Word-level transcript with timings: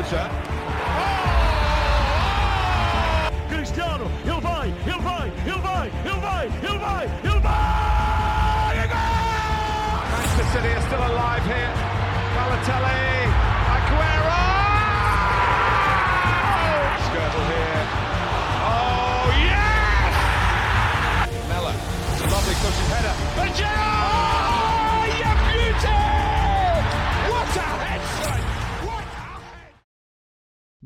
Jota. 0.00 0.49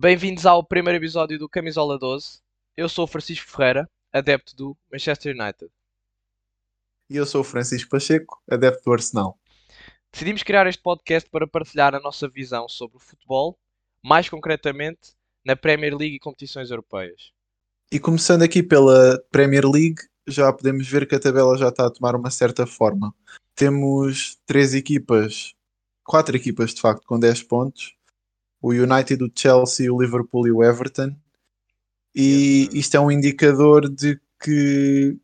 Bem-vindos 0.05 0.45
ao 0.45 0.63
primeiro 0.63 0.99
episódio 0.99 1.39
do 1.39 1.49
Camisola 1.49 1.99
12. 1.99 2.41
Eu 2.77 2.91
sou 2.91 3.07
o 3.07 3.09
Francisco 3.09 3.51
Ferreira, 3.51 3.89
adepto 4.13 4.55
do 4.55 4.77
Manchester 4.93 5.35
United. 5.35 5.73
E 7.09 7.17
eu 7.17 7.25
sou 7.25 7.41
o 7.41 7.45
Francisco 7.45 7.89
Pacheco, 7.89 8.39
adepto 8.47 8.85
do 8.85 8.93
Arsenal. 8.93 9.39
Decidimos 10.13 10.43
criar 10.43 10.67
este 10.67 10.83
podcast 10.83 11.31
para 11.31 11.47
partilhar 11.47 11.95
a 11.95 12.01
nossa 12.01 12.29
visão 12.29 12.69
sobre 12.69 12.99
o 12.99 13.01
futebol, 13.01 13.59
mais 14.05 14.29
concretamente 14.29 15.15
na 15.43 15.57
Premier 15.57 15.97
League 15.97 16.17
e 16.17 16.21
competições 16.21 16.71
europeias. 16.71 17.33
E 17.91 17.99
começando 17.99 18.43
aqui 18.43 18.63
pela 18.63 19.19
Premier 19.31 19.65
League, 19.65 20.03
já 20.29 20.53
podemos 20.53 20.87
ver 20.87 21.09
que 21.09 21.15
a 21.15 21.19
tabela 21.19 21.57
já 21.57 21.71
está 21.71 21.87
a 21.87 21.91
tomar 21.91 22.15
uma 22.15 22.31
certa 22.31 22.67
forma. 22.67 23.15
Temos 23.55 24.37
três 24.45 24.75
equipas, 24.75 25.55
quatro 26.05 26.37
equipas 26.37 26.75
de 26.75 26.83
facto, 26.83 27.07
com 27.07 27.19
10 27.19 27.45
pontos: 27.45 27.94
o 28.67 28.71
United, 28.73 29.23
o 29.23 29.31
Chelsea, 29.37 29.93
o 29.93 30.01
Liverpool 30.01 30.47
e 30.47 30.53
o 30.53 30.63
Everton. 30.65 31.15
E 32.15 32.69
isto 32.73 32.97
é 32.97 33.01
um 33.01 33.11
indicador 33.11 33.89
de 33.89 34.19
que 34.43 35.19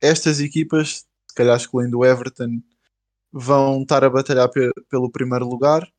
estas 0.00 0.38
equipas, 0.40 1.06
se 1.26 1.34
calhar 1.34 1.56
excluindo 1.56 1.98
o 1.98 2.04
Everton, 2.04 2.62
vão 3.32 3.82
estar 3.82 4.04
a 4.04 4.10
batalhar 4.10 4.48
pe- 4.50 4.70
pelo 4.88 5.10
primeiro 5.10 5.48
lugar. 5.48 5.90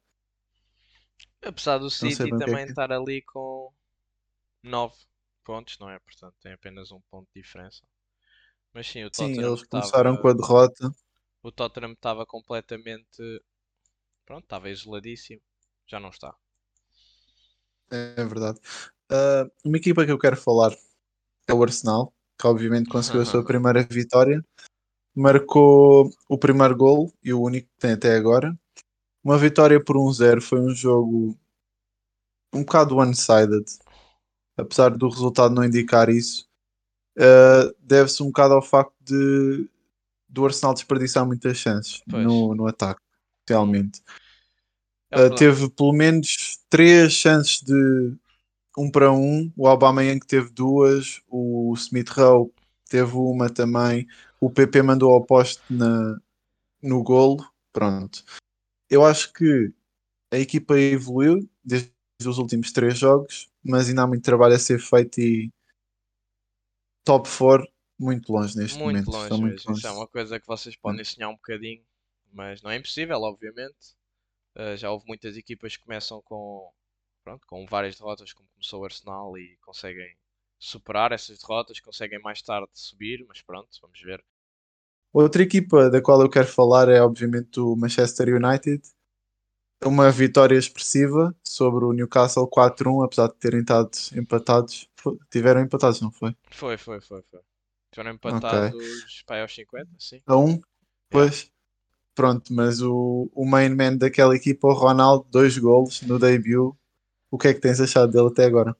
Apesar 1.43 1.79
do 1.79 1.89
City 1.89 2.23
é 2.23 2.29
também 2.29 2.65
que- 2.65 2.71
estar 2.71 2.91
ali 2.91 3.21
com 3.23 3.71
9 4.63 4.95
pontos, 5.43 5.77
não 5.79 5.89
é? 5.89 5.99
Portanto, 5.99 6.35
tem 6.41 6.53
apenas 6.53 6.91
um 6.91 7.01
ponto 7.11 7.27
de 7.35 7.41
diferença. 7.41 7.81
Mas 8.73 8.87
sim, 8.87 9.03
o 9.03 9.09
Sim, 9.13 9.27
Tottenham 9.27 9.47
eles 9.49 9.61
estava- 9.63 9.81
começaram 9.83 10.17
com 10.17 10.27
a 10.29 10.33
derrota. 10.33 10.91
o 11.41 11.51
Tottenham 11.51 11.91
estava 11.91 12.25
completamente. 12.25 13.41
Pronto, 14.25 14.43
estava 14.45 14.69
isoladíssimo. 14.69 15.41
Já 15.87 15.99
não 15.99 16.09
está. 16.09 16.33
É 17.93 18.25
verdade. 18.25 18.59
Ah, 19.11 19.47
uma 19.63 19.77
equipa 19.77 20.03
que 20.03 20.11
eu 20.11 20.17
quero 20.17 20.35
falar 20.35 20.75
é 21.47 21.53
o 21.53 21.61
Arsenal, 21.61 22.11
que 22.39 22.47
obviamente 22.47 22.89
conseguiu 22.89 23.21
a 23.21 23.25
sua 23.25 23.45
primeira 23.45 23.83
vitória. 23.83 24.43
Marcou 25.15 26.11
o 26.27 26.37
primeiro 26.37 26.75
gol 26.75 27.13
e 27.23 27.31
o 27.31 27.41
único 27.41 27.67
que 27.67 27.79
tem 27.79 27.91
até 27.91 28.15
agora. 28.15 28.57
Uma 29.23 29.37
vitória 29.37 29.81
por 29.81 29.95
1-0 29.95 30.41
foi 30.41 30.59
um 30.59 30.71
jogo 30.71 31.37
um 32.51 32.63
bocado 32.63 32.97
one-sided, 32.97 33.65
apesar 34.57 34.89
do 34.89 35.09
resultado 35.09 35.53
não 35.53 35.63
indicar 35.63 36.09
isso. 36.09 36.49
Ah, 37.17 37.71
Deve-se 37.79 38.23
um 38.23 38.27
bocado 38.27 38.55
ao 38.55 38.61
facto 38.61 38.95
de 39.01 39.69
do 40.27 40.45
Arsenal 40.45 40.73
desperdiçar 40.73 41.27
muitas 41.27 41.57
chances 41.57 42.01
no, 42.07 42.55
no 42.55 42.65
ataque, 42.65 42.99
realmente. 43.47 44.01
É 45.13 45.27
Uh, 45.27 45.35
teve 45.35 45.69
pelo 45.69 45.93
menos 45.93 46.59
três 46.69 47.13
chances 47.13 47.61
de 47.61 48.15
um 48.77 48.89
para 48.89 49.11
um. 49.11 49.51
O 49.55 49.67
Aubameyang 49.67 50.19
teve 50.25 50.49
duas, 50.49 51.21
o 51.29 51.73
Smith 51.77 52.09
Rowe 52.09 52.51
teve 52.89 53.15
uma 53.15 53.49
também. 53.49 54.07
O 54.39 54.49
PP 54.49 54.81
mandou 54.81 55.13
ao 55.13 55.23
poste 55.23 55.61
na, 55.69 56.19
no 56.81 57.03
golo. 57.03 57.47
Pronto. 57.71 58.23
Eu 58.89 59.05
acho 59.05 59.31
que 59.33 59.71
a 60.31 60.37
equipa 60.37 60.77
evoluiu 60.79 61.47
desde 61.63 61.91
os 62.25 62.37
últimos 62.37 62.71
três 62.71 62.97
jogos, 62.97 63.49
mas 63.63 63.87
ainda 63.87 64.03
há 64.03 64.07
muito 64.07 64.23
trabalho 64.23 64.55
a 64.55 64.59
ser 64.59 64.79
feito 64.79 65.19
e 65.19 65.51
top 67.03 67.29
4 67.29 67.67
muito 67.99 68.31
longe 68.33 68.57
neste 68.57 68.77
Muito 68.77 69.05
momento. 69.05 69.11
longe 69.11 69.29
muito 69.29 69.43
mesmo. 69.43 69.73
Isso 69.73 69.87
é 69.87 69.89
longe. 69.89 70.01
uma 70.01 70.07
coisa 70.07 70.39
que 70.39 70.47
vocês 70.47 70.75
podem 70.75 71.03
sonhar 71.03 71.29
um 71.29 71.35
bocadinho, 71.35 71.83
mas 72.31 72.61
não 72.61 72.71
é 72.71 72.77
impossível, 72.77 73.21
obviamente. 73.21 73.95
Uh, 74.55 74.77
já 74.77 74.91
houve 74.91 75.05
muitas 75.07 75.35
equipas 75.35 75.75
que 75.75 75.83
começam 75.83 76.21
com, 76.21 76.71
pronto, 77.23 77.45
com 77.47 77.65
várias 77.65 77.95
derrotas, 77.97 78.33
como 78.33 78.47
começou 78.49 78.81
o 78.81 78.85
Arsenal, 78.85 79.37
e 79.37 79.57
conseguem 79.61 80.15
superar 80.59 81.11
essas 81.11 81.39
derrotas, 81.39 81.79
conseguem 81.79 82.19
mais 82.21 82.41
tarde 82.41 82.69
subir, 82.73 83.25
mas 83.27 83.41
pronto, 83.41 83.69
vamos 83.81 83.99
ver. 84.01 84.23
Outra 85.11 85.43
equipa 85.43 85.89
da 85.89 86.01
qual 86.01 86.21
eu 86.21 86.29
quero 86.29 86.47
falar 86.47 86.89
é 86.89 87.01
obviamente 87.01 87.59
o 87.59 87.75
Manchester 87.75 88.29
United. 88.29 88.81
Uma 89.85 90.09
vitória 90.09 90.57
expressiva 90.57 91.35
sobre 91.45 91.83
o 91.83 91.91
Newcastle 91.91 92.49
4-1, 92.49 93.05
apesar 93.05 93.27
de 93.27 93.35
terem 93.35 93.59
estado 93.59 93.91
empatados. 94.15 94.89
Tiveram 95.29 95.61
empatados, 95.61 95.99
não 96.01 96.09
foi? 96.09 96.35
Foi, 96.49 96.77
foi, 96.77 97.01
foi, 97.01 97.21
foi. 97.23 97.41
Tiveram 97.91 98.15
empatados 98.15 99.23
para 99.27 99.35
aí 99.35 99.41
aos 99.41 99.53
50, 99.53 99.91
sim. 99.99 100.21
A 100.25 100.37
1? 100.37 100.59
Pois. 101.11 101.52
Pronto, 102.15 102.53
mas 102.53 102.81
o, 102.81 103.29
o 103.33 103.45
main 103.45 103.69
man 103.69 103.97
daquela 103.97 104.35
equipa, 104.35 104.67
o 104.67 104.73
Ronaldo, 104.73 105.25
dois 105.31 105.57
golos 105.57 106.01
no 106.03 106.19
debut. 106.19 106.75
O 107.31 107.37
que 107.37 107.47
é 107.47 107.53
que 107.53 107.59
tens 107.59 107.81
achado 107.81 108.11
dele 108.11 108.27
até 108.27 108.45
agora? 108.45 108.75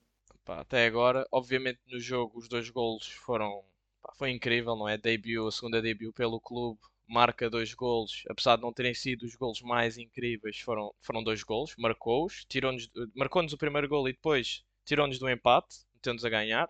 Pá, 0.45 0.59
até 0.59 0.85
agora, 0.85 1.25
obviamente 1.31 1.79
no 1.87 1.99
jogo 1.99 2.37
os 2.37 2.47
dois 2.47 2.69
golos 2.69 3.07
foram 3.07 3.63
pá, 4.01 4.13
foi 4.15 4.29
incrível, 4.29 4.75
não 4.75 4.87
é? 4.87 4.97
Debut, 4.97 5.47
a 5.47 5.51
segunda 5.51 5.81
debut 5.81 6.13
pelo 6.13 6.39
clube, 6.39 6.79
marca 7.07 7.49
dois 7.49 7.73
golos, 7.73 8.23
apesar 8.29 8.57
de 8.57 8.61
não 8.61 8.73
terem 8.73 8.93
sido 8.93 9.23
os 9.23 9.35
golos 9.35 9.61
mais 9.61 9.97
incríveis, 9.97 10.59
foram, 10.59 10.93
foram 11.01 11.23
dois 11.23 11.43
golos, 11.43 11.75
marcou-os, 11.77 12.45
tirou-nos, 12.45 12.89
marcou-nos 13.15 13.53
o 13.53 13.57
primeiro 13.57 13.87
golo 13.87 14.09
e 14.09 14.13
depois 14.13 14.63
tirou-nos 14.85 15.17
do 15.17 15.29
empate, 15.29 15.85
meteu-nos 15.95 16.25
a 16.25 16.29
ganhar. 16.29 16.69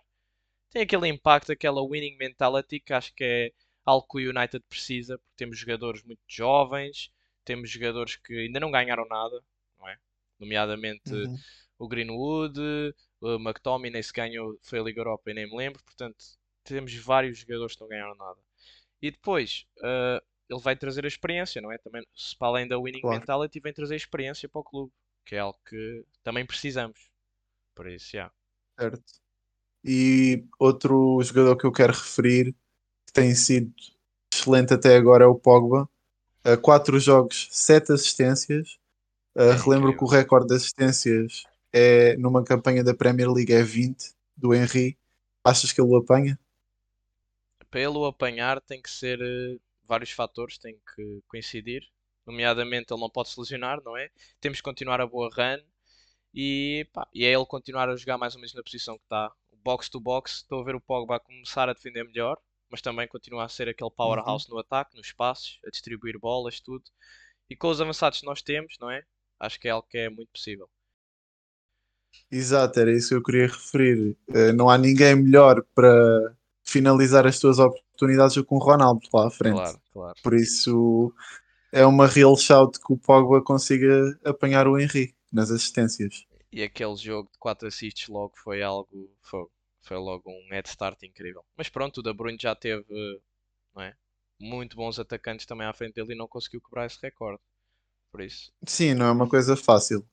Tem 0.70 0.82
aquele 0.82 1.08
impacto, 1.08 1.52
aquela 1.52 1.82
winning 1.82 2.16
mentality 2.16 2.80
que 2.80 2.92
acho 2.92 3.14
que 3.14 3.24
é 3.24 3.52
algo 3.84 4.06
que 4.08 4.18
o 4.26 4.30
United 4.30 4.64
precisa, 4.68 5.18
porque 5.18 5.34
temos 5.36 5.58
jogadores 5.58 6.02
muito 6.02 6.22
jovens, 6.28 7.10
temos 7.44 7.70
jogadores 7.70 8.16
que 8.16 8.34
ainda 8.34 8.60
não 8.60 8.70
ganharam 8.70 9.06
nada, 9.08 9.42
não 9.78 9.88
é? 9.88 9.98
Nomeadamente 10.38 11.12
Uhum. 11.12 11.44
o 11.78 11.88
Greenwood, 11.88 12.58
o 13.20 13.36
McTominay 13.36 14.02
se 14.02 14.12
ganhou, 14.12 14.58
foi 14.62 14.78
a 14.78 14.82
Liga 14.82 15.00
Europa 15.00 15.30
e 15.30 15.34
nem 15.34 15.46
me 15.48 15.56
lembro, 15.56 15.82
portanto 15.84 16.24
temos 16.64 16.94
vários 16.96 17.38
jogadores 17.38 17.74
que 17.74 17.80
não 17.82 17.88
ganharam 17.88 18.14
nada. 18.16 18.40
E 19.02 19.10
depois 19.10 19.66
ah, 19.82 20.22
ele 20.48 20.60
vai 20.60 20.76
trazer 20.76 21.04
a 21.04 21.08
experiência, 21.08 21.60
não 21.62 21.72
é? 21.72 21.78
Também, 21.78 22.02
se 22.14 22.36
para 22.36 22.48
além 22.48 22.68
da 22.68 22.78
winning 22.78 23.00
Claro. 23.02 23.18
mentality, 23.20 23.60
vem 23.60 23.72
trazer 23.72 23.96
experiência 23.96 24.48
para 24.48 24.60
o 24.60 24.64
clube, 24.64 24.92
que 25.24 25.36
é 25.36 25.40
algo 25.40 25.58
que 25.68 26.04
também 26.22 26.46
precisamos. 26.46 27.08
Por 27.74 27.88
isso, 27.88 28.10
já. 28.12 28.32
Certo. 28.78 29.12
E 29.84 30.46
outro 30.58 31.20
jogador 31.22 31.56
que 31.56 31.66
eu 31.66 31.72
quero 31.72 31.92
referir, 31.94 32.54
tem 33.14 33.34
sido 33.36 33.72
excelente 34.32 34.74
até 34.74 34.96
agora, 34.96 35.24
é 35.24 35.28
o 35.28 35.36
Pogba. 35.36 35.88
Uh, 36.46 36.58
quatro 36.60 37.00
jogos, 37.00 37.48
sete 37.52 37.92
assistências. 37.92 38.78
Uh, 39.36 39.52
É 39.52 39.56
relembro 39.64 39.92
incrível. 39.92 39.96
que 39.96 40.04
o 40.04 40.08
recorde 40.08 40.48
de 40.48 40.56
assistências 40.56 41.46
é 41.72 42.16
numa 42.18 42.44
campanha 42.44 42.84
da 42.84 42.94
Premier 42.94 43.30
League 43.32 43.52
é 43.52 43.62
20 43.62 44.14
do 44.36 44.54
Henry. 44.54 44.98
Achas 45.44 45.72
que 45.72 45.80
ele 45.80 45.90
o 45.90 45.96
apanha? 45.96 46.38
Para 47.70 47.80
ele 47.80 47.98
o 47.98 48.04
apanhar 48.06 48.60
tem 48.60 48.80
que 48.80 48.90
ser 48.90 49.20
eh, 49.20 49.58
vários 49.84 50.10
fatores, 50.10 50.58
tem 50.58 50.78
que 50.94 51.22
coincidir. 51.26 51.82
Nomeadamente 52.26 52.92
ele 52.92 53.00
não 53.00 53.10
pode 53.10 53.30
se 53.30 53.38
lesionar, 53.40 53.82
não 53.84 53.96
é? 53.96 54.10
Temos 54.40 54.58
que 54.58 54.62
continuar 54.64 55.00
a 55.00 55.06
boa 55.06 55.28
run 55.34 55.62
e, 56.34 56.88
pá, 56.92 57.08
e 57.14 57.24
é 57.24 57.32
ele 57.34 57.46
continuar 57.46 57.88
a 57.90 57.96
jogar 57.96 58.18
mais 58.18 58.34
ou 58.34 58.40
menos 58.40 58.54
na 58.54 58.62
posição 58.62 58.96
que 58.98 59.04
está. 59.04 59.32
Box 59.64 59.88
to 59.90 60.00
box, 60.00 60.36
estou 60.38 60.60
a 60.60 60.64
ver 60.64 60.76
o 60.76 60.80
Pogba 60.80 61.20
começar 61.20 61.68
a 61.70 61.74
defender 61.74 62.04
melhor, 62.04 62.38
mas 62.74 62.82
também 62.82 63.06
continua 63.06 63.44
a 63.44 63.48
ser 63.48 63.68
aquele 63.68 63.88
powerhouse 63.88 64.50
no 64.50 64.58
ataque, 64.58 64.96
nos 64.96 65.12
passos, 65.12 65.60
a 65.64 65.70
distribuir 65.70 66.18
bolas, 66.18 66.58
tudo. 66.58 66.82
E 67.48 67.54
com 67.54 67.68
os 67.68 67.80
avançados 67.80 68.18
que 68.18 68.26
nós 68.26 68.42
temos, 68.42 68.74
não 68.80 68.90
é? 68.90 69.04
Acho 69.38 69.60
que 69.60 69.68
é 69.68 69.70
algo 69.70 69.86
que 69.88 69.96
é 69.96 70.10
muito 70.10 70.32
possível. 70.32 70.68
Exato, 72.28 72.80
era 72.80 72.90
isso 72.90 73.10
que 73.10 73.14
eu 73.14 73.22
queria 73.22 73.46
referir. 73.46 74.16
Uh, 74.28 74.52
não 74.56 74.68
há 74.68 74.76
ninguém 74.76 75.14
melhor 75.14 75.64
para 75.72 76.34
finalizar 76.64 77.28
as 77.28 77.38
tuas 77.38 77.60
oportunidades 77.60 78.34
do 78.34 78.44
que 78.44 78.52
um 78.52 78.58
Ronaldo 78.58 79.06
lá 79.12 79.28
à 79.28 79.30
frente. 79.30 79.54
Claro, 79.54 79.80
claro. 79.92 80.14
Por 80.20 80.34
isso 80.34 81.14
é 81.70 81.86
uma 81.86 82.08
real 82.08 82.36
shout 82.36 82.80
que 82.80 82.92
o 82.92 82.98
Pogba 82.98 83.40
consiga 83.40 84.18
apanhar 84.24 84.66
o 84.66 84.76
Henry 84.76 85.14
nas 85.32 85.52
assistências. 85.52 86.26
E 86.50 86.60
aquele 86.60 86.96
jogo 86.96 87.30
de 87.32 87.38
4 87.38 87.68
assists 87.68 88.08
logo 88.08 88.32
foi 88.34 88.64
algo. 88.64 89.08
Foi, 89.22 89.46
foi 89.84 89.96
logo 89.96 90.30
um 90.30 90.48
head 90.50 90.68
start 90.68 91.02
incrível. 91.02 91.44
Mas 91.56 91.68
pronto, 91.68 91.98
o 91.98 92.02
De 92.02 92.12
Bruyne 92.12 92.38
já 92.40 92.54
teve 92.54 92.84
não 93.74 93.82
é? 93.82 93.94
muito 94.40 94.76
bons 94.76 94.98
atacantes 94.98 95.46
também 95.46 95.66
à 95.66 95.72
frente 95.72 95.94
dele 95.94 96.14
e 96.14 96.16
não 96.16 96.26
conseguiu 96.28 96.60
quebrar 96.60 96.86
esse 96.86 96.98
recorde. 97.02 97.40
Por 98.10 98.20
isso, 98.20 98.52
Sim, 98.66 98.94
não 98.94 99.06
é 99.06 99.12
uma 99.12 99.28
coisa 99.28 99.56
fácil. 99.56 100.04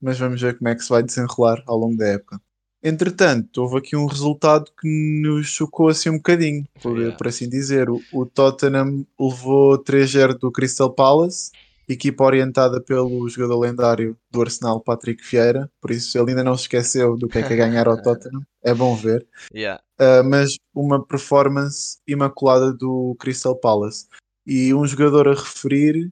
mas 0.00 0.18
vamos 0.18 0.40
ver 0.40 0.56
como 0.58 0.68
é 0.68 0.74
que 0.74 0.82
se 0.82 0.88
vai 0.90 1.02
desenrolar 1.02 1.62
ao 1.66 1.76
longo 1.76 1.96
da 1.96 2.06
época. 2.06 2.40
Entretanto, 2.82 3.58
houve 3.62 3.78
aqui 3.78 3.96
um 3.96 4.06
resultado 4.06 4.70
que 4.80 4.86
nos 5.22 5.48
chocou 5.48 5.88
assim 5.88 6.10
um 6.10 6.18
bocadinho, 6.18 6.64
por, 6.80 6.96
Yeah. 6.96 7.16
por 7.16 7.26
assim 7.26 7.48
dizer. 7.48 7.90
O, 7.90 8.00
o 8.12 8.24
Tottenham 8.24 9.04
levou 9.18 9.76
3-0 9.82 10.38
do 10.38 10.52
Crystal 10.52 10.92
Palace, 10.92 11.50
equipa 11.88 12.24
orientada 12.24 12.80
pelo 12.80 13.28
jogador 13.28 13.58
lendário 13.58 14.16
do 14.30 14.42
Arsenal, 14.42 14.80
Patrick 14.80 15.22
Vieira, 15.24 15.70
por 15.80 15.90
isso 15.90 16.18
ele 16.18 16.30
ainda 16.30 16.44
não 16.44 16.56
se 16.56 16.62
esqueceu 16.62 17.16
do 17.16 17.28
que 17.28 17.38
é 17.38 17.42
que 17.42 17.52
é 17.54 17.56
ganhar 17.56 17.88
ao 17.88 18.00
Tottenham, 18.02 18.42
é 18.62 18.74
bom 18.74 18.94
ver. 18.94 19.26
Yeah. 19.54 19.82
Uh, 19.98 20.22
mas 20.24 20.56
uma 20.74 21.04
performance 21.04 21.98
imaculada 22.06 22.72
do 22.72 23.16
Crystal 23.18 23.56
Palace. 23.56 24.06
E 24.46 24.72
um 24.72 24.86
jogador 24.86 25.28
a 25.28 25.34
referir 25.34 26.10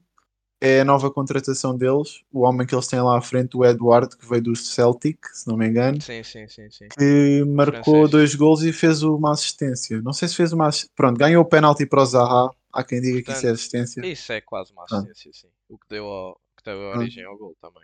é 0.59 0.81
a 0.81 0.85
nova 0.85 1.11
contratação 1.11 1.77
deles, 1.77 2.21
o 2.31 2.41
homem 2.41 2.65
que 2.65 2.73
eles 2.73 2.87
têm 2.87 2.99
lá 2.99 3.17
à 3.17 3.21
frente, 3.21 3.55
o 3.55 3.63
Edward, 3.63 4.17
que 4.17 4.27
veio 4.27 4.41
do 4.41 4.55
Celtic, 4.55 5.19
se 5.31 5.47
não 5.47 5.55
me 5.55 5.67
engano, 5.67 6.01
Sim, 6.01 6.23
sim, 6.23 6.47
sim, 6.47 6.69
sim. 6.71 6.87
que 6.97 7.43
marcou 7.47 7.83
Francês. 7.83 8.11
dois 8.11 8.35
gols 8.35 8.63
e 8.63 8.73
fez 8.73 9.03
uma 9.03 9.33
assistência. 9.33 10.01
Não 10.01 10.13
sei 10.13 10.27
se 10.27 10.35
fez 10.35 10.51
uma 10.53 10.67
assistência. 10.67 10.93
Pronto, 10.95 11.17
ganhou 11.17 11.43
o 11.43 11.47
penalti 11.47 11.85
para 11.85 12.01
o 12.01 12.05
Zaha. 12.05 12.49
Há 12.73 12.83
quem 12.83 12.99
diga 13.01 13.21
que 13.21 13.31
isso 13.31 13.39
é 13.39 13.49
Portanto, 13.49 13.53
assistência. 13.53 14.05
Isso 14.05 14.31
é 14.31 14.41
quase 14.41 14.71
uma 14.71 14.83
assistência, 14.83 15.31
sim. 15.33 15.47
O 15.69 15.77
que 15.77 15.87
deu, 15.89 16.05
ao, 16.05 16.35
que 16.57 16.63
deu 16.63 16.91
a 16.91 16.97
origem 16.97 17.23
ao 17.23 17.37
gol 17.37 17.55
também. 17.61 17.83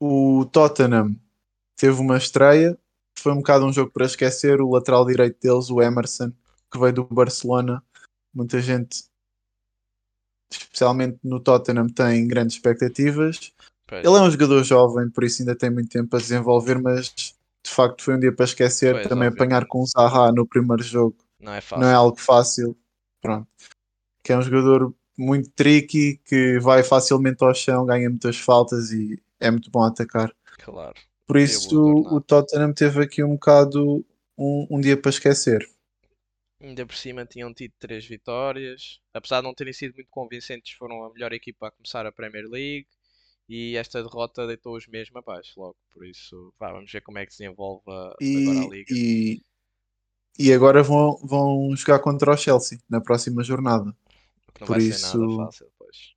O 0.00 0.46
Tottenham 0.46 1.14
teve 1.76 2.00
uma 2.00 2.16
estreia. 2.16 2.78
Foi 3.18 3.32
um 3.32 3.36
bocado 3.36 3.66
um 3.66 3.72
jogo 3.72 3.90
para 3.90 4.06
esquecer. 4.06 4.60
O 4.60 4.70
lateral 4.70 5.04
direito 5.04 5.38
deles, 5.40 5.70
o 5.70 5.82
Emerson, 5.82 6.32
que 6.72 6.78
veio 6.78 6.92
do 6.92 7.04
Barcelona. 7.04 7.82
Muita 8.32 8.60
gente, 8.60 9.04
especialmente 10.50 11.18
no 11.22 11.40
Tottenham, 11.40 11.88
tem 11.88 12.26
grandes 12.26 12.56
expectativas. 12.56 13.52
Pois, 13.86 14.04
Ele 14.04 14.16
é 14.16 14.20
um 14.20 14.30
jogador 14.30 14.62
jovem, 14.62 15.10
por 15.10 15.24
isso 15.24 15.42
ainda 15.42 15.56
tem 15.56 15.68
muito 15.68 15.90
tempo 15.90 16.14
a 16.16 16.20
desenvolver, 16.20 16.80
mas 16.80 17.12
de 17.12 17.70
facto 17.70 18.02
foi 18.02 18.14
um 18.14 18.20
dia 18.20 18.32
para 18.32 18.44
esquecer. 18.44 18.94
Pois, 18.94 19.08
Também 19.08 19.28
obviamente. 19.28 19.42
apanhar 19.42 19.66
com 19.66 19.82
o 19.82 19.86
Zaha 19.86 20.32
no 20.32 20.46
primeiro 20.46 20.82
jogo 20.82 21.16
não 21.40 21.52
é 21.52 21.60
fácil. 21.60 21.82
não 21.82 21.90
é 21.90 21.94
algo 21.94 22.16
fácil. 22.16 22.76
Pronto. 23.20 23.48
Que 24.22 24.32
é 24.32 24.38
um 24.38 24.42
jogador 24.42 24.94
muito 25.16 25.50
tricky, 25.50 26.18
que 26.24 26.58
vai 26.60 26.82
facilmente 26.82 27.42
ao 27.44 27.54
chão, 27.54 27.84
ganha 27.86 28.08
muitas 28.08 28.36
faltas 28.38 28.90
e 28.90 29.20
é 29.38 29.50
muito 29.50 29.70
bom 29.70 29.82
atacar. 29.82 30.34
Claro. 30.58 30.94
Por 31.26 31.36
isso 31.36 31.80
o 31.80 32.20
Tottenham 32.20 32.72
teve 32.72 33.02
aqui 33.02 33.22
um 33.22 33.34
bocado 33.34 34.04
um, 34.36 34.66
um 34.70 34.80
dia 34.80 34.96
para 34.96 35.10
esquecer. 35.10 35.68
Ainda 36.60 36.84
por 36.84 36.94
cima 36.94 37.24
tinham 37.24 37.54
tido 37.54 37.72
três 37.78 38.04
vitórias. 38.04 39.00
Apesar 39.14 39.40
de 39.40 39.46
não 39.46 39.54
terem 39.54 39.72
sido 39.72 39.94
muito 39.94 40.10
convincentes, 40.10 40.72
foram 40.76 41.04
a 41.04 41.12
melhor 41.12 41.32
equipa 41.32 41.68
a 41.68 41.70
começar 41.70 42.04
a 42.04 42.12
Premier 42.12 42.46
League. 42.48 42.86
E 43.48 43.76
esta 43.76 44.02
derrota 44.02 44.46
deitou-os 44.46 44.86
mesmo 44.86 45.18
abaixo 45.18 45.58
logo. 45.58 45.76
Por 45.92 46.06
isso, 46.06 46.52
vá, 46.58 46.72
vamos 46.72 46.90
ver 46.92 47.00
como 47.00 47.18
é 47.18 47.26
que 47.26 47.32
se 47.32 47.42
desenvolve 47.42 47.82
a- 47.88 48.14
agora 48.34 48.60
a 48.60 48.64
E, 48.64 48.68
Liga. 48.68 48.92
e, 48.94 49.42
e 50.38 50.52
agora 50.52 50.82
vão, 50.82 51.16
vão 51.24 51.74
jogar 51.76 51.98
contra 52.00 52.32
o 52.32 52.36
Chelsea 52.36 52.78
na 52.88 53.00
próxima 53.00 53.42
jornada. 53.42 53.94
Não 54.58 54.66
por 54.66 54.68
vai 54.68 54.82
isso, 54.82 54.98
ser 54.98 55.06
nada 55.06 55.28
fácil, 55.28 55.72
pois. 55.78 56.14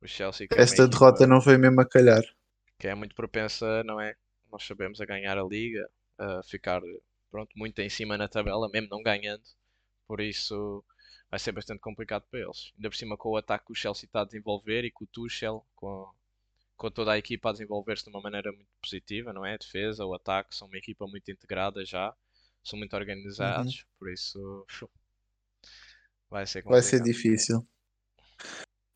O 0.00 0.06
Chelsea 0.08 0.48
que 0.48 0.58
é 0.60 0.62
Esta 0.62 0.86
equipa 0.86 0.88
derrota 0.88 1.26
não 1.26 1.40
veio 1.40 1.58
mesmo 1.58 1.80
a 1.80 1.88
calhar. 1.88 2.22
que 2.78 2.88
é 2.88 2.94
muito 2.94 3.14
propensa, 3.14 3.82
não 3.84 4.00
é? 4.00 4.14
Nós 4.50 4.64
sabemos 4.64 5.00
a 5.00 5.04
ganhar 5.06 5.36
a 5.38 5.42
Liga, 5.44 5.88
a 6.18 6.42
ficar 6.42 6.80
pronto, 7.30 7.50
muito 7.56 7.78
em 7.80 7.88
cima 7.90 8.16
na 8.16 8.28
tabela, 8.28 8.68
mesmo 8.70 8.88
não 8.90 9.02
ganhando. 9.02 9.42
Por 10.06 10.20
isso 10.20 10.84
vai 11.30 11.38
ser 11.38 11.52
bastante 11.52 11.80
complicado 11.80 12.24
para 12.30 12.40
eles. 12.40 12.72
Ainda 12.76 12.90
por 12.90 12.96
cima 12.96 13.16
com 13.16 13.30
o 13.30 13.36
ataque 13.36 13.66
que 13.66 13.72
o 13.72 13.74
Chelsea 13.74 14.06
está 14.06 14.22
a 14.22 14.24
desenvolver 14.24 14.84
e 14.84 14.90
com 14.90 15.04
o 15.04 15.08
Tuchel, 15.08 15.66
com, 15.76 16.10
com 16.76 16.90
toda 16.90 17.12
a 17.12 17.18
equipa 17.18 17.50
a 17.50 17.52
desenvolver-se 17.52 18.04
de 18.04 18.10
uma 18.10 18.20
maneira 18.22 18.50
muito 18.52 18.70
positiva, 18.82 19.32
não 19.32 19.44
é? 19.44 19.54
A 19.54 19.58
defesa, 19.58 20.04
o 20.06 20.14
ataque, 20.14 20.54
são 20.56 20.68
uma 20.68 20.78
equipa 20.78 21.06
muito 21.06 21.30
integrada 21.30 21.84
já, 21.84 22.14
são 22.64 22.78
muito 22.78 22.94
organizados, 22.96 23.84
por 23.98 24.10
isso 24.12 24.64
vai 26.30 26.46
ser 26.46 26.62
Vai 26.64 26.82
ser 26.82 26.98
complicado. 26.98 27.14
difícil. 27.14 27.66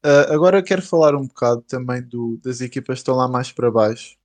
Ah, 0.04 0.34
agora 0.34 0.62
quero 0.62 0.82
falar 0.82 1.14
um 1.14 1.26
bocado 1.26 1.62
também 1.62 2.02
do, 2.02 2.36
das 2.42 2.60
equipas 2.60 2.96
que 2.96 3.00
estão 3.02 3.14
lá 3.14 3.28
mais 3.28 3.52
para 3.52 3.70
baixo. 3.70 4.16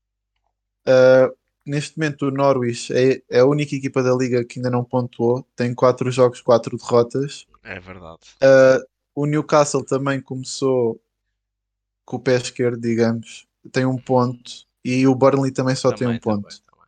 Ah, 0.85 1.29
neste 1.65 1.97
momento 1.97 2.27
o 2.27 2.31
Norwich 2.31 2.93
é, 2.93 3.21
é 3.29 3.39
a 3.39 3.45
única 3.45 3.75
equipa 3.75 4.01
da 4.01 4.13
liga 4.15 4.43
que 4.43 4.59
ainda 4.59 4.69
não 4.69 4.83
pontuou. 4.83 5.45
Tem 5.55 5.73
4 5.73 6.09
jogos, 6.11 6.41
4 6.41 6.77
derrotas. 6.77 7.45
É 7.63 7.79
verdade. 7.79 8.19
Ah, 8.41 8.79
o 9.13 9.25
Newcastle 9.25 9.83
também 9.83 10.21
começou 10.21 10.99
com 12.05 12.17
o 12.17 12.19
pé 12.19 12.37
esquerdo, 12.37 12.79
digamos. 12.79 13.47
Tem 13.71 13.85
um 13.85 13.97
ponto. 13.97 14.65
E 14.83 15.05
o 15.05 15.13
Burnley 15.13 15.51
também 15.51 15.75
só 15.75 15.91
tem 15.91 16.07
um 16.07 16.17
Também, 16.17 16.19
também, 16.19 16.41
ponto. 16.41 16.61
também. 16.63 16.87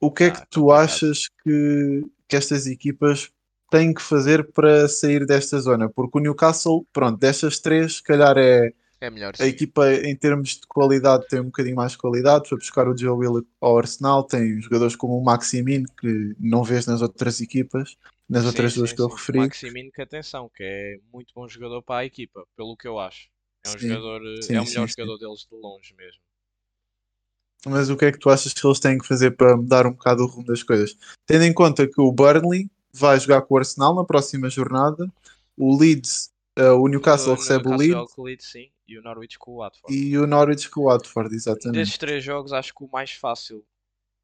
O 0.00 0.10
que 0.10 0.24
é 0.24 0.26
Ah, 0.28 0.32
que 0.32 0.46
tu 0.50 0.62
complicado. 0.62 0.84
achas 0.84 1.28
que, 1.44 2.02
que 2.26 2.36
estas 2.36 2.66
equipas 2.66 3.30
têm 3.72 3.94
que 3.94 4.02
fazer 4.02 4.52
para 4.52 4.86
sair 4.86 5.24
desta 5.24 5.58
zona? 5.58 5.88
Porque 5.88 6.18
o 6.18 6.20
Newcastle, 6.20 6.86
pronto, 6.92 7.18
destas 7.18 7.58
três, 7.58 7.96
se 7.96 8.02
calhar 8.02 8.36
é 8.36 8.72
É 9.00 9.10
melhor 9.10 9.34
a 9.34 9.44
sim. 9.44 9.48
equipa 9.48 9.92
em 9.94 10.14
termos 10.14 10.50
de 10.60 10.66
qualidade 10.68 11.26
tem 11.26 11.40
um 11.40 11.46
bocadinho 11.46 11.74
mais 11.74 11.96
qualidade. 11.96 12.48
Foi 12.48 12.58
buscar 12.58 12.86
o 12.86 12.96
Joe 12.96 13.16
Willock 13.16 13.48
ao 13.60 13.78
Arsenal, 13.78 14.24
tem 14.24 14.60
jogadores 14.60 14.94
como 14.94 15.18
o 15.18 15.24
Maximin, 15.24 15.84
que 15.98 16.36
não 16.38 16.62
vês 16.62 16.86
nas 16.86 17.00
outras 17.00 17.40
equipas, 17.40 17.96
nas 18.28 18.42
Sim, 18.42 18.48
outras 18.48 18.74
duas 18.74 18.90
sim, 18.90 18.96
que 18.96 19.02
eu 19.02 19.08
sim. 19.08 19.16
referi. 19.16 19.38
Maximino, 19.38 19.90
que 19.90 20.02
atenção, 20.02 20.50
que 20.54 20.62
é 20.62 20.98
muito 21.12 21.32
bom 21.34 21.48
jogador 21.48 21.82
para 21.82 22.02
a 22.02 22.04
equipa, 22.04 22.46
pelo 22.54 22.76
que 22.76 22.86
eu 22.86 22.98
acho. 22.98 23.28
É 23.64 23.70
um 23.70 23.78
Sim, 23.78 23.88
jogador, 23.88 24.20
eh, 24.22 24.42
sim, 24.42 24.54
é 24.54 24.60
o 24.60 24.64
sim, 24.64 24.70
melhor 24.70 24.88
sim. 24.88 24.94
jogador 24.98 25.18
deles 25.18 25.46
de 25.50 25.56
longe 25.56 25.94
mesmo. 25.96 26.20
Mas 27.64 27.88
o 27.90 27.96
que 27.96 28.06
é 28.06 28.12
que 28.12 28.18
tu 28.18 28.28
achas 28.28 28.52
que 28.52 28.66
eles 28.66 28.80
têm 28.80 28.98
que 28.98 29.06
fazer 29.06 29.32
para 29.32 29.56
mudar 29.56 29.86
um 29.86 29.92
bocado 29.92 30.24
o 30.24 30.26
rumo 30.26 30.46
das 30.46 30.62
coisas? 30.62 30.96
Tendo 31.26 31.44
em 31.44 31.52
conta 31.52 31.86
que 31.86 32.00
o 32.00 32.10
Burnley 32.10 32.68
vai 32.92 33.18
jogar 33.20 33.42
com 33.42 33.54
o 33.54 33.58
Arsenal 33.58 33.94
na 33.94 34.04
próxima 34.04 34.48
jornada, 34.50 35.10
o 35.56 35.76
Leeds, 35.76 36.32
eh, 36.56 36.70
o 36.70 36.88
Newcastle 36.88 37.32
O 37.32 37.36
recebe 37.36 37.68
o 37.68 37.70
Newcastle 37.70 37.78
Leeds 37.78 37.86
joga 37.86 38.12
com 38.14 38.22
o 38.22 38.24
Leeds, 38.24 38.46
sim, 38.46 38.72
e 38.86 38.98
o 38.98 39.02
Norwich 39.02 39.38
com 39.38 39.52
o 39.52 39.56
Watford. 39.58 39.96
e 39.96 40.18
o 40.18 40.26
Norwich 40.26 40.68
com 40.70 40.80
o 40.82 40.84
Watford, 40.84 41.34
exatamente. 41.34 41.74
Destes 41.78 41.98
três 41.98 42.22
jogos, 42.24 42.52
acho 42.52 42.74
que 42.74 42.84
o 42.84 42.88
mais 42.90 43.12
fácil, 43.12 43.64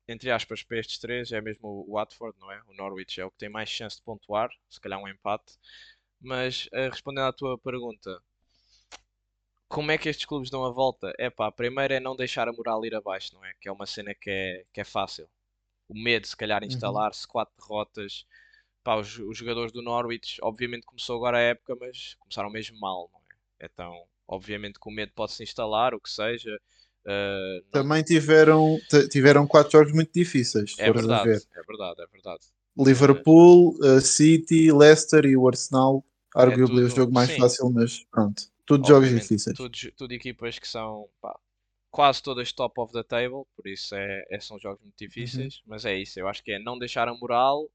entre 0.09 0.31
aspas, 0.31 0.62
para 0.62 0.79
estes 0.79 0.99
três 0.99 1.32
é 1.32 1.41
mesmo 1.41 1.87
o 1.88 1.94
Watford, 1.94 2.38
não 2.41 2.50
é? 2.53 2.62
O 2.69 2.75
Norwich 2.75 3.20
é 3.20 3.25
o 3.25 3.31
que 3.31 3.38
tem 3.38 3.49
mais 3.49 3.69
chance 3.70 3.97
de 3.97 4.03
pontuar, 4.03 4.50
se 4.71 4.81
calhar 4.81 5.00
um 5.00 5.09
empate. 5.09 5.59
Mas, 6.21 6.69
eh, 6.73 6.88
respondendo 6.91 7.26
à 7.26 7.32
tua 7.32 7.59
pergunta, 7.59 8.23
como 9.69 9.91
é 9.91 9.99
que 9.99 10.09
estes 10.09 10.25
clubes 10.26 10.50
dão 10.50 10.64
a 10.64 10.71
volta? 10.71 11.12
É 11.19 11.29
pá, 11.31 11.50
primeiro 11.53 11.93
é 11.94 12.00
não 12.00 12.17
deixar 12.17 12.49
a 12.49 12.53
moral 12.53 12.85
ir 12.85 12.95
abaixo, 12.95 13.35
não 13.35 13.45
é? 13.45 13.52
Que 13.61 13.69
é 13.69 13.73
uma 13.73 13.87
cena 13.87 14.14
que 14.14 14.31
é, 14.31 14.64
que 14.73 14.81
é 14.81 14.85
fácil. 14.85 15.28
O 15.88 15.95
medo, 15.95 16.26
se 16.26 16.37
calhar, 16.37 16.62
Uhum. 16.62 16.69
instalar-se, 16.69 17.26
quatro 17.28 17.54
derrotas. 17.59 18.26
Pá, 18.88 18.97
os, 18.97 19.18
os 19.18 19.37
jogadores 19.37 19.71
do 19.71 19.83
Norwich, 19.83 20.38
obviamente 20.42 20.87
começou 20.87 21.16
agora 21.16 21.37
a 21.37 21.40
época, 21.42 21.76
mas 21.78 22.14
começaram 22.21 22.49
mesmo 22.49 22.80
mal, 22.80 23.11
não 23.12 23.21
é? 23.21 23.66
Então, 23.66 23.95
obviamente 24.26 24.80
que 24.80 24.88
o 24.88 24.90
medo 24.90 25.12
pode 25.14 25.33
se 25.33 25.42
instalar, 25.42 25.92
o 25.92 26.00
que 26.00 26.09
seja. 26.09 26.59
eh, 27.07 27.61
não- 27.64 27.83
Também 27.83 28.02
tiveram, 28.02 28.78
tiveram 29.11 29.47
quatro 29.47 29.73
jogos 29.73 29.92
muito 29.92 30.11
difíceis, 30.14 30.75
é 30.78 30.90
verdade, 30.90 31.28
é 31.33 31.62
verdade, 31.66 32.00
é 32.02 32.07
verdade. 32.07 32.47
Liverpool, 32.78 33.76
uh, 33.85 34.00
City, 34.00 34.73
Leicester 34.73 35.26
e 35.26 35.37
o 35.37 35.47
Arsenal. 35.47 36.02
Arguably 36.35 36.85
o 36.85 36.87
É 36.87 36.88
tudo- 36.88 36.97
jogo 36.97 37.12
mais 37.12 37.30
sim. 37.30 37.37
fácil, 37.37 37.71
mas 37.71 38.04
pronto. 38.11 38.42
Tudo 38.64 38.88
jogos 38.88 39.11
difíceis. 39.11 39.54
Tudo, 39.54 39.76
tudo 39.99 40.12
equipas 40.14 40.59
que 40.59 40.66
são 40.66 41.07
pá, 41.21 41.38
quase 41.90 42.23
todas 42.23 42.52
top 42.52 42.80
of 42.80 42.90
the 42.95 43.02
table, 43.02 43.45
por 43.54 43.66
isso 43.66 43.95
é, 43.95 44.25
é- 44.30 44.40
são 44.40 44.59
jogos 44.59 44.80
muito 44.83 44.99
Uhum. 44.99 45.07
difíceis. 45.09 45.61
Mas 45.66 45.85
é 45.85 45.95
isso, 45.95 46.18
eu 46.18 46.26
acho 46.26 46.42
que 46.42 46.52
é 46.52 46.59
não 46.59 46.78
deixar 46.78 47.07
a 47.07 47.12
moral. 47.14 47.68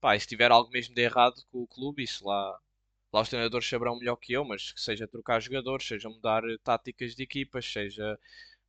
Pá, 0.00 0.16
e 0.16 0.20
se 0.20 0.26
tiver 0.26 0.50
algo 0.50 0.70
mesmo 0.70 0.94
de 0.94 1.02
errado 1.02 1.42
com 1.50 1.62
o 1.62 1.66
clube, 1.66 2.02
isso 2.04 2.26
lá, 2.26 2.58
lá 3.12 3.20
os 3.22 3.28
treinadores 3.28 3.68
saberão 3.68 3.98
melhor 3.98 4.16
que 4.16 4.32
eu, 4.32 4.44
mas 4.44 4.72
que 4.72 4.80
seja 4.80 5.08
trocar 5.08 5.40
jogadores, 5.40 5.86
seja 5.86 6.08
mudar 6.08 6.42
táticas 6.64 7.14
de 7.16 7.22
equipas, 7.24 7.66
seja 7.66 8.18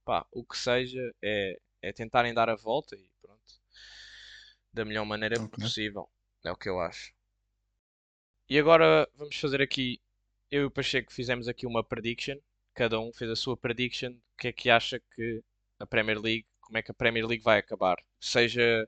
pá, 0.05 0.25
o 0.31 0.43
que 0.45 0.57
seja, 0.57 1.01
é, 1.23 1.59
é 1.81 1.93
tentarem 1.93 2.33
dar 2.33 2.49
a 2.49 2.55
volta 2.55 2.95
e 2.97 3.09
pronto. 3.21 3.61
Da 4.73 4.83
melhor 4.83 5.05
maneira 5.05 5.39
Ok. 5.39 5.59
possível. 5.59 6.09
É 6.43 6.51
o 6.51 6.55
que 6.55 6.67
eu 6.69 6.79
acho. 6.79 7.13
E 8.49 8.57
agora 8.59 9.07
vamos 9.15 9.37
fazer 9.39 9.61
aqui. 9.61 10.01
Eu 10.51 10.63
e 10.63 10.65
o 10.65 10.71
Pacheco 10.71 11.13
fizemos 11.13 11.47
aqui 11.47 11.65
uma 11.65 11.83
prediction. 11.83 12.37
Cada 12.73 12.99
um 12.99 13.13
fez 13.13 13.29
a 13.29 13.35
sua 13.35 13.55
prediction. 13.55 14.11
O 14.11 14.37
que 14.37 14.47
é 14.49 14.51
que 14.53 14.69
acha 14.69 14.99
que 15.15 15.43
a 15.79 15.85
Premier 15.85 16.19
League, 16.19 16.45
como 16.61 16.77
é 16.77 16.81
que 16.81 16.91
a 16.91 16.93
Premier 16.93 17.25
League 17.25 17.43
vai 17.43 17.59
acabar? 17.59 17.97
Seja 18.19 18.87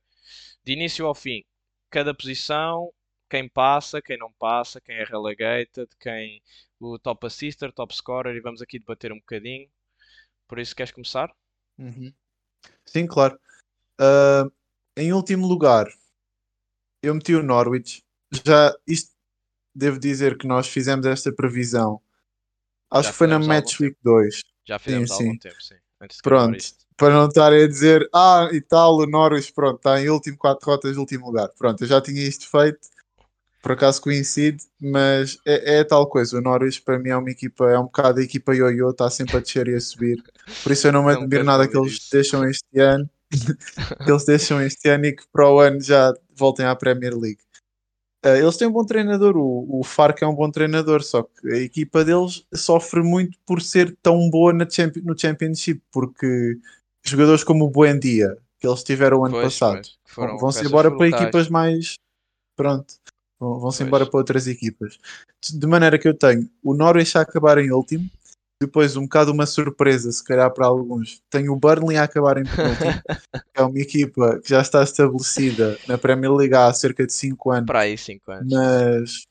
de 0.64 0.74
início 0.74 1.06
ao 1.06 1.16
fim, 1.16 1.44
cada 1.92 2.14
posição, 2.14 2.92
quem 3.30 3.48
passa, 3.48 4.02
quem 4.02 4.18
não 4.18 4.32
passa, 4.32 4.82
quem 4.82 4.96
é 4.96 5.04
relegated, 5.04 5.88
quem 6.00 6.42
o 6.80 6.98
top 6.98 7.28
assister, 7.28 7.72
top 7.72 7.96
scorer, 7.96 8.36
e 8.36 8.42
vamos 8.42 8.62
aqui 8.62 8.80
debater 8.80 9.12
um 9.12 9.20
bocadinho. 9.20 9.70
Por 10.48 10.58
isso, 10.58 10.76
queres 10.76 10.92
começar? 10.92 11.32
Uhum. 11.78 12.12
Sim, 12.86 13.06
claro. 13.06 13.40
Uh, 14.00 14.52
em 14.98 15.14
último 15.14 15.48
lugar, 15.48 15.88
eu 17.04 17.14
meti 17.14 17.36
o 17.36 17.44
Norwich. 17.44 18.04
Já 18.46 18.76
isto 18.88 19.12
devo 19.74 20.00
dizer 20.00 20.38
que 20.38 20.48
nós 20.48 20.68
fizemos 20.68 21.06
esta 21.06 21.32
previsão. 21.32 22.02
Acho 22.90 23.04
Já 23.04 23.12
que 23.12 23.18
foi 23.18 23.28
na 23.28 23.36
há 23.36 23.38
algum 23.38 23.48
Match 23.48 23.80
Week 23.80 23.98
2. 24.04 24.42
Já 24.66 24.80
fizemos 24.80 25.12
há 25.12 25.16
sim. 25.16 25.28
algum 25.28 25.38
tempo, 25.38 25.62
sim. 25.62 25.76
De 25.76 26.18
gravar 26.24 26.48
Pronto. 26.48 26.58
Para 27.02 27.16
não 27.16 27.28
estarem 27.28 27.64
a 27.64 27.68
dizer, 27.68 28.08
ah, 28.14 28.48
e 28.52 28.62
tal, 28.62 28.98
o 28.98 29.08
Norwich, 29.08 29.52
pronto, 29.52 29.78
está 29.78 30.00
em 30.00 30.08
último, 30.08 30.38
quatro 30.38 30.70
rotas, 30.70 30.98
último 30.98 31.26
lugar. 31.26 31.50
Pronto, 31.58 31.84
eu 31.84 31.88
já 31.88 32.00
tinha 32.00 32.22
isto 32.22 32.48
feito, 32.48 32.78
por 33.60 33.72
acaso 33.72 34.00
coincide, 34.00 34.64
mas 34.80 35.40
é, 35.44 35.80
é 35.80 35.84
tal 35.84 36.06
coisa. 36.06 36.38
O 36.38 36.42
Norwich 36.42 36.80
para 36.80 37.00
mim 37.00 37.10
é 37.10 37.18
uma 37.18 37.32
equipa, 37.32 37.72
é 37.72 37.80
um 37.80 37.86
bocado 37.86 38.20
a 38.20 38.24
equipa 38.24 38.56
ioiô, 38.56 38.92
está 38.92 39.10
sempre 39.10 39.38
a 39.38 39.40
descer 39.40 39.68
e 39.68 39.74
a 39.74 39.82
subir. 39.82 40.24
Por 40.62 40.72
isso 40.72 40.88
eu 40.88 40.92
não 40.92 41.04
me 41.04 41.14
Não 41.14 41.22
admiro 41.24 41.44
nada 41.44 41.68
que 41.68 41.76
eles 41.76 42.08
deixam 42.12 42.48
este 42.48 42.80
ano, 42.80 43.10
que 44.06 44.12
eles 44.12 44.26
deixam 44.26 44.62
este 44.62 44.88
ano 44.88 45.06
e 45.08 45.14
que 45.14 45.24
para 45.34 45.50
o 45.50 45.60
ano 45.60 45.82
já 45.82 46.14
voltem 46.36 46.68
à 46.68 46.76
Premier 46.76 47.18
League. 47.18 47.40
Uh, 48.24 48.38
eles 48.38 48.58
têm 48.58 48.68
um 48.68 48.72
bom 48.72 48.86
treinador, 48.86 49.36
o, 49.36 49.80
o 49.80 49.84
Farc 49.84 50.22
é 50.22 50.28
um 50.28 50.36
bom 50.36 50.52
treinador, 50.52 51.02
só 51.02 51.24
que 51.24 51.52
a 51.52 51.58
equipa 51.58 52.06
deles 52.06 52.46
sofre 52.54 53.02
muito 53.02 53.36
por 53.44 53.60
ser 53.60 53.98
tão 54.04 54.30
boa 54.30 54.54
na 54.54 54.70
champi- 54.70 55.02
no 55.02 55.18
Championship, 55.18 55.82
porque 55.92 56.60
jogadores 57.04 57.44
como 57.44 57.66
o 57.66 57.70
Buendia, 57.70 58.38
que 58.60 58.68
eles 58.68 58.84
tiveram 58.84 59.20
o 59.20 59.26
ano 59.26 59.36
Pois, 59.36 59.58
passado, 59.58 59.82
pois, 60.16 60.40
vão-se 60.40 60.66
embora 60.66 60.90
para 60.90 60.98
fulcrais. 61.00 61.22
equipas 61.24 61.50
mais. 61.50 61.96
Pronto, 62.56 62.94
vão- 63.40 63.60
vão-se 63.60 63.84
embora 63.84 64.06
para 64.06 64.18
outras 64.20 64.48
equipas. 64.48 65.00
De 65.50 65.66
maneira 65.68 65.98
que 65.98 66.08
eu 66.08 66.14
tenho 66.14 66.50
o 66.64 66.74
Norwich 66.74 67.18
a 67.18 67.22
acabar 67.22 67.58
em 67.58 67.72
último, 67.72 68.08
depois 68.62 68.96
um 68.96 69.04
bocado 69.04 69.32
uma 69.32 69.48
surpresa, 69.48 70.12
se 70.12 70.24
calhar 70.24 70.54
para 70.54 70.68
alguns, 70.68 71.20
tenho 71.32 71.52
o 71.52 71.56
Burnley 71.56 71.98
a 71.98 72.04
acabar 72.04 72.38
em 72.38 72.44
penúltimo, 72.46 73.02
que 73.56 73.60
é 73.60 73.64
uma 73.64 73.80
equipa 73.80 74.40
que 74.40 74.50
já 74.50 74.62
está 74.62 74.84
estabelecida 74.84 75.80
na 75.88 75.98
Premier 75.98 76.32
League 76.32 76.54
há 76.54 76.72
cerca 76.72 77.06
de 77.08 77.14
5 77.14 77.50
anos 77.50 77.66
Para 77.66 77.80
aí 77.80 77.98
5 77.98 78.32
anos. 78.32 78.54
mas 78.54 79.24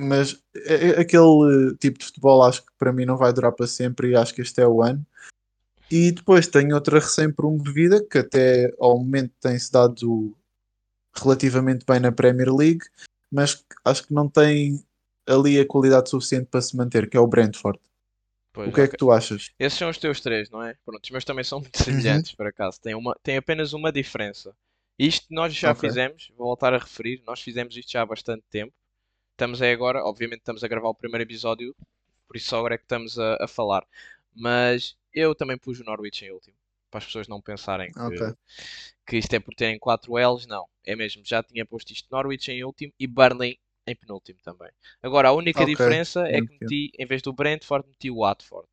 mas 0.00 0.40
é- 0.56 0.90
é- 0.90 1.00
aquele 1.00 1.74
tipo 1.80 1.98
de 1.98 2.06
futebol 2.06 2.42
acho 2.44 2.62
que 2.62 2.72
para 2.78 2.92
mim 2.92 3.04
não 3.04 3.16
vai 3.16 3.32
durar 3.32 3.52
para 3.52 3.66
sempre 3.66 4.10
e 4.10 4.16
acho 4.16 4.32
que 4.34 4.40
este 4.42 4.60
é 4.60 4.66
o 4.66 4.80
ano. 4.82 5.04
E 5.90 6.12
depois 6.12 6.46
tenho 6.46 6.74
outra 6.74 6.98
recém-promovida 7.00 8.04
que 8.06 8.18
até 8.18 8.70
ao 8.78 8.98
momento 8.98 9.32
tem-se 9.40 9.72
dado 9.72 10.36
relativamente 11.14 11.84
bem 11.86 12.00
na 12.00 12.12
Premier 12.12 12.52
League, 12.54 12.84
mas 13.30 13.64
acho 13.84 14.06
que 14.06 14.12
não 14.14 14.28
tem 14.28 14.84
ali 15.26 15.58
a 15.58 15.66
qualidade 15.66 16.10
suficiente 16.10 16.46
para 16.46 16.60
se 16.62 16.76
manter, 16.76 17.08
que 17.08 17.16
é 17.16 17.20
o 17.20 17.26
Brentford. 17.26 17.78
Pois, 18.52 18.68
o 18.68 18.72
que 18.72 18.80
é 18.80 18.84
ok. 18.84 18.88
que 18.88 18.96
tu 18.96 19.10
achas? 19.10 19.50
Esses 19.58 19.78
são 19.78 19.90
os 19.90 19.98
teus 19.98 20.20
três, 20.20 20.50
não 20.50 20.62
é? 20.62 20.74
Pronto, 20.84 21.02
os 21.04 21.10
meus 21.10 21.24
também 21.24 21.44
são 21.44 21.60
muito 21.60 21.76
Uhum. 21.78 21.84
semelhantes, 21.84 22.32
por 22.34 22.46
acaso. 22.46 22.80
Tem, 22.80 22.94
uma, 22.94 23.14
tem 23.22 23.36
apenas 23.36 23.72
uma 23.72 23.92
diferença. 23.92 24.54
Isto 24.98 25.26
nós 25.30 25.54
já 25.54 25.72
Ok. 25.72 25.88
fizemos, 25.88 26.32
vou 26.36 26.48
voltar 26.48 26.74
a 26.74 26.78
referir, 26.78 27.22
nós 27.26 27.40
fizemos 27.40 27.76
isto 27.76 27.90
já 27.92 28.02
há 28.02 28.06
bastante 28.06 28.44
tempo. 28.50 28.72
Estamos 29.32 29.62
aí 29.62 29.72
agora, 29.72 30.04
obviamente 30.04 30.40
estamos 30.40 30.64
a 30.64 30.68
gravar 30.68 30.88
o 30.88 30.94
primeiro 30.94 31.24
episódio, 31.24 31.74
por 32.26 32.36
isso 32.36 32.48
só 32.50 32.58
agora 32.58 32.74
é 32.74 32.78
que 32.78 32.84
estamos 32.84 33.18
a, 33.18 33.36
a 33.44 33.48
falar. 33.48 33.86
Mas 34.34 34.96
eu 35.12 35.34
também 35.34 35.58
pus 35.58 35.80
o 35.80 35.84
Norwich 35.84 36.24
em 36.24 36.30
último, 36.32 36.56
para 36.90 36.98
as 36.98 37.06
pessoas 37.06 37.28
não 37.28 37.40
pensarem 37.40 37.94
que, 38.04 38.12
Ok. 38.12 38.36
que 39.06 39.18
isto 39.18 39.34
é 39.34 39.40
por 39.40 39.54
terem 39.54 39.78
4 39.78 40.14
L's, 40.18 40.46
não. 40.46 40.66
É 40.86 40.96
mesmo, 40.96 41.22
já 41.24 41.42
tinha 41.42 41.66
posto 41.66 41.92
isto 41.92 42.08
Norwich 42.10 42.50
em 42.50 42.64
último 42.64 42.92
e 42.98 43.06
Burnley 43.06 43.58
em 43.86 43.96
penúltimo 43.96 44.38
também. 44.42 44.70
Agora, 45.02 45.28
a 45.28 45.32
única 45.32 45.64
Ok, 45.64 45.66
diferença 45.66 46.26
é 46.28 46.42
que 46.42 46.52
meti, 46.52 46.90
em 46.98 47.06
vez 47.06 47.22
do 47.22 47.32
Brentford, 47.32 47.88
meti 47.88 48.10
o 48.10 48.18
Watford. 48.20 48.68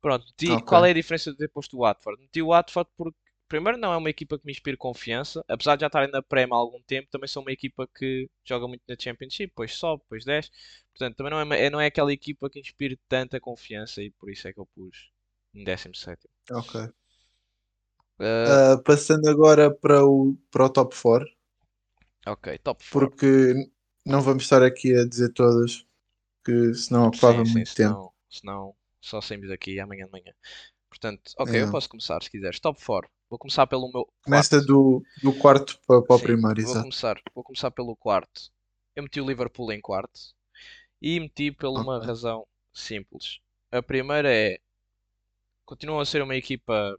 Pronto, 0.00 0.26
meti, 0.26 0.50
Ok. 0.56 0.70
qual 0.70 0.84
é 0.84 0.90
a 0.90 0.94
diferença 0.94 1.30
de 1.32 1.38
ter 1.38 1.48
posto 1.48 1.76
o 1.76 1.80
Watford? 1.80 2.20
Meti 2.20 2.42
o 2.42 2.48
Watford 2.48 2.90
porque, 2.96 3.18
primeiro, 3.48 3.78
não 3.78 3.92
é 3.92 3.96
uma 3.96 4.10
equipa 4.10 4.38
que 4.38 4.44
me 4.46 4.52
inspire 4.52 4.76
confiança, 4.76 5.42
apesar 5.48 5.76
de 5.76 5.80
já 5.82 5.86
estarem 5.86 6.10
na 6.10 6.22
Prem 6.22 6.46
há 6.50 6.54
algum 6.54 6.80
tempo, 6.82 7.08
também 7.10 7.28
são 7.28 7.42
uma 7.42 7.52
equipa 7.52 7.88
que 7.96 8.28
joga 8.44 8.68
muito 8.68 8.82
na 8.88 8.96
Championship, 8.98 9.48
depois 9.48 9.74
sobe, 9.74 10.02
depois 10.02 10.24
desce. 10.24 10.50
Portanto, 10.92 11.16
também 11.16 11.30
não 11.32 11.40
é- 11.54 11.70
não 11.70 11.80
é 11.80 11.86
aquela 11.86 12.12
equipa 12.12 12.50
que 12.50 12.60
inspire 12.60 12.98
tanta 13.08 13.40
confiança 13.40 14.02
e 14.02 14.10
por 14.10 14.30
isso 14.30 14.46
é 14.48 14.52
que 14.52 14.60
eu 14.60 14.66
pus 14.66 15.10
em 15.54 15.64
17. 15.64 16.28
Ok. 16.50 16.74
Uh, 18.18 18.56
Ah, 18.56 18.80
passando 18.84 19.28
agora 19.28 19.70
para 19.74 20.04
o, 20.06 20.36
para 20.50 20.64
o 20.66 20.70
top 20.70 20.94
4, 21.00 21.28
ok, 22.26 22.58
top 22.62 22.82
4. 22.90 23.14
porque 23.14 23.54
não 24.06 24.22
vamos 24.22 24.44
estar 24.44 24.62
aqui 24.62 24.94
a 24.94 25.04
dizer 25.06 25.32
todas, 25.32 25.84
que 26.44 26.74
senão 26.74 27.08
ocupava 27.08 27.44
Sim, 27.44 27.46
sim, 27.46 27.64
muito 27.64 27.74
tempo. 27.74 28.00
senão, 28.00 28.12
senão 28.28 28.76
só 29.00 29.20
saímos 29.20 29.48
daqui 29.48 29.78
amanhã 29.80 30.06
de 30.06 30.12
manhã. 30.12 30.32
Portanto, 30.88 31.32
ok, 31.38 31.62
eu 31.62 31.68
É. 31.68 31.68
posso 31.68 31.88
começar 31.88 32.22
se 32.22 32.30
quiseres. 32.30 32.60
Top 32.60 32.82
4. 32.84 33.10
Vou 33.30 33.38
começar 33.38 33.66
pelo 33.66 33.90
meu 33.92 34.08
Começa 34.22 34.60
do, 34.60 35.06
do 35.22 35.32
quarto 35.32 35.78
para, 35.86 36.02
para 36.02 36.16
o 36.16 36.20
primeiro, 36.20 36.60
vou 36.60 36.74
exato. 36.74 36.90
começar, 36.90 37.20
vou 37.34 37.44
começar 37.44 37.70
pelo 37.70 37.96
quarto. 37.96 38.50
Eu 38.96 39.02
meti 39.04 39.20
o 39.20 39.26
Liverpool 39.26 39.72
em 39.72 39.80
quarto 39.80 40.20
e 41.02 41.20
meti 41.20 41.52
por 41.52 41.68
uma 41.68 42.04
razão 42.04 42.46
simples. 42.74 43.40
A 43.72 43.82
primeira 43.82 44.32
é 44.34 44.60
continuam 45.64 46.00
a 46.00 46.06
ser 46.06 46.22
uma 46.22 46.36
equipa 46.36 46.98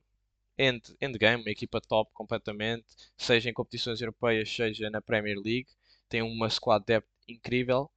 end, 0.57 0.95
endgame, 1.01 1.43
uma 1.43 1.51
equipa 1.51 1.81
top 1.81 2.11
completamente, 2.13 2.85
seja 3.17 3.49
em 3.49 3.53
competições 3.53 4.01
europeias, 4.01 4.49
seja 4.53 4.89
na 4.89 5.01
Premier 5.01 5.37
League. 5.37 5.67
Tem 6.09 6.21
uma 6.23 6.49
squad 6.49 6.85
depth 6.85 7.07
incrível, 7.27 7.91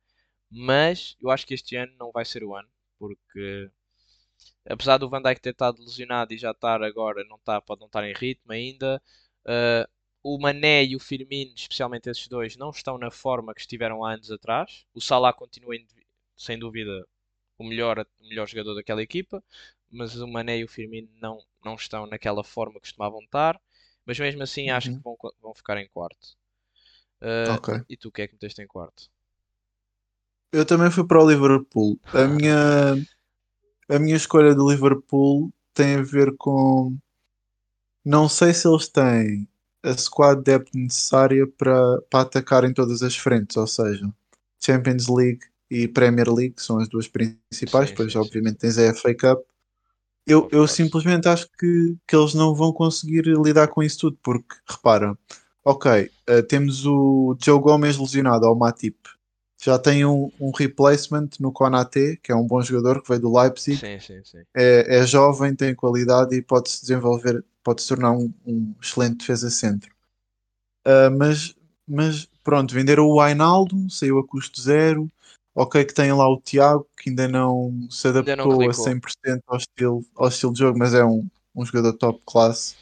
mas 0.50 1.16
eu 1.20 1.30
acho 1.30 1.46
que 1.46 1.54
este 1.54 1.76
ano 1.76 1.94
não 1.98 2.12
vai 2.12 2.24
ser 2.26 2.44
o 2.44 2.54
ano, 2.56 2.68
porque 2.98 3.70
apesar 4.68 4.98
do 4.98 5.08
Van 5.08 5.22
Dijk 5.22 5.40
ter 5.40 5.50
estado 5.50 5.82
lesionado 5.82 6.32
e 6.34 6.38
já 6.38 6.50
estar 6.52 6.82
agora, 6.82 7.24
não 7.24 7.36
está, 7.36 7.60
pode 7.60 7.80
não 7.80 7.86
estar 7.86 8.04
em 8.08 8.12
ritmo 8.14 8.52
ainda. 8.52 9.02
eh, 9.46 9.88
o 10.22 10.38
Mané 10.38 10.84
e 10.84 10.96
o 10.96 11.00
Firmino, 11.00 11.54
especialmente 11.56 12.10
esses 12.10 12.28
dois, 12.28 12.56
não 12.56 12.70
estão 12.70 12.98
na 12.98 13.10
forma 13.10 13.54
que 13.54 13.60
estiveram 13.60 14.04
há 14.04 14.12
anos 14.14 14.30
atrás. 14.30 14.84
O 14.94 15.00
Salah 15.00 15.32
continua, 15.32 15.74
em- 15.76 15.86
sem 16.36 16.58
dúvida, 16.58 17.06
o 17.58 17.64
melhor, 17.64 18.00
o 18.20 18.28
melhor 18.28 18.48
jogador 18.48 18.74
daquela 18.74 19.02
equipa, 19.02 19.42
mas 19.90 20.16
o 20.16 20.26
Mané 20.28 20.58
e 20.58 20.64
o 20.64 20.68
Firmino 20.68 21.08
não, 21.20 21.38
não 21.64 21.74
estão 21.76 22.06
naquela 22.06 22.44
forma 22.44 22.74
que 22.74 22.80
costumavam 22.80 23.20
estar. 23.22 23.60
Mas 24.06 24.18
mesmo 24.18 24.42
assim, 24.42 24.70
acho 24.70 24.90
que 24.92 24.96
Uhum. 24.96 25.04
vão, 25.04 25.16
vão 25.40 25.54
ficar 25.54 25.78
em 25.78 25.88
quarto. 25.88 26.36
Eh, 27.22 27.56
Ok. 27.56 27.68
E 27.88 27.96
tu, 27.96 28.08
o 28.08 28.12
que 28.12 28.22
é 28.22 28.28
que 28.28 28.34
meteste 28.34 28.62
em 28.62 28.66
quarto? 28.68 29.10
Eu 30.52 30.64
também 30.66 30.90
fui 30.90 31.06
para 31.06 31.22
o 31.22 31.28
Liverpool. 31.28 31.98
A 32.12 32.26
minha, 32.26 32.94
a 33.90 33.98
minha 33.98 34.16
escolha 34.16 34.54
do 34.54 34.70
Liverpool 34.70 35.52
tem 35.74 35.96
a 35.96 36.02
ver 36.02 36.34
com. 36.38 36.96
Não 38.04 38.28
sei 38.28 38.54
se 38.54 38.66
eles 38.66 38.88
têm 38.88 39.48
a 39.82 39.96
squad 39.96 40.42
depth 40.42 40.74
necessária 40.74 41.46
para, 41.46 42.00
para 42.10 42.20
atacar 42.22 42.64
em 42.64 42.72
todas 42.74 43.02
as 43.02 43.16
frentes, 43.16 43.56
ou 43.56 43.66
seja, 43.66 44.12
Champions 44.60 45.06
League 45.08 45.40
e 45.70 45.86
Premier 45.86 46.28
League, 46.32 46.54
são 46.58 46.78
as 46.78 46.88
duas 46.88 47.06
principais, 47.08 47.90
Sim, 47.90 47.96
pois 47.96 48.14
sim, 48.14 48.18
sim. 48.20 48.32
obviamente 48.32 48.58
tens 48.58 48.78
a 48.78 48.82
FA 48.82 49.14
Cup. 49.14 49.44
Eu, 50.28 50.48
eu 50.52 50.68
simplesmente 50.68 51.26
acho 51.26 51.48
que, 51.58 51.96
que 52.06 52.14
eles 52.14 52.34
não 52.34 52.54
vão 52.54 52.72
conseguir 52.72 53.24
lidar 53.42 53.68
com 53.68 53.82
isso 53.82 53.98
tudo, 53.98 54.18
porque 54.22 54.54
repara, 54.68 55.16
ok, 55.64 56.10
eh, 56.26 56.42
temos 56.42 56.84
o 56.84 57.36
Joe 57.42 57.58
Gomes 57.60 57.96
lesionado 57.96 58.46
ao 58.46 58.54
Matip, 58.54 58.96
já 59.60 59.78
tem 59.78 60.04
um, 60.04 60.30
um 60.38 60.52
replacement 60.52 61.30
no 61.40 61.50
Konate, 61.50 62.18
que 62.22 62.30
é 62.30 62.36
um 62.36 62.46
bom 62.46 62.60
jogador 62.62 63.02
que 63.02 63.08
veio 63.08 63.20
do 63.20 63.36
Leipzig, 63.36 63.78
Sim, 63.78 63.98
sim, 63.98 64.22
sim. 64.22 64.42
é, 64.54 64.98
é 64.98 65.06
jovem, 65.06 65.54
tem 65.54 65.74
qualidade 65.74 66.36
e 66.36 66.42
pode 66.42 66.70
se 66.70 66.82
desenvolver, 66.82 67.44
pode 67.64 67.82
se 67.82 67.88
tornar 67.88 68.12
um, 68.12 68.32
um 68.46 68.74
excelente 68.80 69.18
defesa 69.18 69.50
centro. 69.50 69.90
Ah, 70.84 71.10
mas, 71.10 71.54
mas 71.86 72.26
pronto, 72.42 72.72
venderam 72.72 73.04
o 73.06 73.20
Wijnaldum, 73.20 73.90
saiu 73.90 74.18
a 74.18 74.26
custo 74.26 74.58
zero. 74.60 75.10
Ok, 75.60 75.84
que 75.86 75.92
tem 75.92 76.12
lá 76.12 76.28
o 76.28 76.40
Tiago, 76.40 76.86
que 76.96 77.10
ainda 77.10 77.26
não 77.26 77.88
se 77.90 78.06
Ainda 78.06 78.36
não 78.36 78.44
adaptou 78.44 78.62
a 78.62 78.72
clicou. 78.72 78.84
100% 78.84 79.40
ao 79.44 79.56
estilo, 79.56 80.04
ao 80.14 80.28
estilo 80.28 80.52
de 80.52 80.58
jogo, 80.60 80.78
mas 80.78 80.94
é 80.94 81.04
um, 81.04 81.26
um 81.52 81.66
jogador 81.66 81.94
top 81.94 82.22
classe. 82.24 82.76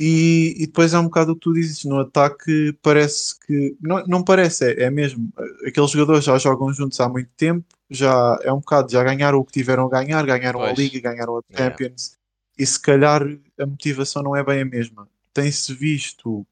E, 0.00 0.54
e 0.56 0.66
depois 0.66 0.94
é 0.94 0.98
um 0.98 1.04
bocado 1.04 1.32
o 1.32 1.34
que 1.34 1.42
tu 1.42 1.52
dizes, 1.52 1.84
no 1.84 2.00
ataque 2.00 2.72
parece 2.80 3.38
que. 3.38 3.76
Não, 3.82 4.02
não 4.06 4.24
parece, 4.24 4.64
é, 4.64 4.84
é 4.84 4.90
mesmo. 4.90 5.30
Aqueles 5.66 5.90
jogadores 5.90 6.24
já 6.24 6.38
jogam 6.38 6.72
juntos 6.72 6.98
há 6.98 7.06
muito 7.06 7.28
tempo, 7.36 7.66
já 7.90 8.38
é 8.42 8.50
um 8.50 8.60
bocado, 8.60 8.90
já 8.90 9.04
ganharam 9.04 9.38
o 9.38 9.44
que 9.44 9.52
tiveram 9.52 9.84
a 9.84 9.90
ganhar, 9.90 10.24
ganharam 10.24 10.62
a 10.62 10.68
Pois. 10.68 10.78
Liga, 10.78 11.00
ganharam 11.00 11.36
a. 11.36 11.42
Champions, 11.54 12.16
e 12.58 12.64
se 12.64 12.80
calhar 12.80 13.22
a 13.60 13.66
motivação 13.66 14.22
não 14.22 14.34
é 14.34 14.42
bem 14.42 14.62
a 14.62 14.64
mesma. 14.64 15.06
Tem-se 15.34 15.74
visto, 15.74 16.46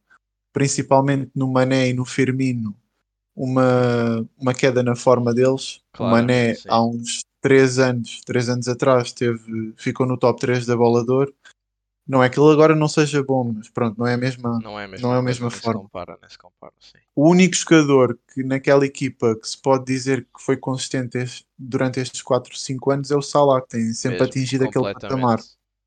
principalmente 0.52 1.30
no 1.34 1.50
Mané 1.50 1.88
e 1.88 1.94
no 1.94 2.04
Firmino, 2.04 2.76
uma, 3.44 4.28
uma 4.38 4.52
queda 4.52 4.82
na 4.82 4.94
forma 4.94 5.32
deles. 5.32 5.80
O 5.98 6.04
Mané, 6.04 6.54
sim. 6.54 6.68
há 6.68 6.84
uns 6.84 7.24
3 7.40 7.78
anos, 7.78 8.20
3 8.26 8.48
anos 8.50 8.68
atrás, 8.68 9.12
teve, 9.12 9.72
ficou 9.76 10.06
no 10.06 10.18
top 10.18 10.38
3 10.38 10.66
da 10.66 10.76
bola 10.76 11.02
de 11.04 11.10
ouro. 11.10 11.34
Não 12.06 12.22
é 12.22 12.28
que 12.28 12.38
ele 12.38 12.52
agora 12.52 12.74
não 12.74 12.88
seja 12.88 13.22
bom, 13.22 13.52
mas 13.54 13.68
pronto, 13.70 13.96
não 13.98 14.06
é 14.06 14.14
a 14.14 14.18
mesma, 14.18 14.60
Não 14.60 14.78
é 14.78 14.84
a 14.84 14.88
mesma, 14.88 15.08
não 15.08 15.14
é 15.14 15.18
a 15.18 15.22
mesma 15.22 15.50
forma. 15.50 15.80
compara, 15.82 16.18
compara. 16.38 16.72
O 17.14 17.28
único 17.30 17.54
jogador 17.54 18.18
que 18.34 18.42
naquela 18.42 18.84
equipa 18.84 19.36
que 19.36 19.48
se 19.48 19.56
pode 19.56 19.84
dizer 19.84 20.24
que 20.24 20.42
foi 20.42 20.56
consistente 20.56 21.18
este- 21.18 21.46
durante 21.58 22.00
estes 22.00 22.20
4, 22.22 22.56
5 22.58 22.90
anos 22.90 23.10
é 23.10 23.16
o 23.16 23.22
Salah, 23.22 23.60
que 23.62 23.68
tem 23.68 23.92
sempre 23.92 24.18
Mesmo, 24.18 24.30
atingido 24.30 24.64
aquele 24.64 24.92
patamar. 24.92 25.40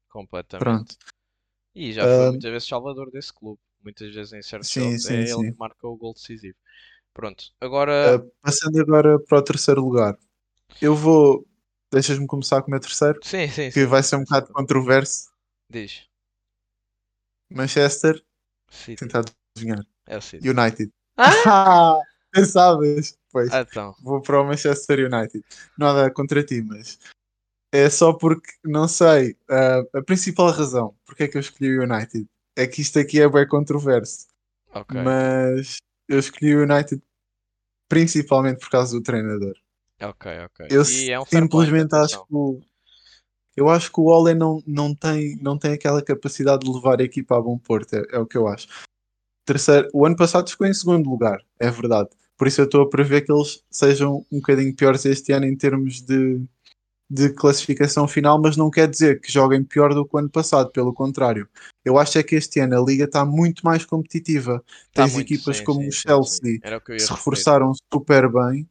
completamente. 0.10 0.96
Pronto. 0.96 0.96
E 1.76 1.92
já 1.92 2.06
foi 2.06 2.28
Ah, 2.28 2.32
muitas 2.32 2.52
vezes 2.52 2.68
salvador 2.68 3.12
desse 3.12 3.34
clube. 3.34 3.60
Muitas 3.84 4.14
vezes 4.14 4.32
em 4.34 4.42
certos 4.42 4.70
Sim, 4.70 4.82
jogos 4.82 5.06
é 5.06 5.14
sim, 5.26 5.40
ele 5.42 5.52
que 5.52 5.60
marca 5.60 5.88
o 5.88 5.98
gol 5.98 6.14
decisivo. 6.14 6.56
Pronto, 7.14 7.44
agora 7.62 8.18
Uh, 8.18 8.32
passando 8.42 8.80
agora 8.82 9.20
para 9.20 9.38
o 9.38 9.42
terceiro 9.44 9.82
lugar, 9.82 10.18
eu 10.82 10.96
vou. 10.96 11.46
Deixas-me 11.92 12.26
começar 12.26 12.60
com 12.64 12.70
o 12.70 12.72
meu 12.72 12.80
terceiro, 12.80 13.20
sim, 13.24 13.48
sim, 13.50 13.70
que 13.70 13.82
sim. 13.82 13.86
vai 13.86 14.02
ser 14.02 14.16
um 14.16 14.24
bocado 14.24 14.52
controverso. 14.52 15.30
Diz. 15.70 16.08
Manchester, 17.52 18.24
City. 18.70 18.96
tentar 18.96 19.24
adivinhar. 19.56 19.86
É 20.08 20.18
o 20.18 20.22
City. 20.22 20.50
United. 20.50 20.92
Ah! 21.18 21.24
Ah, 21.46 22.00
pensavas? 22.32 23.16
Pois, 23.32 23.54
Então. 23.54 23.96
vou 24.02 24.20
para 24.22 24.42
o 24.42 24.46
Manchester 24.46 25.00
United. 25.06 25.46
Nada 25.78 26.10
contra 26.12 26.44
ti, 26.44 26.64
mas 26.64 26.98
é 27.72 27.88
só 27.92 28.12
porque, 28.14 28.52
não 28.64 28.88
sei, 28.88 29.38
ah, 29.48 29.84
a 29.94 30.02
principal 30.02 30.50
razão 30.50 30.96
porque 31.06 31.24
é 31.24 31.28
que 31.28 31.38
eu 31.38 31.42
escolhi 31.42 31.78
o 31.78 31.84
United 31.84 32.28
é 32.56 32.66
que 32.66 32.82
isto 32.82 32.98
aqui 32.98 33.22
é 33.22 33.30
bem 33.30 33.48
controverso, 33.48 34.26
Ok. 34.74 35.00
mas 35.04 35.78
eu 36.08 36.20
escolhi 36.20 36.56
o 36.56 36.64
United 36.64 37.02
principalmente 37.88 38.60
por 38.60 38.70
causa 38.70 38.98
do 38.98 39.04
treinador. 39.04 39.54
Ok, 40.02 40.32
ok. 40.46 40.68
Eu 40.70 40.82
é 40.82 41.20
um 41.20 41.26
simplesmente 41.26 41.94
acho 41.96 42.16
atenção. 42.16 42.26
que 42.26 42.36
o, 42.36 42.62
eu 43.56 43.70
acho 43.70 43.92
que 43.92 44.00
o 44.00 44.06
Ole 44.06 44.34
não, 44.34 44.64
não, 44.66 44.96
tem, 44.96 45.38
não 45.42 45.58
tem 45.58 45.74
aquela 45.74 46.02
capacidade 46.02 46.66
de 46.66 46.72
levar 46.72 47.00
a 47.00 47.04
equipa 47.04 47.38
a 47.38 47.42
bom 47.42 47.58
porto, 47.58 47.94
é, 47.94 48.04
é 48.12 48.20
o 48.20 48.26
que 48.26 48.38
eu 48.38 48.48
acho. 48.48 48.68
Terceiro, 49.46 49.90
o 49.94 50.06
ano 50.06 50.16
passado 50.16 50.50
ficou 50.50 50.66
em 50.66 50.74
segundo 50.74 51.10
lugar, 51.10 51.40
é 51.60 51.70
verdade. 51.70 52.10
Por 52.38 52.48
isso 52.48 52.62
eu 52.62 52.66
estou 52.66 52.82
a 52.82 52.90
prever 52.90 53.22
que 53.22 53.32
eles 53.32 53.64
sejam 53.70 54.26
um 54.32 54.38
bocadinho 54.38 54.76
piores 54.76 55.06
este 55.06 55.32
ano 55.32 55.46
em 55.46 55.56
termos 55.56 56.02
de, 56.02 56.42
de 57.10 57.30
classificação 57.30 58.08
final, 58.08 58.42
mas 58.42 58.58
não 58.58 58.72
quer 58.72 58.90
dizer 58.90 59.22
que 59.22 59.32
joguem 59.32 59.64
pior 59.64 59.94
do 59.94 60.06
que 60.06 60.16
o 60.16 60.20
ano 60.20 60.30
passado, 60.30 60.72
pelo 60.72 60.94
contrário. 60.94 61.48
Eu 61.86 61.98
acho 62.00 62.18
é 62.18 62.24
que 62.24 62.36
este 62.36 62.60
ano 62.60 62.82
a 62.82 62.86
liga 62.86 63.06
está 63.06 63.26
muito 63.26 63.66
mais 63.66 63.86
competitiva. 63.86 64.64
Tá 64.94 65.08
Tens 65.08 65.14
muito, 65.14 65.30
equipas 65.32 65.58
sim, 65.58 65.66
como 65.66 65.80
sim, 65.82 65.90
o. 65.90 65.92
Chelsea, 65.92 66.60
que 66.96 67.02
se 67.02 67.12
reforçaram 67.12 67.74
super 67.94 68.32
bem. 68.32 68.68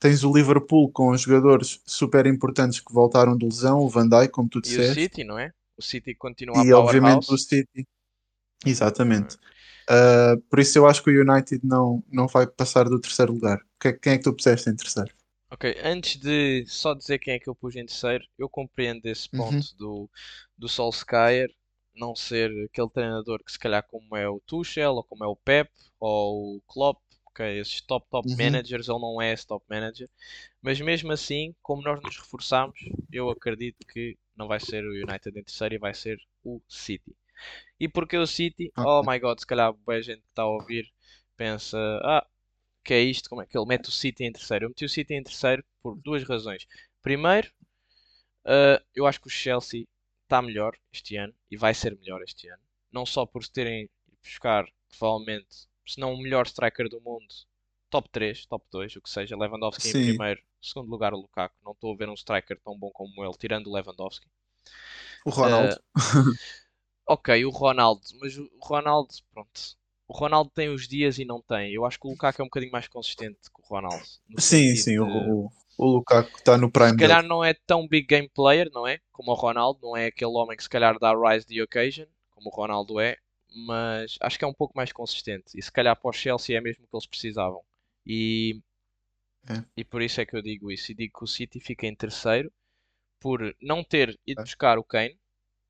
Tens 0.00 0.24
o 0.24 0.32
Liverpool 0.32 0.90
com 0.92 1.10
os 1.10 1.22
jogadores 1.22 1.80
super 1.86 2.26
importantes 2.26 2.80
que 2.80 2.92
voltaram 2.92 3.36
de 3.36 3.44
lesão, 3.46 3.80
o 3.80 3.88
Van 3.88 4.08
Dijk, 4.08 4.30
como 4.30 4.48
tu 4.48 4.60
E 4.62 4.76
o 4.76 4.82
disseste, 4.82 4.94
City, 4.94 5.24
não 5.24 5.36
é? 5.36 5.52
O 5.76 5.82
City 5.82 6.14
continua 6.14 6.60
a 6.60 6.64
e 6.64 6.72
obviamente 6.72 7.32
o 7.32 7.38
City. 7.38 7.86
Exatamente. 8.66 9.36
Uh, 9.90 10.40
por 10.50 10.58
isso 10.58 10.78
eu 10.78 10.86
acho 10.86 11.02
que 11.02 11.10
o 11.10 11.22
United 11.22 11.60
não, 11.64 12.04
não 12.12 12.26
vai 12.28 12.46
passar 12.46 12.84
do 12.88 13.00
terceiro 13.00 13.32
lugar. 13.32 13.58
Que- 13.80 13.94
Quem 13.94 14.14
é 14.14 14.18
que 14.18 14.24
tu 14.24 14.34
puseste 14.34 14.68
em 14.68 14.76
terceiro? 14.76 15.10
Ok, 15.50 15.64
antes 15.82 16.16
de 16.20 16.66
só 16.66 16.92
dizer 16.94 17.18
quem 17.18 17.34
é 17.34 17.38
que 17.38 17.48
eu 17.48 17.54
pus 17.54 17.74
em 17.74 17.86
terceiro, 17.86 18.24
eu 18.38 18.48
compreendo 18.50 19.06
esse 19.06 19.28
Uhum. 19.32 19.38
ponto 19.38 19.74
do, 19.76 20.10
do 20.58 20.68
Solskjaer 20.68 21.48
não 21.98 22.14
ser 22.16 22.50
aquele 22.66 22.90
treinador 22.90 23.42
que 23.44 23.52
se 23.52 23.58
calhar 23.58 23.82
como 23.86 24.16
é 24.16 24.28
o 24.28 24.40
Tuchel, 24.40 24.94
ou 24.94 25.04
como 25.04 25.24
é 25.24 25.26
o 25.26 25.36
Pep, 25.36 25.70
ou 26.00 26.56
o 26.56 26.60
Klopp, 26.66 27.00
ok, 27.26 27.60
esses 27.60 27.80
top 27.82 28.06
top 28.10 28.28
Uhum. 28.28 28.36
managers, 28.36 28.88
ele 28.88 28.98
não 29.00 29.20
é 29.22 29.32
esse 29.32 29.46
top 29.46 29.64
manager, 29.68 30.08
mas 30.62 30.80
mesmo 30.80 31.12
assim, 31.12 31.54
como 31.62 31.82
nós 31.82 32.00
nos 32.02 32.16
reforçamos, 32.16 32.78
eu 33.12 33.30
acredito 33.30 33.84
que 33.86 34.16
não 34.36 34.48
vai 34.48 34.60
ser 34.60 34.84
o 34.84 34.92
United 34.92 35.30
em 35.38 35.42
terceiro 35.44 35.74
e 35.74 35.78
vai 35.78 35.94
ser 35.94 36.18
o 36.44 36.60
City. 36.68 37.14
E 37.80 37.88
porque 37.88 38.16
o 38.16 38.26
City, 38.26 38.72
oh 38.82 39.02
Ok. 39.02 39.06
my 39.06 39.18
god, 39.18 39.38
se 39.40 39.46
calhar 39.46 39.72
boa 39.72 40.02
gente 40.02 40.20
que 40.22 40.28
está 40.30 40.42
a 40.42 40.46
ouvir 40.46 40.90
pensa, 41.36 41.78
ah, 42.04 42.26
que 42.84 42.94
é 42.94 43.00
isto, 43.02 43.28
como 43.30 43.42
é 43.42 43.46
que 43.46 43.56
ele 43.58 43.66
mete 43.66 43.88
o 43.88 43.92
City 43.92 44.24
em 44.24 44.32
terceiro? 44.32 44.66
Eu 44.66 44.70
meti 44.70 44.84
o 44.86 44.88
City 44.88 45.14
em 45.14 45.22
terceiro 45.24 45.64
por 45.82 45.96
duas 45.96 46.24
razões. 46.24 46.66
Primeiro, 47.02 47.50
ah, 48.44 48.82
eu 48.94 49.06
acho 49.06 49.20
que 49.20 49.26
o 49.28 49.30
Chelsea 49.30 49.86
está 50.28 50.42
melhor 50.42 50.76
este 50.92 51.16
ano 51.16 51.34
e 51.50 51.56
vai 51.56 51.74
ser 51.74 51.96
melhor 51.98 52.22
este 52.22 52.48
ano. 52.48 52.62
Não 52.92 53.04
só 53.06 53.26
por 53.26 53.44
se 53.44 53.50
terem 53.52 53.82
ido 53.84 53.90
buscar, 54.22 54.66
provavelmente, 54.88 55.68
se 55.86 55.98
não 56.00 56.14
o 56.14 56.18
melhor 56.22 56.46
striker 56.46 56.88
do 56.88 57.00
mundo, 57.00 57.26
top 57.90 58.08
3, 58.10 58.44
top 58.46 58.64
2, 58.70 58.94
o 58.96 59.00
que 59.02 59.10
seja, 59.10 59.36
Lewandowski 59.36 59.88
em 59.88 59.92
Sim. 59.92 60.04
primeiro, 60.04 60.42
segundo 60.60 60.90
lugar 60.90 61.14
o 61.14 61.18
Lukaku. 61.18 61.56
Não 61.64 61.72
estou 61.72 61.94
a 61.94 61.96
ver 61.96 62.08
um 62.08 62.14
striker 62.14 62.60
tão 62.62 62.78
bom 62.78 62.90
como 62.90 63.24
ele, 63.24 63.34
tirando 63.38 63.68
o 63.68 63.72
Lewandowski. 63.74 64.26
O 65.24 65.30
Ronaldo. 65.30 65.76
Ok, 67.06 67.44
o 67.44 67.50
Ronaldo, 67.50 68.02
mas 68.20 68.36
o 68.38 68.48
Ronaldo, 68.62 69.14
pronto. 69.32 69.76
O 70.06 70.12
Ronaldo 70.16 70.50
tem 70.50 70.68
os 70.68 70.86
dias 70.86 71.18
e 71.18 71.24
não 71.24 71.40
tem. 71.42 71.72
Eu 71.72 71.84
acho 71.84 71.98
que 71.98 72.06
o 72.06 72.10
Lukaku 72.10 72.40
é 72.40 72.44
um 72.44 72.48
bocadinho 72.48 72.72
mais 72.72 72.86
consistente 72.86 73.38
que 73.52 73.60
o 73.60 73.64
Ronaldo. 73.64 74.04
sim, 74.38 74.74
sim, 74.76 74.98
de- 74.98 75.00
o, 75.00 75.50
o 75.78 75.86
Lukaku 75.86 76.36
está 76.36 76.58
no 76.58 76.70
prime 76.70 76.90
se 76.90 76.96
calhar 76.96 77.18
dele. 77.18 77.28
não 77.28 77.44
é 77.44 77.54
tão 77.54 77.86
big 77.88 78.06
game 78.06 78.28
player, 78.28 78.68
não 78.72 78.86
é? 78.86 79.00
Como 79.12 79.30
o 79.30 79.34
Ronaldo, 79.34 79.80
não 79.82 79.96
é 79.96 80.06
aquele 80.06 80.32
homem 80.32 80.56
que 80.56 80.62
se 80.62 80.68
calhar 80.68 80.98
dá 80.98 81.12
rise 81.14 81.46
the 81.46 81.62
occasion, 81.62 82.06
como 82.30 82.48
o 82.50 82.52
Ronaldo 82.54 83.00
é, 83.00 83.16
mas 83.66 84.16
acho 84.20 84.38
que 84.38 84.44
é 84.44 84.48
um 84.48 84.52
pouco 84.54 84.76
mais 84.76 84.92
consistente. 84.92 85.56
E 85.58 85.62
se 85.62 85.72
calhar 85.72 85.96
para 85.98 86.10
o 86.10 86.12
Chelsea 86.12 86.56
é 86.56 86.60
mesmo 86.60 86.84
o 86.84 86.88
que 86.88 86.96
eles 86.96 87.06
precisavam. 87.06 87.62
E, 88.06 88.60
É. 89.48 89.64
e 89.76 89.84
por 89.84 90.02
isso 90.02 90.20
é 90.20 90.26
que 90.26 90.36
eu 90.36 90.42
digo 90.42 90.70
isso. 90.70 90.90
E 90.92 90.94
digo 90.94 91.18
que 91.18 91.24
o 91.24 91.26
City 91.26 91.60
fica 91.60 91.86
em 91.86 91.94
terceiro 91.94 92.52
por 93.20 93.54
não 93.62 93.82
ter 93.82 94.18
ido 94.26 94.40
É. 94.40 94.44
buscar 94.44 94.78
o 94.78 94.84
Kane 94.84 95.18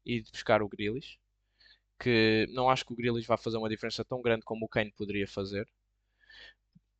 e 0.04 0.16
ido 0.16 0.30
buscar 0.32 0.62
o 0.62 0.68
Grealish. 0.68 1.18
Que 2.00 2.46
não 2.52 2.70
acho 2.70 2.84
que 2.84 2.92
o 2.92 2.96
Grealish 2.96 3.26
vá 3.26 3.36
fazer 3.36 3.56
uma 3.58 3.68
diferença 3.68 4.04
tão 4.04 4.20
grande 4.22 4.42
como 4.42 4.64
o 4.64 4.68
Kane 4.68 4.92
poderia 4.96 5.26
fazer. 5.28 5.66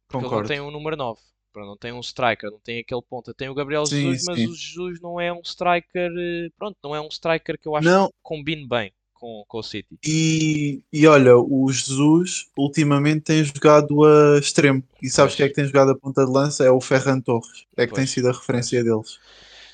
Porque 0.09 0.17
ele 0.17 0.23
não 0.23 0.29
Concordo. 0.31 0.49
tem 0.49 0.61
um 0.61 0.71
número 0.71 0.97
9. 0.97 1.21
Não 1.67 1.77
tem 1.77 1.93
um 1.93 2.01
striker, 2.01 2.51
não 2.51 2.59
tem 2.61 2.81
aquele 2.81 3.03
ponta. 3.03 3.33
Tem 3.35 3.49
o 3.49 3.55
Gabriel 3.55 3.85
Sim, 3.87 4.15
Jesus, 4.15 4.25
mas 4.27 4.37
sim. 4.39 4.47
o 4.47 4.55
Jesus 4.55 5.01
não 5.01 5.21
é 5.21 5.33
um 5.33 5.41
striker. 5.45 6.11
eh, 6.19 6.49
Pronto, 6.57 6.77
não 6.83 6.95
é 6.95 7.01
um 7.01 7.09
striker 7.09 7.59
que 7.59 7.69
eu 7.69 7.77
acho 7.77 7.87
Não, 7.89 8.09
que 8.09 8.15
combine 8.23 8.67
bem 8.67 8.93
com, 9.15 9.45
com 9.49 9.59
o 9.59 9.63
City. 9.63 9.99
e, 10.05 10.81
e 10.93 11.07
olha, 11.07 11.37
o 11.37 11.71
Jesus 11.73 12.47
ultimamente 12.57 13.23
tem 13.23 13.45
jogado 13.45 14.05
a 14.05 14.39
extremo. 14.39 14.83
E 15.03 15.11
sabes 15.11 15.35
Pois. 15.35 15.37
quem 15.37 15.47
é 15.47 15.49
que 15.49 15.55
tem 15.55 15.67
jogado 15.67 15.91
a 15.91 15.97
ponta 15.97 16.25
de 16.25 16.31
lança? 16.33 16.65
É 16.65 16.71
o 16.71 16.81
Ferran 16.81 17.21
Torres. 17.21 17.67
É 17.77 17.87
que 17.87 17.93
tem 17.95 18.05
Pois, 18.05 18.11
sido 18.11 18.29
a 18.29 18.33
referência 18.33 18.83
deles. 18.83 19.19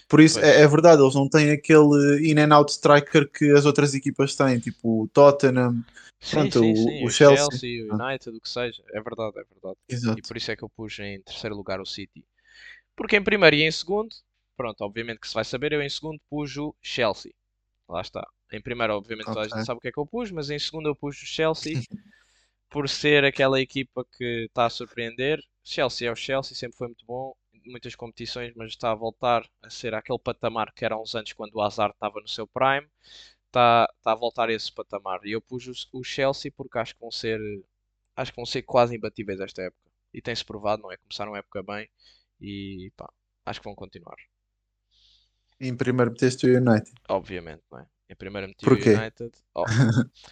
Por 0.09 0.21
isso, 0.21 0.39
é, 0.41 0.61
é 0.63 0.69
verdade, 0.69 1.03
eles 1.03 1.15
não 1.15 1.29
têm 1.29 1.51
aquele 1.51 2.31
in 2.31 2.39
and 2.39 2.55
out 2.55 2.71
striker 2.71 3.29
que 3.31 3.51
as 3.51 3.65
outras 3.65 3.95
equipas 3.95 4.35
têm, 4.35 4.59
tipo 4.59 5.03
o 5.05 5.09
Tottenham. 5.09 5.83
Sim, 6.25 6.51
sim, 6.51 6.75
o- 6.75 6.75
sim. 6.75 7.05
o 7.05 7.09
O 7.09 7.11
Chelsea. 7.11 7.49
Chelsea, 7.49 7.85
o 7.85 7.93
United, 7.93 8.37
o 8.37 8.41
que 8.41 8.49
seja. 8.49 8.83
É 8.93 9.01
verdade, 9.01 9.39
é 9.39 9.45
verdade. 9.45 9.77
Exato. 9.89 10.19
E 10.19 10.23
por 10.23 10.37
isso 10.37 10.51
é 10.51 10.57
que 10.57 10.63
eu 10.65 10.69
pus 10.69 10.99
em 10.99 11.21
terceiro 11.23 11.55
lugar 11.57 11.81
o 11.81 11.87
City. 11.87 12.25
Porque 12.97 13.17
em 13.17 13.25
primeiro 13.25 13.57
e 13.57 13.63
em 13.65 13.71
segundo, 13.73 14.15
pronto, 14.57 14.83
obviamente 14.83 15.21
que 15.21 15.29
se 15.29 15.35
vai 15.35 15.45
saber, 15.45 15.73
eu 15.73 15.83
em 15.83 15.89
segundo 15.91 16.21
pus 16.31 16.57
o 16.57 16.75
Chelsea. 16.83 17.33
Lá 17.89 18.03
está. 18.03 18.27
Em 18.53 18.61
primeiro, 18.63 18.95
obviamente, 18.97 19.31
toda 19.31 19.47
a 19.47 19.49
gente 19.49 19.65
sabe 19.65 19.79
o 19.79 19.81
que 19.81 19.89
é 19.89 19.93
que 19.93 19.99
eu 20.01 20.07
pus, 20.07 20.31
mas 20.31 20.51
em 20.51 20.59
segundo 20.59 20.89
eu 20.89 20.97
pus 20.97 21.23
o 21.23 21.27
Chelsea 21.27 21.75
por 22.71 22.89
ser 22.89 23.25
aquela 23.25 23.61
equipa 23.61 24.05
que 24.17 24.47
está 24.49 24.67
a 24.67 24.71
surpreender. 24.71 25.41
Chelsea 25.65 26.09
é 26.09 26.13
o 26.13 26.17
Chelsea, 26.17 26.57
sempre 26.57 26.77
foi 26.77 26.89
muito 26.89 27.05
bom, 27.07 27.35
em 27.55 27.71
muitas 27.71 27.95
competições, 27.95 28.53
mas 28.57 28.71
está 28.71 28.93
a 28.93 28.95
voltar 28.95 29.49
a 29.63 29.71
ser 29.71 29.95
aquele 29.95 30.19
patamar 30.19 30.73
que 30.75 30.85
era 30.85 30.95
há 30.95 31.01
uns 31.01 31.15
anos 31.15 31.33
quando 31.33 31.55
o 31.55 31.63
Hazard 31.63 31.95
estava 31.95 32.21
no 32.21 32.29
seu 32.29 32.47
prime. 32.47 32.87
Está, 33.55 33.89
está 33.99 34.13
a 34.13 34.17
voltar 34.17 34.49
a 34.51 34.53
esse 34.53 34.73
patamar. 34.73 35.21
E 35.25 35.33
eu 35.33 35.41
pus 35.41 35.67
o, 35.69 35.99
o 36.01 36.05
Chelsea 36.05 36.51
porque 36.53 36.77
acho 36.79 36.95
que 36.95 37.01
vão 37.01 37.11
ser 37.11 37.39
acho 38.17 38.33
que 38.33 38.37
vão 38.37 38.47
ser 38.47 38.63
quase 38.63 38.97
imbatíveis 38.97 39.41
esta 39.41 39.63
época. 39.63 39.91
E 40.13 40.23
tem-se 40.23 40.45
provado, 40.45 40.83
não 40.83 40.93
é? 40.93 40.97
Começaram 40.99 41.35
a 41.35 41.39
época 41.39 41.63
bem 41.63 41.89
e 42.41 42.93
pá, 42.97 43.13
acho 43.47 43.61
que 43.61 43.65
vão 43.67 43.75
continuar. 43.77 44.17
Em 45.61 45.75
primeiro 45.77 46.13
meteste 46.13 46.47
o 46.47 46.57
United. 46.57 46.93
Obviamente, 47.09 47.63
não 47.71 47.79
é? 47.81 47.87
Em 48.09 48.17
primeiro 48.17 48.49
meti 48.49 48.67
Porquê? 48.67 48.71
o 48.71 48.99
United. 48.99 49.33
Oh, 49.55 49.69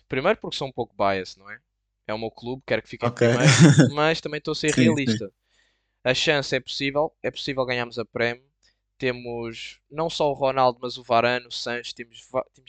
primeiro 0.09 0.39
porque 0.41 0.57
sou 0.57 0.69
um 0.69 0.73
pouco 0.73 0.95
biased, 0.97 1.39
não 1.39 1.51
é? 1.51 1.61
É 2.07 2.15
o 2.15 2.19
meu 2.19 2.31
clube, 2.31 2.63
quero 2.67 2.83
que 2.83 2.89
fique 2.89 3.07
em 3.07 3.11
Ok. 3.11 3.23
primeiro, 3.23 3.55
mas 3.87 4.21
também 4.21 4.39
estou 4.39 4.53
a 4.53 4.55
ser 4.57 4.75
Sim, 4.75 4.97
realista. 4.97 5.33
A 6.05 6.15
chance 6.15 6.55
é 6.57 6.61
possível, 6.61 7.15
é 7.23 7.31
possível 7.31 7.65
ganharmos 7.67 7.99
a 7.99 8.05
Prem. 8.07 8.43
Temos 9.03 9.81
não 9.91 10.09
só 10.09 10.31
o 10.31 10.33
Ronaldo, 10.33 10.79
mas 10.81 10.97
o 10.97 11.03
Varane, 11.03 11.45
o 11.49 11.51
Sancho, 11.51 11.93
temos, 11.93 12.25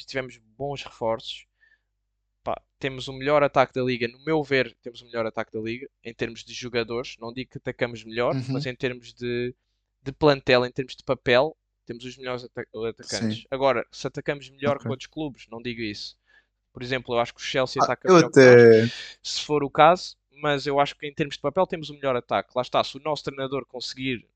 tivemos 0.08 0.40
bons 0.58 0.82
reforços. 0.84 1.46
Pá, 2.44 2.60
temos 2.80 3.08
o 3.08 3.14
melhor 3.14 3.44
ataque 3.44 3.72
da 3.76 3.84
liga, 3.84 4.08
no 4.08 4.18
meu 4.26 4.44
ver, 4.44 4.76
temos 4.82 5.04
o 5.04 5.06
melhor 5.06 5.28
ataque 5.28 5.54
da 5.54 5.60
liga 5.60 5.88
em 6.04 6.12
termos 6.12 6.44
de 6.44 6.52
jogadores. 6.52 7.18
Não 7.20 7.32
digo 7.32 7.52
que 7.52 7.60
atacamos 7.60 8.04
melhor, 8.04 8.34
Uhum. 8.36 8.46
mas 8.50 8.66
em 8.66 8.76
termos 8.76 9.14
de, 9.14 9.54
de 10.02 10.12
plantel, 10.12 10.66
em 10.66 10.72
termos 10.72 10.96
de 10.96 11.04
papel, 11.04 11.56
temos 11.86 12.04
os 12.04 12.18
melhores 12.18 12.44
ata- 12.46 12.66
atacantes. 12.90 13.42
Sim. 13.42 13.48
Agora, 13.52 13.86
se 13.92 14.08
atacamos 14.08 14.50
melhor 14.50 14.78
Ok. 14.78 14.86
que 14.86 14.90
outros 14.90 15.08
clubes, 15.08 15.48
não 15.52 15.62
digo 15.62 15.82
isso. 15.82 16.18
Por 16.74 16.82
exemplo, 16.84 17.16
eu 17.16 17.20
acho 17.20 17.34
que 17.36 17.42
o 17.42 17.44
Chelsea 17.44 17.82
Ah, 17.82 17.86
ataca 17.86 18.10
melhor 18.10 18.32
nós 18.32 18.92
se 19.22 19.42
for 19.42 19.64
o 19.64 19.70
caso, 19.70 20.18
mas 20.32 20.66
eu 20.66 20.80
acho 20.80 20.96
que 20.98 21.08
em 21.08 21.14
termos 21.14 21.36
de 21.36 21.42
papel 21.42 21.68
temos 21.68 21.90
o 21.92 21.94
melhor 21.94 22.16
ataque. 22.16 22.52
Lá 22.56 22.64
está, 22.64 22.84
se 22.84 22.98
o 22.98 23.02
nosso 23.02 23.24
treinador 23.24 23.66
conseguir 23.68 24.28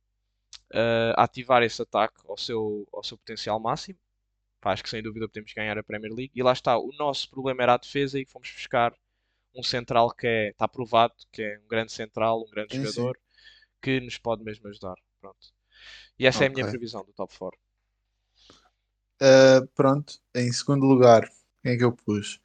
eh, 0.73 1.13
ativar 1.15 1.63
esse 1.63 1.81
ataque 1.81 2.19
ao 2.27 2.37
seu, 2.37 2.87
ao 2.91 3.03
seu 3.03 3.17
potencial 3.17 3.59
máximo, 3.59 3.97
pá, 4.59 4.73
acho 4.73 4.83
que 4.83 4.89
sem 4.89 5.01
dúvida 5.01 5.27
podemos 5.27 5.53
ganhar 5.53 5.77
a 5.77 5.83
Premier 5.83 6.13
League. 6.13 6.31
E 6.35 6.43
lá 6.43 6.51
está, 6.51 6.77
o 6.77 6.91
nosso 6.97 7.29
problema 7.29 7.63
era 7.63 7.73
a 7.75 7.77
defesa 7.77 8.19
e 8.19 8.25
fomos 8.25 8.51
buscar 8.51 8.93
um 9.55 9.63
central 9.63 10.11
que 10.11 10.27
é, 10.27 10.49
está 10.49 10.67
provado, 10.67 11.13
que 11.31 11.41
é 11.41 11.59
um 11.63 11.67
grande 11.67 11.91
central, 11.91 12.41
um 12.41 12.49
grande 12.49 12.75
Sim, 12.75 12.85
sim. 12.85 12.91
jogador, 12.91 13.17
que 13.81 13.99
nos 13.99 14.17
pode 14.17 14.43
mesmo 14.43 14.67
ajudar. 14.67 14.95
Pronto. 15.19 15.53
E 16.19 16.27
essa 16.27 16.43
é 16.43 16.47
a 16.47 16.49
minha 16.49 16.67
previsão 16.67 17.03
do 17.03 17.13
top 17.13 17.37
4. 17.37 17.59
Uh, 19.19 19.67
pronto, 19.73 20.19
em 20.35 20.51
segundo 20.51 20.85
lugar, 20.85 21.27
quem 21.63 21.73
é 21.73 21.77
que 21.77 21.83
eu 21.83 21.91
pus? 21.91 22.39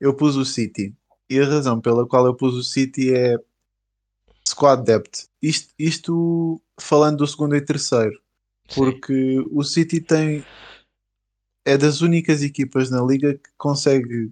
Eu 0.00 0.14
pus 0.16 0.36
o 0.36 0.44
City. 0.44 0.94
E 1.28 1.38
a 1.38 1.44
razão 1.44 1.80
pela 1.80 2.06
qual 2.06 2.26
eu 2.26 2.34
pus 2.34 2.54
o 2.54 2.62
City 2.62 3.14
é 3.14 3.36
squad 4.54 4.84
depth. 4.84 5.26
Isto, 5.42 5.74
isto 5.78 6.62
falando 6.80 7.18
do 7.18 7.26
segundo 7.26 7.56
e 7.56 7.60
terceiro, 7.60 8.18
Sim, 8.68 8.74
porque 8.80 9.44
o 9.50 9.62
City 9.64 10.00
tem 10.00 10.44
é 11.66 11.76
das 11.76 12.00
únicas 12.02 12.42
equipas 12.42 12.90
na 12.90 13.02
liga 13.02 13.34
que 13.34 13.50
consegue 13.56 14.30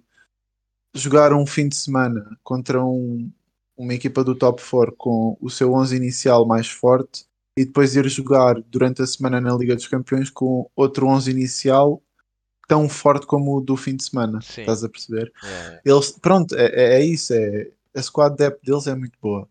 jogar 0.95 1.33
um 1.33 1.45
fim 1.45 1.67
de 1.67 1.75
semana 1.75 2.37
contra 2.43 2.83
um, 2.83 3.31
uma 3.75 3.93
equipa 3.93 4.23
do 4.23 4.35
top 4.35 4.61
4 4.61 4.95
com 4.95 5.35
o 5.41 5.49
seu 5.49 5.73
11 5.73 5.95
inicial 5.95 6.45
mais 6.45 6.67
forte 6.67 7.25
e 7.57 7.65
depois 7.65 7.95
ir 7.95 8.07
jogar 8.07 8.61
durante 8.61 9.01
a 9.01 9.07
semana 9.07 9.41
na 9.41 9.55
Liga 9.55 9.75
dos 9.75 9.87
Campeões 9.87 10.29
com 10.29 10.69
outro 10.75 11.07
11 11.07 11.31
inicial 11.31 12.01
tão 12.67 12.87
forte 12.87 13.25
como 13.25 13.57
o 13.57 13.61
do 13.61 13.75
fim 13.75 13.95
de 13.95 14.03
semana. 14.03 14.39
Sim. 14.41 14.61
Estás 14.61 14.83
a 14.83 14.89
perceber? 14.89 15.31
É, 15.43 15.81
Eles, 15.85 16.11
pronto, 16.11 16.55
é, 16.55 16.65
é- 16.67 17.01
é 17.01 17.05
isso. 17.05 17.33
É, 17.33 17.71
a 17.95 18.01
squad 18.01 18.35
depth 18.37 18.63
deles 18.63 18.87
é 18.87 18.95
muito 18.95 19.17
boa. 19.21 19.47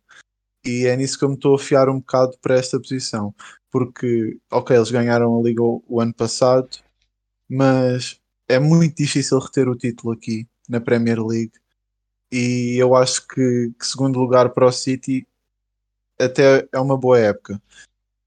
E 0.65 0.87
é 0.87 0.97
nisso 0.97 1.19
que 1.19 1.25
eu 1.25 1.29
me 1.29 1.35
estou 1.35 1.55
a 1.55 1.59
fiar 1.59 1.89
um 1.89 1.99
bocado 1.99 2.37
para 2.41 2.57
esta 2.57 2.79
posição. 2.79 3.35
Porque, 3.71 4.39
ok, 4.51 4.77
eles 4.77 4.91
ganharam 4.91 5.39
a 5.39 5.43
Liga 5.43 5.63
o, 5.63 6.01
ano 6.01 6.15
passado, 6.15 6.69
mas 7.49 8.21
é 8.49 8.59
muito 8.59 8.97
difícil 8.97 9.39
reter 9.39 9.69
o 9.69 9.77
título 9.77 10.13
aqui 10.13 10.47
na 10.69 10.81
Premier 10.81 11.25
League. 11.25 11.53
E 12.31 12.77
eu 12.79 12.95
acho 12.95 13.27
que, 13.27 13.73
que 13.79 13.87
segundo 13.87 14.19
lugar 14.19 14.51
para 14.51 14.67
o 14.67 14.73
City 14.73 15.27
até 16.19 16.69
é 16.73 16.79
uma 16.81 16.97
boa 16.97 17.19
época. 17.19 17.61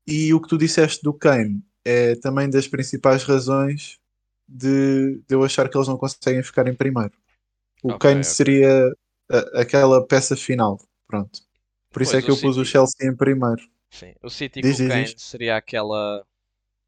E 0.08 0.34
o 0.34 0.42
que 0.42 0.48
tu 0.50 0.58
disseste 0.58 1.04
do 1.04 1.14
Kane 1.14 1.64
é 1.84 2.16
também 2.16 2.50
das 2.50 2.68
principais 2.68 3.24
razões 3.24 4.00
de, 4.48 5.18
de 5.28 5.36
eu 5.36 5.44
achar 5.44 5.70
que 5.70 5.78
eles 5.78 5.88
não 5.88 5.98
conseguem 5.98 6.44
ficar 6.44 6.68
em 6.68 6.76
primeiro. 6.76 7.14
O 7.84 7.90
Ok, 7.90 8.10
Kane 8.10 8.20
ok. 8.22 8.24
seria 8.24 8.96
a- 9.32 9.62
aquela 9.62 10.06
peça 10.06 10.36
final. 10.36 10.80
Pronto. 11.08 11.45
Por 11.96 12.02
isso 12.02 12.12
Pois, 12.12 12.24
é 12.24 12.26
que 12.26 12.30
eu 12.30 12.36
pus 12.38 12.58
o 12.58 12.66
City- 12.66 12.72
Chelsea 12.74 13.08
em 13.10 13.16
primeiro. 13.16 13.62
sim. 13.90 14.14
O 14.22 14.30
City 14.30 14.60
Diz, 14.62 14.78
com 14.78 14.84
o 14.84 14.88
Kane 14.90 15.14
seria 15.18 15.56
aquela. 15.56 16.28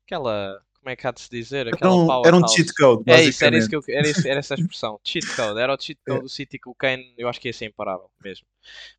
Aquela. 0.05 0.61
Como 0.79 0.89
é 0.91 0.95
que 0.97 1.07
há 1.07 1.11
de 1.11 1.21
se 1.21 1.29
dizer? 1.29 1.67
Era 1.67 1.75
Aquela 1.75 1.95
um, 1.95 2.25
era 2.25 2.35
um 2.35 2.45
cheat 2.45 2.73
code, 2.73 3.03
É 3.09 3.23
isso, 3.23 3.43
era, 3.45 3.57
isso 3.57 3.69
que 3.69 3.75
eu, 3.77 3.83
era, 3.87 4.05
isso, 4.09 4.27
era 4.27 4.39
essa 4.39 4.53
expressão. 4.59 4.99
Cheat 5.05 5.25
code. 5.35 5.59
Era 5.59 5.73
o 5.73 5.79
cheat 5.81 5.97
code 6.05 6.19
É. 6.19 6.21
do 6.21 6.27
City 6.29 6.59
com 6.59 6.71
o 6.71 6.75
Kane. 6.75 7.13
Eu 7.17 7.29
acho 7.29 7.39
que 7.39 7.47
ia 7.47 7.53
ser 7.53 7.65
imparável 7.67 8.11
mesmo. 8.21 8.45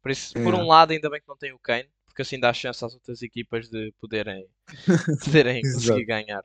Por 0.02 0.10
isso, 0.10 0.36
É. 0.38 0.42
por 0.42 0.54
um 0.54 0.66
lado, 0.66 0.92
ainda 0.92 1.10
bem 1.10 1.20
que 1.20 1.28
não 1.28 1.36
tem 1.36 1.52
o 1.52 1.58
Kane, 1.58 1.88
porque 2.06 2.22
assim 2.22 2.40
dá 2.40 2.52
chance 2.54 2.82
às 2.82 2.94
outras 2.94 3.20
equipas 3.20 3.68
de 3.68 3.92
poderem, 4.00 4.46
poderem 5.24 5.60
conseguir 5.62 6.04
ganhar. 6.06 6.42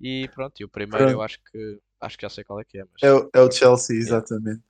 E 0.00 0.28
pronto, 0.34 0.60
e 0.60 0.64
o 0.64 0.68
primeiro 0.68 1.04
eu 1.04 1.08
Pronto. 1.10 1.22
acho 1.22 1.38
que 1.50 1.78
acho 2.00 2.16
que 2.18 2.22
já 2.22 2.30
sei 2.30 2.44
qual 2.44 2.60
é 2.60 2.64
que 2.64 2.78
é. 2.78 2.84
Mas... 2.92 3.02
É, 3.02 3.12
o- 3.12 3.30
é 3.34 3.40
o 3.40 3.50
Chelsea, 3.50 3.96
exatamente. 3.96 4.62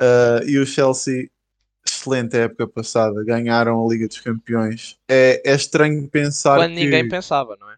Uh, 0.00 0.44
e 0.46 0.58
o 0.58 0.66
Chelsea, 0.66 1.28
excelente 2.08 2.36
a 2.36 2.40
época 2.40 2.66
passada, 2.66 3.24
ganharam 3.24 3.84
a 3.84 3.88
Liga 3.88 4.08
dos 4.08 4.20
Campeões. 4.20 4.96
É, 5.08 5.42
é 5.44 5.54
estranho 5.54 6.08
pensar 6.08 6.56
Quando 6.56 6.74
que 6.74 6.84
ninguém 6.84 7.08
pensava, 7.08 7.56
não 7.60 7.70
é? 7.70 7.76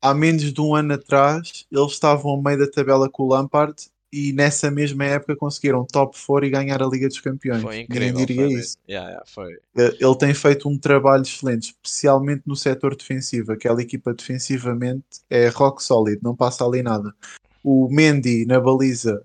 há 0.00 0.14
menos 0.14 0.52
de 0.52 0.60
um 0.60 0.74
ano 0.74 0.94
atrás 0.94 1.66
eles 1.70 1.92
estavam 1.92 2.32
ao 2.32 2.42
meio 2.42 2.58
da 2.58 2.70
tabela 2.70 3.08
com 3.10 3.24
o 3.24 3.28
Lampard 3.28 3.74
e 4.12 4.32
nessa 4.32 4.70
mesma 4.70 5.04
época 5.04 5.36
conseguiram 5.36 5.84
top 5.84 6.16
4 6.26 6.46
e 6.46 6.50
ganhar 6.50 6.82
a 6.82 6.86
Liga 6.86 7.08
dos 7.08 7.20
Campeões. 7.20 7.60
Foi 7.60 7.76
Ninguém 7.78 8.08
incrível. 8.08 8.26
diria 8.26 8.46
Foi, 8.46 8.60
isso. 8.60 8.78
Yeah, 8.88 9.08
yeah, 9.10 9.26
foi. 9.26 9.58
Ele 9.76 10.16
tem 10.18 10.32
feito 10.32 10.66
um 10.68 10.78
trabalho 10.78 11.22
excelente, 11.22 11.76
especialmente 11.84 12.42
no 12.46 12.56
setor 12.56 12.96
defensivo. 12.96 13.52
Aquela 13.52 13.82
equipa 13.82 14.14
defensivamente 14.14 15.04
é 15.28 15.48
rock 15.48 15.82
solid, 15.82 16.20
não 16.22 16.34
passa 16.34 16.64
ali 16.64 16.82
nada. 16.82 17.14
O 17.62 17.88
Mendy 17.90 18.46
na 18.46 18.58
baliza, 18.58 19.22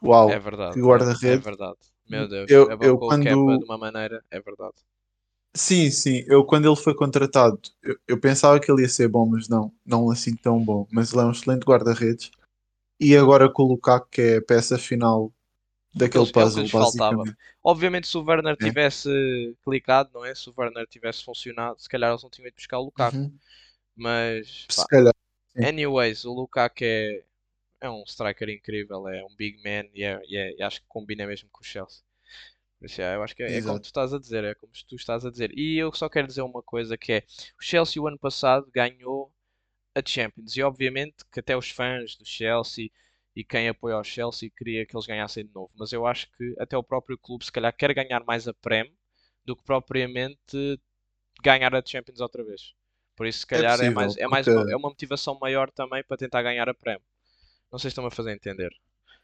uau, 0.00 0.30
É 0.30 0.38
verdade. 0.38 0.74
que 0.74 0.80
É, 1.26 1.32
é 1.32 1.38
verdade. 1.38 1.78
Meu 2.08 2.28
Deus, 2.28 2.50
Eu- 2.50 2.64
abocou 2.70 2.86
eu 2.86 2.98
quando- 2.98 3.22
Kepa 3.22 3.58
de 3.58 3.64
uma 3.64 3.78
maneira. 3.78 4.22
É 4.30 4.40
verdade. 4.40 4.74
Sim, 5.56 5.90
sim. 5.90 6.24
Eu 6.26 6.44
quando 6.44 6.66
ele 6.66 6.76
foi 6.76 6.94
contratado, 6.94 7.58
eu, 7.82 7.96
eu 8.08 8.20
pensava 8.20 8.58
que 8.58 8.70
ele 8.70 8.82
ia 8.82 8.88
ser 8.88 9.08
bom, 9.08 9.24
mas 9.24 9.48
não, 9.48 9.72
não 9.86 10.10
assim 10.10 10.34
tão 10.34 10.62
bom. 10.62 10.86
Mas 10.90 11.12
ele 11.12 11.22
é 11.22 11.24
um 11.26 11.30
excelente 11.30 11.62
guarda-redes. 11.64 12.30
E 13.00 13.16
agora 13.16 13.48
com 13.48 13.62
o 13.62 13.68
Lukaku, 13.68 14.08
que 14.10 14.20
é 14.20 14.36
a 14.38 14.42
peça 14.42 14.76
final 14.78 15.32
daquele 15.94 16.28
é 16.28 16.32
puzzle, 16.32 16.62
lhes 16.62 16.70
faltava. 16.72 17.22
Obviamente, 17.62 18.08
se 18.08 18.16
o 18.18 18.22
Werner 18.24 18.56
É. 18.60 18.64
tivesse 18.64 19.56
clicado, 19.64 20.10
não 20.12 20.24
é? 20.24 20.34
Se 20.34 20.50
o 20.50 20.54
Werner 20.56 20.86
tivesse 20.88 21.24
funcionado, 21.24 21.80
se 21.80 21.88
calhar 21.88 22.10
eles 22.10 22.22
não 22.22 22.30
tinham 22.30 22.48
ido 22.48 22.56
buscar 22.56 22.78
o 22.80 22.84
Lukaku. 22.84 23.16
Uhum. 23.16 23.32
Mas, 23.96 24.66
Se 24.68 24.76
pá, 24.78 24.86
calhar. 24.88 25.14
Sim. 25.56 25.64
anyways, 25.64 26.24
o 26.24 26.32
Lukaku 26.32 26.82
é, 26.82 27.22
é 27.84 27.90
um 27.90 28.02
striker 28.06 28.48
incrível, 28.48 29.08
é 29.08 29.24
um 29.24 29.34
big 29.36 29.58
man 29.62 29.88
e, 29.94 30.04
é, 30.04 30.20
e 30.26 30.36
é- 30.36 30.54
e 30.58 30.62
acho 30.62 30.80
que 30.80 30.86
combina 30.88 31.26
mesmo 31.26 31.48
com 31.50 31.60
o 31.62 31.64
Chelsea. 31.64 32.02
Isso, 32.82 33.00
é, 33.02 33.16
eu 33.16 33.22
acho 33.22 33.34
que 33.36 33.42
é, 33.42 33.56
é 33.58 33.62
como 33.62 33.80
tu 33.80 33.86
estás 33.86 34.12
a 34.14 34.18
dizer, 34.20 34.44
é 34.44 34.54
como 34.54 34.72
tu 34.88 34.96
estás 34.96 35.24
a 35.26 35.30
dizer. 35.30 35.52
E 35.58 35.78
eu 35.78 35.92
só 35.94 36.08
quero 36.08 36.26
dizer 36.28 36.42
uma 36.42 36.62
coisa 36.62 36.98
que 36.98 37.12
é, 37.14 37.24
o 37.58 37.62
Chelsea 37.64 38.02
o 38.02 38.06
ano 38.08 38.18
passado 38.18 38.70
ganhou 38.72 39.32
a 39.94 40.02
Champions 40.06 40.56
e 40.56 40.62
obviamente 40.62 41.24
que 41.32 41.40
até 41.40 41.56
os 41.56 41.70
fãs 41.70 42.16
do 42.16 42.24
Chelsea 42.26 42.90
e 43.36 43.44
quem 43.44 43.68
apoia 43.68 43.98
o 43.98 44.04
Chelsea 44.04 44.50
queria 44.56 44.86
que 44.86 44.96
eles 44.96 45.06
ganhassem 45.06 45.46
de 45.46 45.52
novo, 45.54 45.70
mas 45.76 45.92
eu 45.92 46.06
acho 46.06 46.30
que 46.32 46.54
até 46.58 46.76
o 46.76 46.82
próprio 46.84 47.18
clube 47.18 47.44
se 47.44 47.52
calhar 47.52 47.74
quer 47.76 47.94
ganhar 47.94 48.24
mais 48.24 48.46
a 48.48 48.54
Prem 48.54 48.92
do 49.44 49.56
que 49.56 49.64
propriamente 49.64 50.80
ganhar 51.42 51.74
a 51.74 51.82
Champions 51.84 52.20
outra 52.20 52.44
vez. 52.44 52.74
Por 53.16 53.26
isso 53.26 53.40
se 53.40 53.46
calhar 53.46 53.80
é, 53.80 53.90
possível, 53.90 53.90
mais, 53.90 54.16
é 54.16 54.26
mais 54.28 54.48
uma, 54.48 54.64
é 54.68 54.76
uma 54.76 54.88
motivação 54.88 55.38
maior 55.40 55.70
também 55.70 56.02
para 56.04 56.16
tentar 56.16 56.42
ganhar 56.42 56.68
a 56.68 56.74
Prem. 56.74 56.98
Não 57.74 57.78
sei 57.80 57.90
se 57.90 57.94
estão 57.94 58.06
a 58.06 58.10
fazer 58.12 58.30
entender. 58.30 58.70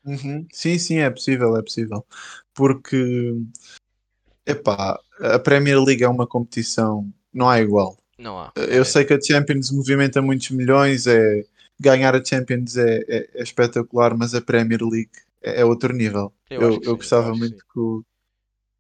Uhum. 0.04 0.44
Sim, 0.52 0.76
sim, 0.76 0.98
é 0.98 1.08
possível, 1.08 1.56
é 1.56 1.62
possível. 1.62 2.04
Porque, 2.52 3.32
epá, 4.44 4.98
a 5.20 5.38
Premier 5.38 5.80
League 5.80 6.02
é 6.02 6.08
uma 6.08 6.26
competição, 6.26 7.08
não 7.32 7.48
há 7.48 7.60
igual. 7.60 7.96
Não 8.18 8.40
há. 8.40 8.52
Eu 8.56 8.82
É, 8.82 8.84
sei 8.84 9.04
que 9.04 9.14
a 9.14 9.20
Champions 9.20 9.70
movimenta 9.70 10.20
muitos 10.20 10.50
milhões, 10.50 11.06
é, 11.06 11.44
ganhar 11.78 12.16
a 12.16 12.24
Champions 12.24 12.76
é, 12.76 13.04
é- 13.08 13.30
é 13.34 13.42
espetacular, 13.44 14.16
mas 14.18 14.34
a 14.34 14.40
Premier 14.40 14.82
League 14.82 15.12
é, 15.40 15.60
é 15.60 15.64
outro 15.64 15.94
nível. 15.94 16.32
Eu 16.50 16.62
Eu, 16.62 16.70
eu 16.70 16.80
sim, 16.80 16.96
gostava 16.96 17.28
eu 17.28 17.36
muito 17.36 17.56
que 17.72 18.04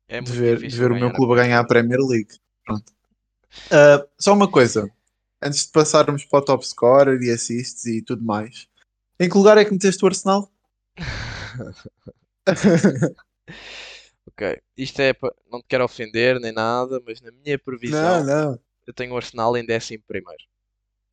é 0.08 0.20
de 0.20 0.32
muito 0.32 0.40
ver, 0.40 0.58
de 0.58 0.76
ver 0.76 0.90
o 0.90 0.96
meu 0.96 1.12
clube 1.12 1.34
a 1.34 1.36
ganhar 1.44 1.60
a 1.60 1.64
Premier 1.64 2.00
League. 2.00 2.34
Pronto. 2.64 2.92
Ah, 3.70 4.04
só 4.18 4.32
uma 4.34 4.50
coisa, 4.50 4.90
antes 5.40 5.64
de 5.66 5.70
passarmos 5.70 6.24
para 6.24 6.40
o 6.40 6.44
top 6.44 6.66
scorer 6.66 7.22
e 7.22 7.30
assists 7.30 7.86
e 7.86 8.02
tudo 8.02 8.24
mais, 8.24 8.66
em 9.20 9.28
que 9.28 9.36
lugar 9.38 9.56
é 9.56 9.64
que 9.64 9.70
meteste 9.72 10.04
o 10.04 10.08
Arsenal? 10.08 10.50
Ok, 14.26 14.42
isto 14.76 15.00
é 15.00 15.12
pa- 15.12 15.34
não 15.50 15.60
te 15.60 15.66
quero 15.68 15.84
ofender 15.84 16.38
nem 16.40 16.52
nada, 16.52 17.00
mas 17.04 17.20
na 17.20 17.30
minha 17.32 17.58
previsão 17.58 18.22
não, 18.22 18.24
não. 18.24 18.58
eu 18.86 18.94
tenho 18.94 19.12
o 19.14 19.16
Arsenal 19.16 19.56
em 19.56 19.64
décimo 19.66 20.04
primeiro. 20.06 20.44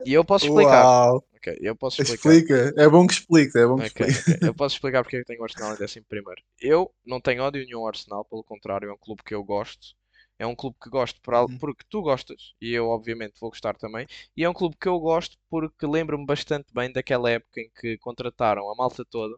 E 0.04 0.14
eu 0.14 0.24
posso 0.24 0.46
explicar. 0.46 0.90
Uau, 0.90 1.24
Ok, 1.36 1.58
eu 1.60 1.76
posso 1.76 1.98
explicar. 1.98 2.38
explica. 2.38 2.72
É 2.76 2.88
bom 2.88 3.06
que 3.06 3.12
explique, 3.14 3.56
é 3.58 3.66
bom 3.66 3.80
que 3.80 3.86
Ok, 3.86 3.88
explique. 3.88 4.18
ok. 4.18 4.38
Eu 4.42 4.54
posso 4.54 4.74
explicar 4.76 5.02
porque 5.02 5.16
é 5.16 5.20
que 5.20 5.26
tenho 5.26 5.40
o 5.40 5.44
Arsenal 5.44 5.72
em 5.74 5.78
décimo 5.78 6.04
primeiro. 6.06 6.42
Eu 6.60 6.92
não 7.06 7.20
tenho 7.20 7.42
ódio 7.42 7.64
nenhum 7.64 7.80
ao 7.80 7.88
Arsenal, 7.88 8.24
pelo 8.24 8.44
contrário, 8.44 8.90
é 8.90 8.92
um 8.92 8.98
clube 8.98 9.22
que 9.24 9.34
eu 9.34 9.42
gosto. 9.44 9.96
É 10.38 10.46
um 10.46 10.54
clube 10.56 10.76
que 10.82 10.90
gosto 10.90 11.20
por 11.22 11.34
Uhum. 11.36 11.58
porque 11.58 11.84
tu 11.90 12.02
gostas 12.02 12.54
e 12.60 12.72
eu 12.72 12.88
obviamente 12.88 13.40
vou 13.40 13.50
gostar 13.50 13.76
também. 13.76 14.06
E 14.36 14.44
é 14.44 14.48
um 14.50 14.54
clube 14.54 14.76
que 14.80 14.88
eu 14.88 14.98
gosto 15.00 15.36
porque 15.50 15.86
lembro-me 15.86 16.26
bastante 16.26 16.72
bem 16.74 16.92
daquela 16.92 17.30
época 17.30 17.60
em 17.60 17.70
que 17.70 17.98
contrataram 17.98 18.70
a 18.70 18.74
malta 18.76 19.04
toda. 19.04 19.36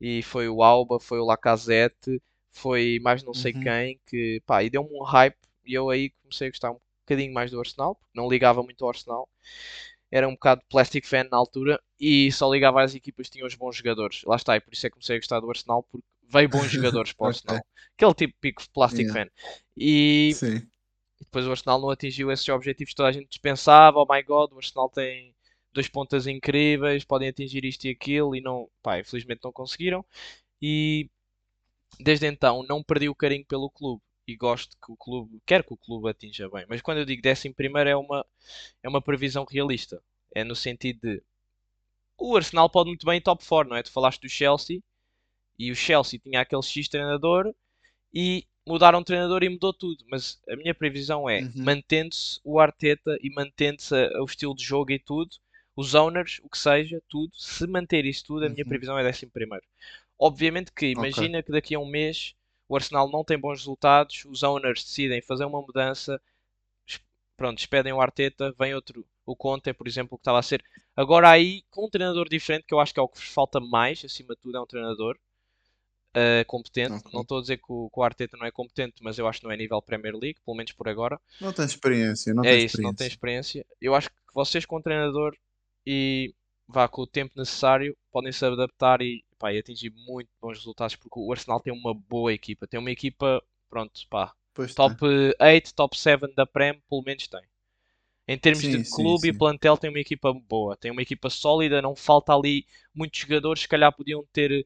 E 0.00 0.22
foi 0.22 0.48
o 0.48 0.62
Alba, 0.62 1.00
foi 1.00 1.18
o 1.20 1.24
Lacazette, 1.24 2.20
foi 2.52 2.98
mais 3.02 3.22
não 3.22 3.34
sei 3.34 3.52
Uhum. 3.52 3.60
quem 3.62 4.00
que, 4.06 4.40
pá, 4.46 4.62
e 4.62 4.70
deu-me 4.70 4.90
um 4.92 5.02
hype 5.04 5.36
e 5.64 5.74
eu 5.74 5.88
aí 5.90 6.10
comecei 6.22 6.48
a 6.48 6.50
gostar 6.50 6.70
um 6.72 6.80
bocadinho 7.06 7.32
mais 7.32 7.50
do 7.50 7.58
Arsenal, 7.60 7.94
porque 7.96 8.12
não 8.14 8.28
ligava 8.28 8.62
muito 8.62 8.84
ao 8.84 8.90
Arsenal. 8.90 9.28
Era 10.10 10.28
um 10.28 10.32
bocado 10.34 10.62
plastic 10.70 11.06
fan 11.06 11.24
na 11.30 11.36
altura 11.36 11.80
e 12.00 12.30
só 12.32 12.52
ligava 12.52 12.82
às 12.82 12.94
equipas 12.94 13.26
que 13.28 13.34
tinham 13.34 13.46
os 13.46 13.54
bons 13.54 13.76
jogadores. 13.76 14.22
Lá 14.24 14.36
está, 14.36 14.56
e 14.56 14.60
por 14.60 14.72
isso 14.72 14.86
é 14.86 14.90
que 14.90 14.94
comecei 14.94 15.16
a 15.16 15.18
gostar 15.20 15.40
do 15.40 15.50
Arsenal, 15.50 15.82
porque 15.84 16.06
veio 16.30 16.48
bons 16.48 16.70
jogadores 16.70 17.12
para 17.14 17.26
o. 17.26 17.28
Arsenal. 17.28 17.66
Aquele 17.96 18.14
tipo 18.14 18.34
pico 18.40 18.62
de 18.62 18.70
plastic 18.70 19.08
Yeah. 19.08 19.12
fan. 19.12 19.30
E 19.76 20.40
Sim. 20.40 20.68
depois 21.20 21.46
o 21.46 21.50
Arsenal 21.52 21.80
não 21.80 21.90
atingiu 21.90 22.30
esses 22.32 22.48
objetivos 22.48 22.92
que 22.92 22.96
toda 22.96 23.08
a 23.10 23.12
gente 23.12 23.28
dispensava. 23.28 23.98
Oh 24.00 24.06
my 24.10 24.22
god, 24.22 24.52
o 24.52 24.58
Arsenal 24.58 24.90
tem 24.90 25.34
dois 25.72 25.88
pontas 25.88 26.26
incríveis, 26.26 27.04
podem 27.04 27.28
atingir 27.28 27.64
isto 27.64 27.86
e 27.86 27.90
aquilo, 27.90 28.36
e 28.36 28.40
não, 28.40 28.68
pá, 28.82 29.00
infelizmente 29.00 29.42
não 29.44 29.52
conseguiram. 29.52 30.04
E 30.62 31.10
desde 32.00 32.26
então 32.26 32.62
não 32.68 32.82
perdi 32.82 33.08
o 33.08 33.14
carinho 33.14 33.44
pelo 33.46 33.70
clube 33.70 34.02
e 34.26 34.36
gosto 34.36 34.76
que 34.84 34.92
o 34.92 34.96
clube, 34.96 35.40
quero 35.46 35.64
que 35.64 35.74
o 35.74 35.76
clube 35.76 36.08
atinja 36.10 36.48
bem. 36.48 36.64
Mas 36.68 36.80
quando 36.82 36.98
eu 36.98 37.04
digo 37.04 37.22
décimo 37.22 37.54
primeiro 37.54 37.90
é 37.90 37.96
uma, 37.96 38.26
é 38.82 38.88
uma 38.88 39.02
previsão 39.02 39.46
realista. 39.50 40.02
É 40.34 40.44
no 40.44 40.56
sentido 40.56 41.00
de 41.02 41.22
o 42.18 42.36
Arsenal 42.36 42.70
pode 42.70 42.88
muito 42.88 43.06
bem 43.06 43.18
em 43.18 43.22
top 43.22 43.44
4, 43.46 43.70
não 43.70 43.76
é? 43.76 43.82
Tu 43.82 43.92
falaste 43.92 44.20
do 44.22 44.28
Chelsea 44.28 44.80
e 45.58 45.70
o 45.70 45.76
Chelsea 45.76 46.18
tinha 46.20 46.40
aquele 46.40 46.62
X 46.62 46.88
treinador 46.88 47.54
e 48.14 48.46
mudaram 48.66 49.00
o 49.00 49.04
treinador 49.04 49.42
e 49.44 49.48
mudou 49.48 49.72
tudo. 49.72 50.04
Mas 50.10 50.40
a 50.48 50.56
minha 50.56 50.74
previsão 50.74 51.28
é 51.28 51.42
Uhum. 51.42 51.52
mantendo-se 51.64 52.40
o 52.44 52.60
Arteta 52.60 53.18
e 53.22 53.30
mantendo-se 53.34 53.94
o 54.18 54.24
estilo 54.24 54.54
de 54.54 54.64
jogo 54.64 54.92
e 54.92 54.98
tudo, 54.98 55.36
os 55.76 55.94
owners, 55.94 56.40
o 56.44 56.48
que 56.48 56.58
seja, 56.58 57.02
tudo, 57.08 57.32
se 57.36 57.66
manter 57.66 58.04
isso 58.06 58.24
tudo, 58.26 58.46
a 58.46 58.48
minha 58.48 58.64
Uhum. 58.64 58.68
previsão 58.68 58.98
é 58.98 59.02
décimo 59.04 59.32
primeiro. 59.32 59.64
Obviamente 60.18 60.72
que 60.72 60.86
imagina 60.88 61.42
que 61.42 61.52
daqui 61.52 61.74
a 61.74 61.80
um 61.80 61.86
mês 61.86 62.34
o 62.68 62.76
Arsenal 62.76 63.10
não 63.10 63.24
tem 63.24 63.38
bons 63.38 63.60
resultados, 63.60 64.24
os 64.26 64.42
owners 64.42 64.84
decidem 64.84 65.22
fazer 65.22 65.44
uma 65.46 65.60
mudança, 65.62 66.20
pronto, 67.36 67.56
despedem 67.56 67.92
o 67.92 68.00
Arteta, 68.00 68.52
vem 68.58 68.74
outro, 68.74 69.06
o 69.26 69.36
Conte, 69.36 69.72
por 69.72 69.86
exemplo, 69.88 70.16
que 70.18 70.22
estava 70.22 70.38
a 70.38 70.42
ser. 70.42 70.62
Agora 70.96 71.30
aí, 71.30 71.62
com 71.70 71.86
um 71.86 71.90
treinador 71.90 72.28
diferente, 72.28 72.64
que 72.66 72.74
eu 72.74 72.80
acho 72.80 72.92
que 72.94 73.00
é 73.00 73.02
o 73.02 73.08
que 73.08 73.20
falta 73.20 73.60
mais, 73.60 74.04
acima 74.04 74.34
de 74.34 74.40
tudo, 74.40 74.56
é 74.56 74.60
um 74.60 74.66
treinador 74.66 75.18
uh, 76.14 76.44
competente. 76.46 76.94
Ok. 76.94 77.10
Não 77.12 77.22
estou 77.22 77.38
a 77.38 77.40
dizer 77.40 77.58
que 77.58 77.64
o, 77.68 77.90
que 77.90 78.00
o 78.00 78.02
Arteta 78.02 78.36
não 78.36 78.46
é 78.46 78.50
competente, 78.50 79.02
mas 79.02 79.18
eu 79.18 79.26
acho 79.26 79.40
que 79.40 79.46
não 79.46 79.52
é 79.52 79.56
nível 79.56 79.82
Premier 79.82 80.14
League, 80.14 80.40
pelo 80.44 80.56
menos 80.56 80.72
por 80.72 80.88
agora. 80.88 81.20
Não 81.40 81.52
tem 81.52 81.64
experiência, 81.64 82.32
não 82.32 82.44
é 82.44 82.50
tem 82.50 82.64
isso, 82.64 82.80
não 82.80 82.94
tem 82.94 83.06
experiência. 83.06 83.58
experiência. 83.60 83.76
Eu 83.80 83.94
acho 83.94 84.08
que 84.08 84.16
vocês 84.32 84.64
com 84.64 84.76
o 84.76 84.82
treinador 84.82 85.36
e 85.86 86.34
vá 86.66 86.88
com 86.88 87.02
o 87.02 87.06
tempo 87.06 87.34
necessário 87.36 87.96
podem 88.10 88.32
se 88.32 88.44
adaptar 88.44 89.02
e, 89.02 89.22
pá, 89.38 89.52
e 89.52 89.58
atingir 89.58 89.92
muito 89.94 90.28
bons 90.40 90.58
resultados 90.58 90.96
porque 90.96 91.18
o 91.18 91.30
Arsenal 91.32 91.60
tem 91.60 91.72
uma 91.72 91.92
boa 91.92 92.32
equipa, 92.32 92.66
tem 92.66 92.80
uma 92.80 92.90
equipa, 92.90 93.42
pronto, 93.68 94.00
pá, 94.08 94.32
Pois 94.54 94.72
top 94.72 94.96
tem. 94.96 95.34
8, 95.40 95.74
top 95.74 95.98
7 95.98 96.32
da 96.34 96.46
Prem, 96.46 96.80
pelo 96.88 97.02
menos 97.02 97.26
tem. 97.26 97.42
Em 98.26 98.38
termos 98.38 98.66
Sim, 98.66 98.70
de 98.70 98.84
sim, 98.84 99.14
clube 99.18 99.28
e 99.28 99.32
sim. 99.32 99.34
plantel, 99.34 99.76
tem 99.76 99.90
uma 99.90 100.00
equipa 100.00 100.32
boa, 100.32 100.76
tem 100.76 100.90
uma 100.90 101.02
equipa 101.02 101.28
sólida, 101.28 101.82
não 101.82 101.94
falta 101.94 102.34
ali 102.34 102.66
muitos 102.94 103.20
jogadores, 103.20 103.62
se 103.62 103.68
calhar 103.68 103.94
podiam 103.94 104.24
ter, 104.32 104.64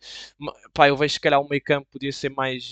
pá, 0.73 0.89
eu 0.89 0.97
vejo 0.97 1.15
se 1.15 1.21
calhar 1.21 1.41
o 1.41 1.49
meio 1.49 1.63
campo 1.63 1.89
podia 1.91 2.13
ser 2.13 2.29
mais, 2.31 2.65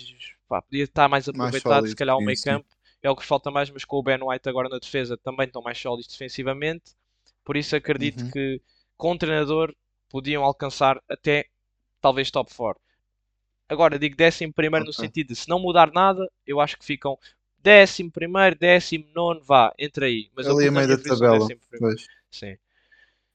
pá, 0.49 0.63
podia 0.63 0.85
estar 0.85 1.09
mais 1.09 1.29
Mais 1.33 1.55
aproveitado, 1.55 1.89
se 1.89 1.97
sólido, 1.97 1.97
calhar 1.97 2.17
o 2.17 2.21
sim, 2.21 2.25
meio 2.25 2.39
sim. 2.41 2.61
campo 2.61 2.69
é 3.03 3.11
o 3.11 3.17
que 3.17 3.25
falta 3.25 3.51
mais, 3.51 3.69
mas 3.71 3.85
com 3.85 3.97
o 3.97 4.03
Ben 4.03 4.19
White 4.23 4.49
agora 4.49 4.69
na 4.69 4.79
defesa 4.79 5.17
também 5.17 5.47
estão 5.47 5.63
mais 5.63 5.79
sólidos 5.79 6.09
defensivamente, 6.09 6.93
por 7.45 7.57
isso 7.57 7.75
acredito 7.77 8.25
Uhum. 8.25 8.33
que 8.33 8.61
com 8.97 9.13
o 9.13 9.19
treinador 9.19 9.75
podiam 10.09 10.45
alcançar 10.45 11.01
até 11.09 11.47
talvez 12.01 12.31
top 12.31 12.55
4. 12.55 12.83
Agora 13.69 13.99
digo 13.99 14.17
décimo 14.17 14.53
primeiro 14.53 14.87
no 14.87 14.93
Ok. 14.93 14.95
sentido 14.95 15.29
de 15.29 15.37
se 15.37 15.49
não 15.49 15.59
mudar 15.61 15.93
nada, 15.93 16.29
eu 16.47 16.61
acho 16.61 16.77
que 16.79 16.85
ficam 16.85 17.19
décimo 17.67 18.13
primeiro, 18.13 18.57
décimo 18.57 19.05
nono, 19.13 19.43
vá, 19.43 19.75
entre 19.77 20.07
aí. 20.07 20.31
Mas 20.37 20.47
Ali 20.47 20.69
a 20.69 20.71
meio 20.71 20.87
da 20.87 20.97
tabela. 20.97 21.49
Sim, 22.31 22.57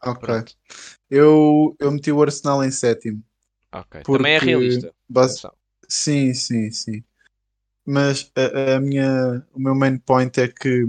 Ok. 0.03 0.21
pronto. 0.21 0.55
Eu, 1.09 1.75
eu 1.77 1.91
meti 1.91 2.11
o 2.11 2.21
Arsenal 2.21 2.63
em 2.63 2.71
sétimo. 2.71 3.21
Ok. 3.73 4.03
Também 4.03 4.33
é 4.33 4.39
Porque 4.39 4.45
realista. 4.45 4.93
base-. 5.09 5.47
Sim, 5.89 6.33
sim, 6.33 6.71
sim. 6.71 7.03
Mas 7.85 8.31
a, 8.35 8.75
a 8.75 8.79
minha, 8.79 9.45
o 9.53 9.59
meu 9.59 9.75
main 9.75 9.97
point 9.97 10.39
é 10.39 10.47
que 10.47 10.87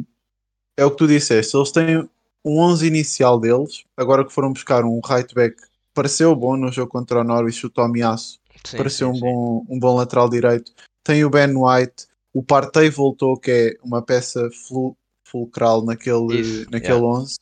é 0.76 0.84
o 0.84 0.90
que 0.92 0.98
tu 0.98 1.06
disseste. 1.08 1.56
Eles 1.56 1.72
têm 1.72 1.98
um 2.44 2.58
11 2.60 2.86
inicial 2.86 3.40
deles. 3.40 3.84
Agora 3.96 4.24
que 4.24 4.32
foram 4.32 4.52
buscar 4.52 4.84
um 4.84 5.00
right 5.04 5.34
back, 5.34 5.56
pareceu 5.92 6.34
bom 6.36 6.56
no 6.56 6.70
jogo 6.70 6.92
contra 6.92 7.20
o 7.20 7.24
Norwich, 7.24 7.66
o 7.66 7.70
Tomiasso. 7.70 8.40
Sim, 8.64 8.76
Pareceu 8.76 9.08
sim, 9.08 9.14
um 9.14 9.18
sim. 9.18 9.20
bom, 9.20 9.66
um 9.68 9.78
bom 9.80 9.96
lateral 9.96 10.28
direito. 10.28 10.72
Tem 11.02 11.24
o 11.24 11.30
Ben 11.30 11.52
White. 11.56 12.06
O 12.32 12.42
Partey 12.42 12.88
voltou, 12.88 13.36
que 13.36 13.50
é 13.50 13.76
uma 13.84 14.00
peça 14.00 14.50
flu- 14.50 14.96
fulcral 15.26 15.84
naquele, 15.84 16.40
Isso, 16.40 16.70
naquele 16.70 16.94
yeah. 16.94 17.06
11. 17.06 17.36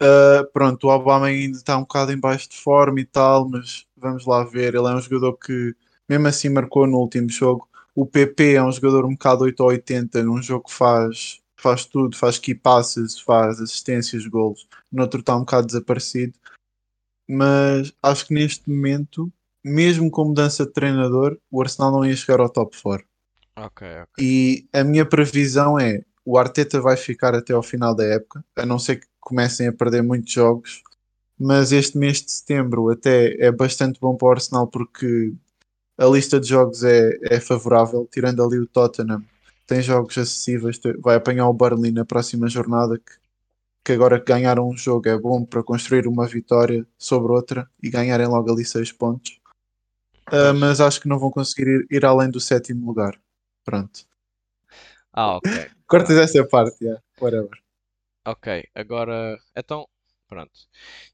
Uh, 0.00 0.46
pronto, 0.52 0.86
o 0.86 0.90
Obama 0.90 1.26
ainda 1.26 1.56
está 1.56 1.76
um 1.76 1.80
bocado 1.80 2.12
em 2.12 2.20
baixo 2.20 2.48
de 2.48 2.56
forma 2.56 3.00
e 3.00 3.04
tal, 3.04 3.48
mas 3.48 3.84
vamos 3.96 4.26
lá 4.26 4.44
ver. 4.44 4.74
Ele 4.74 4.86
é 4.86 4.94
um 4.94 5.00
jogador 5.00 5.36
que, 5.36 5.74
mesmo 6.08 6.28
assim, 6.28 6.48
marcou 6.48 6.86
no 6.86 6.98
último 6.98 7.28
jogo. 7.28 7.68
O 7.94 8.06
PP 8.06 8.54
é 8.54 8.62
um 8.62 8.70
jogador 8.70 9.04
um 9.04 9.12
bocado 9.12 9.44
8 9.44 9.60
ou 9.60 9.70
80, 9.70 10.22
num 10.22 10.40
jogo 10.40 10.66
que 10.66 10.72
faz, 10.74 11.40
faz 11.56 11.84
tudo, 11.84 12.16
faz 12.16 12.38
key 12.38 12.54
passes, 12.54 13.18
faz 13.18 13.60
assistências, 13.60 14.24
golos. 14.26 14.68
No 14.92 15.02
outro 15.02 15.20
está 15.20 15.34
um 15.34 15.40
bocado 15.40 15.66
desaparecido. 15.66 16.34
Mas 17.28 17.92
acho 18.02 18.26
que 18.26 18.34
neste 18.34 18.70
momento, 18.70 19.32
mesmo 19.64 20.10
com 20.10 20.26
mudança 20.26 20.64
de 20.64 20.72
treinador, 20.72 21.36
o 21.50 21.60
Arsenal 21.60 21.90
não 21.90 22.06
ia 22.06 22.14
chegar 22.14 22.40
ao 22.40 22.48
top 22.48 22.76
4. 22.80 23.07
Ok, 23.66 23.86
ok. 24.02 24.24
E 24.24 24.68
a 24.72 24.84
minha 24.84 25.04
previsão 25.04 25.78
é 25.78 26.02
o 26.24 26.38
Arteta 26.38 26.80
vai 26.80 26.96
ficar 26.96 27.34
até 27.34 27.52
ao 27.52 27.62
final 27.62 27.94
da 27.94 28.04
época, 28.04 28.44
a 28.54 28.66
não 28.66 28.78
ser 28.78 28.96
que 28.96 29.06
comecem 29.18 29.66
a 29.66 29.72
perder 29.72 30.02
muitos 30.02 30.32
jogos. 30.32 30.82
Mas 31.38 31.72
este 31.72 31.96
mês 31.96 32.20
de 32.22 32.30
setembro 32.32 32.90
até 32.90 33.34
é 33.42 33.50
bastante 33.50 33.98
bom 34.00 34.16
para 34.16 34.28
o 34.28 34.30
Arsenal 34.32 34.66
porque 34.66 35.32
a 35.96 36.06
lista 36.06 36.38
de 36.38 36.48
jogos 36.48 36.84
é, 36.84 37.18
é 37.22 37.40
favorável, 37.40 38.08
tirando 38.12 38.42
ali 38.44 38.58
o 38.58 38.66
Tottenham. 38.66 39.24
Tem 39.66 39.82
jogos 39.82 40.16
acessíveis, 40.18 40.80
vai 41.00 41.16
apanhar 41.16 41.48
o 41.48 41.52
Burnley 41.52 41.92
na 41.92 42.04
próxima 42.04 42.48
jornada 42.48 42.98
que, 42.98 43.12
que 43.84 43.92
agora 43.92 44.18
que 44.20 44.26
ganharam 44.26 44.68
um 44.68 44.76
jogo 44.76 45.08
é 45.08 45.18
bom 45.18 45.44
para 45.44 45.62
construir 45.62 46.06
uma 46.06 46.26
vitória 46.26 46.86
sobre 46.98 47.32
outra 47.32 47.68
e 47.82 47.90
ganharem 47.90 48.26
logo 48.26 48.52
ali 48.52 48.64
seis 48.64 48.92
pontos. 48.92 49.40
Ah, 50.26 50.52
mas 50.52 50.80
acho 50.80 51.00
que 51.00 51.08
não 51.08 51.18
vão 51.18 51.30
conseguir 51.30 51.68
ir, 51.68 51.86
ir 51.90 52.04
além 52.04 52.30
do 52.30 52.40
sétimo 52.40 52.86
lugar. 52.86 53.18
Pronto. 53.68 54.06
Ah, 55.12 55.36
ok. 55.36 55.50
Cortas 55.86 56.16
essa 56.16 56.46
parte, 56.46 56.82
yeah. 56.84 57.02
whatever. 57.20 57.50
Ok, 58.26 58.64
agora, 58.74 59.38
então, 59.56 59.86
pronto. 60.28 60.52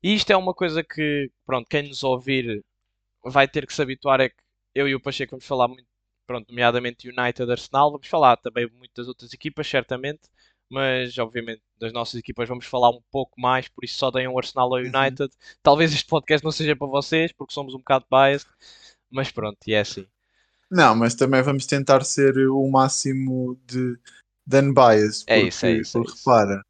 E 0.02 0.14
isto 0.14 0.30
é 0.30 0.36
uma 0.36 0.54
coisa 0.54 0.82
que, 0.84 1.30
pronto, 1.46 1.68
quem 1.68 1.88
nos 1.88 2.02
ouvir 2.04 2.64
vai 3.24 3.48
ter 3.48 3.66
que 3.66 3.74
se 3.74 3.82
habituar 3.82 4.20
é 4.20 4.28
que 4.28 4.36
eu 4.74 4.88
e 4.88 4.94
o 4.94 5.00
Pacheco 5.00 5.32
vamos 5.32 5.46
falar 5.46 5.68
muito, 5.68 5.86
pronto, 6.26 6.48
nomeadamente 6.48 7.08
United, 7.08 7.50
Arsenal, 7.50 7.90
vamos 7.92 8.06
falar 8.08 8.36
também 8.36 8.68
muito 8.70 8.92
das 8.94 9.08
outras 9.08 9.32
equipas, 9.32 9.66
certamente, 9.68 10.22
mas 10.70 11.16
obviamente 11.18 11.62
das 11.78 11.92
nossas 11.92 12.16
equipas 12.20 12.48
vamos 12.48 12.66
falar 12.66 12.90
um 12.90 13.02
pouco 13.10 13.40
mais, 13.40 13.68
por 13.68 13.84
isso 13.84 13.96
só 13.98 14.10
deem 14.10 14.28
um 14.28 14.38
Arsenal 14.38 14.66
ao 14.74 14.80
Uhum. 14.82 14.88
United. 14.94 15.30
Talvez 15.62 15.92
este 15.92 16.06
podcast 16.06 16.44
não 16.44 16.52
seja 16.52 16.76
para 16.76 16.86
vocês, 16.88 17.32
porque 17.32 17.54
somos 17.54 17.74
um 17.74 17.78
bocado 17.78 18.06
biased, 18.10 18.48
mas 19.10 19.30
pronto, 19.30 19.58
e 19.66 19.74
é 19.74 19.80
assim. 19.80 20.06
Não, 20.74 20.94
mas 20.96 21.14
também 21.14 21.42
vamos 21.42 21.66
tentar 21.66 22.04
ser 22.04 22.36
o 22.48 22.68
máximo 22.70 23.58
de, 23.66 23.96
de 24.46 24.60
unbiased. 24.60 25.24
É 25.26 25.36
Porque, 25.36 25.48
isso, 25.48 25.66
é 25.66 25.72
isso, 25.72 25.98
é 25.98 26.00
porque 26.00 26.12
isso. 26.16 26.18
repara, 26.30 26.62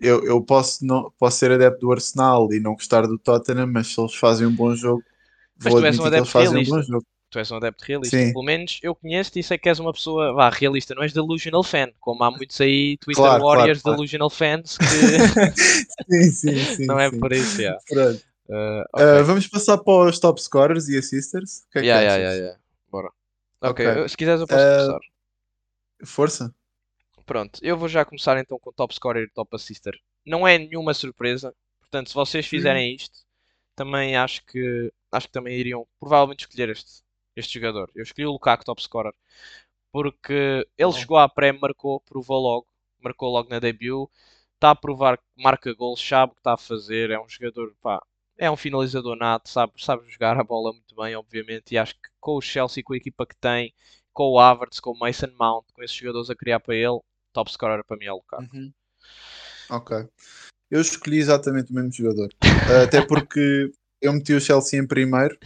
eu, 0.00 0.24
eu 0.24 0.42
posso, 0.42 0.84
não, 0.84 1.12
posso 1.18 1.38
ser 1.38 1.52
adepto 1.52 1.80
do 1.80 1.92
Arsenal 1.92 2.52
e 2.52 2.58
não 2.58 2.74
gostar 2.74 3.02
do 3.06 3.18
Tottenham, 3.18 3.66
mas 3.68 3.88
se 3.94 4.00
eles 4.00 4.14
fazem 4.14 4.46
um 4.46 4.54
bom 4.54 4.74
jogo, 4.74 5.02
Mas 5.62 5.72
vou 5.72 5.80
tu 5.80 5.86
és 5.86 5.98
um 5.98 6.02
que 6.02 6.08
adepto 6.08 6.38
um 6.38 6.40
realista. 6.42 6.74
bom 6.76 6.82
jogo. 6.82 7.06
Tu 7.30 7.38
és 7.38 7.50
um 7.50 7.56
adepto 7.56 7.84
realista. 7.86 8.16
Sim. 8.18 8.32
Pelo 8.32 8.44
menos 8.44 8.78
eu 8.82 8.94
conheço-te 8.94 9.38
e 9.38 9.42
sei 9.42 9.56
que 9.56 9.68
és 9.68 9.78
uma 9.78 9.92
pessoa, 9.92 10.34
vá, 10.34 10.50
realista. 10.50 10.94
Não 10.94 11.02
és 11.02 11.12
delusional 11.12 11.62
fan, 11.62 11.88
como 12.00 12.22
há 12.24 12.30
muitos 12.30 12.60
aí 12.60 12.98
Twitter 12.98 13.22
Claro, 13.22 13.40
claro, 13.40 13.58
warriors 13.58 13.80
claro. 13.82 13.96
delusional 13.96 14.28
fans 14.28 14.76
que 14.76 14.84
sim, 16.10 16.30
sim, 16.30 16.64
sim. 16.76 16.86
não 16.86 16.98
é 16.98 17.08
sim. 17.10 17.18
por 17.20 17.32
isso, 17.32 17.60
yeah. 17.60 17.80
Pronto. 17.88 18.22
Uh, 18.48 18.52
Ah, 18.52 18.84
ok. 18.92 19.22
vamos 19.22 19.46
passar 19.46 19.78
para 19.78 20.10
os 20.10 20.18
top 20.18 20.42
scorers 20.42 20.88
e 20.88 20.98
assisters. 20.98 21.62
O 21.68 21.70
que 21.72 21.78
é 21.78 21.80
que 21.82 21.86
Yeah, 21.86 22.14
achas? 22.26 22.38
yeah. 22.38 22.58
Ok, 23.62 24.08
se 24.08 24.16
quiseres 24.16 24.40
eu 24.40 24.48
posso 24.48 24.66
Uh, 24.66 24.68
começar. 24.68 25.00
Força. 26.04 26.54
Pronto, 27.26 27.60
eu 27.62 27.76
vou 27.76 27.88
já 27.88 28.04
começar 28.04 28.38
então 28.38 28.58
com 28.58 28.72
top 28.72 28.94
scorer 28.94 29.24
e 29.24 29.30
top 29.30 29.54
assister. 29.56 29.94
Não 30.26 30.46
é 30.46 30.58
nenhuma 30.58 30.94
surpresa, 30.94 31.54
portanto, 31.80 32.08
se 32.08 32.14
vocês 32.14 32.46
fizerem 32.46 32.94
isto, 32.94 33.20
também 33.76 34.16
acho 34.16 34.44
que 34.46 34.92
acho 35.12 35.26
que 35.26 35.32
também 35.32 35.56
iriam 35.58 35.86
provavelmente 36.00 36.40
escolher 36.40 36.70
este, 36.70 37.02
este 37.36 37.54
jogador. 37.54 37.90
Eu 37.94 38.02
escolhi 38.02 38.26
o 38.26 38.32
Lukaku 38.32 38.64
top 38.64 38.82
scorer 38.82 39.14
porque 39.92 40.66
ele 40.78 40.92
Bom. 40.92 40.92
chegou 40.92 41.18
à 41.18 41.28
pré, 41.28 41.52
marcou, 41.52 42.00
provou 42.02 42.40
logo, 42.40 42.68
marcou 43.00 43.30
logo 43.30 43.48
na 43.50 43.58
debut, 43.60 44.08
está 44.54 44.70
a 44.72 44.76
provar 44.76 45.18
que 45.18 45.24
marca 45.42 45.72
gols, 45.74 46.00
sabe 46.06 46.32
o 46.32 46.34
que 46.36 46.40
está 46.40 46.54
a 46.54 46.58
fazer, 46.58 47.10
é 47.10 47.20
um 47.20 47.28
jogador, 47.28 47.74
pá, 47.82 48.02
é 48.38 48.50
um 48.50 48.56
finalizador 48.56 49.16
nato, 49.16 49.48
sabe, 49.48 49.72
sabe 49.78 50.08
jogar 50.10 50.38
a 50.38 50.44
bola 50.44 50.72
muito 50.72 50.94
bem, 50.96 51.14
obviamente, 51.14 51.72
e 51.72 51.78
acho 51.78 51.94
que 51.94 52.08
com 52.20 52.36
o 52.36 52.40
Chelsea, 52.40 52.82
com 52.82 52.92
a 52.92 52.96
equipa 52.96 53.26
que 53.26 53.36
tem, 53.36 53.72
com 54.12 54.30
o 54.30 54.38
Havertz, 54.38 54.80
com 54.80 54.90
o 54.90 54.98
Mason 54.98 55.30
Mount, 55.38 55.64
com 55.72 55.82
esses 55.82 55.96
jogadores 55.96 56.30
a 56.30 56.34
criar 56.34 56.60
para 56.60 56.74
ele, 56.74 57.00
top 57.32 57.50
scorer 57.50 57.84
para 57.84 57.96
mim 57.96 58.06
é 58.06 58.12
o 58.12 58.16
Lukaku. 58.16 58.48
Uhum. 58.54 58.72
Ok. 59.70 59.96
Eu 60.70 60.80
escolhi 60.80 61.18
exatamente 61.18 61.70
o 61.70 61.74
mesmo 61.74 61.92
jogador. 61.92 62.28
Até 62.84 63.04
porque 63.04 63.70
eu 64.00 64.12
meti 64.12 64.32
o 64.32 64.40
Chelsea 64.40 64.80
em 64.80 64.86
primeiro. 64.86 65.36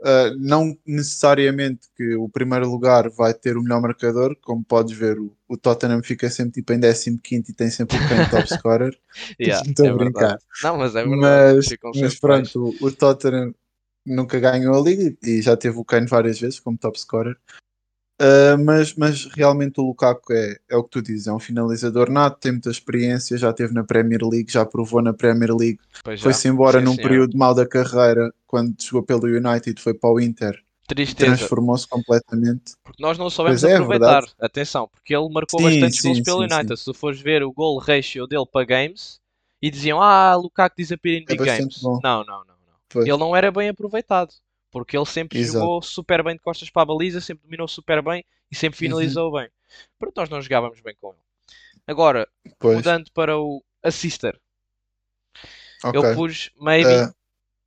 Uh, 0.00 0.36
não 0.38 0.76
necessariamente 0.84 1.88
que 1.96 2.14
o 2.16 2.28
primeiro 2.28 2.68
lugar 2.68 3.08
vai 3.08 3.32
ter 3.32 3.56
o 3.56 3.62
melhor 3.62 3.80
marcador, 3.80 4.36
como 4.42 4.62
podes 4.62 4.96
ver, 4.96 5.18
o, 5.18 5.34
o 5.48 5.56
Tottenham 5.56 6.02
fica 6.02 6.28
sempre 6.28 6.54
tipo 6.54 6.72
em 6.74 6.80
15 6.80 7.22
e 7.30 7.54
tem 7.54 7.70
sempre 7.70 7.96
o 7.96 8.08
Kane 8.08 8.28
top 8.28 8.46
scorer. 8.52 8.98
Yeah, 9.40 9.66
Estou 9.66 9.86
a 9.86 9.88
é 9.90 9.92
brincar. 9.92 10.20
verdade. 10.20 10.42
Não, 10.62 10.76
mas 10.76 10.96
é 10.96 11.06
verdade. 11.06 11.56
mas, 11.56 12.00
mas 12.00 12.20
pronto, 12.20 12.76
o, 12.80 12.86
o 12.86 12.92
Tottenham 12.92 13.54
nunca 14.04 14.38
ganhou 14.38 14.74
a 14.74 14.82
liga 14.82 15.16
e 15.22 15.40
já 15.40 15.56
teve 15.56 15.78
o 15.78 15.84
Kane 15.84 16.06
várias 16.06 16.38
vezes 16.38 16.60
como 16.60 16.76
top 16.76 17.00
scorer. 17.00 17.38
Uh, 18.20 18.56
mas, 18.64 18.94
mas 18.94 19.24
realmente 19.26 19.80
o 19.80 19.84
Lukaku 19.84 20.32
é, 20.32 20.56
é 20.68 20.76
o 20.76 20.84
que 20.84 20.90
tu 20.90 21.02
dizes, 21.02 21.26
é 21.26 21.32
um 21.32 21.40
finalizador 21.40 22.08
nato, 22.08 22.38
tem 22.38 22.52
muita 22.52 22.70
experiência, 22.70 23.36
já 23.36 23.52
teve 23.52 23.74
na 23.74 23.82
Premier 23.82 24.22
League, 24.22 24.52
já 24.52 24.64
provou 24.64 25.02
na 25.02 25.12
Premier 25.12 25.52
League, 25.52 25.80
foi-se 26.20 26.46
embora 26.46 26.78
Sim, 26.78 26.84
num 26.84 26.94
senhor. 26.94 27.08
período 27.08 27.36
mau 27.36 27.52
da 27.52 27.66
carreira, 27.66 28.32
quando 28.46 28.74
jogou 28.80 29.02
pelo 29.02 29.24
United, 29.24 29.80
foi 29.82 29.94
para 29.94 30.10
o 30.10 30.20
Inter, 30.20 30.62
transformou-se 31.16 31.88
completamente. 31.88 32.74
porque 32.84 33.02
nós 33.02 33.18
não 33.18 33.28
soubemos 33.28 33.64
é, 33.64 33.72
é 33.72 33.74
aproveitar. 33.74 34.20
verdade. 34.20 34.32
Atenção, 34.40 34.88
porque 34.88 35.14
ele 35.14 35.28
marcou 35.30 35.58
Sim, 35.58 35.80
bastantes 35.80 36.00
gols 36.00 36.16
sim, 36.18 36.22
pelo 36.22 36.48
sim, 36.48 36.54
United. 36.54 36.76
Se 36.78 36.84
tu 36.84 36.94
fores 36.94 37.20
ver 37.20 37.42
o 37.42 37.52
goal 37.52 37.78
ratio 37.78 38.26
dele 38.28 38.46
para 38.46 38.64
games 38.64 39.18
e 39.60 39.70
diziam, 39.70 40.00
ah, 40.00 40.36
Lukaku 40.36 40.76
disappear 40.76 41.16
in 41.16 41.24
É 41.28 41.34
big 41.34 41.44
games. 41.44 41.78
bom. 41.82 41.98
Não, 42.02 42.24
não, 42.24 42.44
não, 42.44 42.54
não. 42.94 43.02
Ele 43.02 43.16
não 43.16 43.34
era 43.34 43.50
bem 43.50 43.70
aproveitado. 43.70 44.32
Porque 44.74 44.96
ele 44.96 45.06
sempre 45.06 45.38
Exato. 45.38 45.60
jogou 45.60 45.80
super 45.82 46.20
bem 46.24 46.34
de 46.34 46.40
costas 46.40 46.68
para 46.68 46.82
a 46.82 46.86
baliza, 46.86 47.20
sempre 47.20 47.44
dominou 47.44 47.68
super 47.68 48.02
bem 48.02 48.24
e 48.50 48.56
sempre 48.56 48.76
Uhum. 48.76 48.90
finalizou 48.90 49.30
bem. 49.32 49.48
Porque 50.00 50.18
nós 50.20 50.28
não 50.28 50.42
jogávamos 50.42 50.80
bem 50.80 50.96
com 51.00 51.10
ele. 51.12 51.22
Agora, 51.86 52.28
Pois, 52.58 52.78
mudando 52.78 53.08
para 53.12 53.38
o 53.38 53.62
assister, 53.84 54.36
ok. 55.84 56.00
eu 56.00 56.14
pus 56.16 56.50
maybe. 56.60 56.90
Eh, 56.90 57.12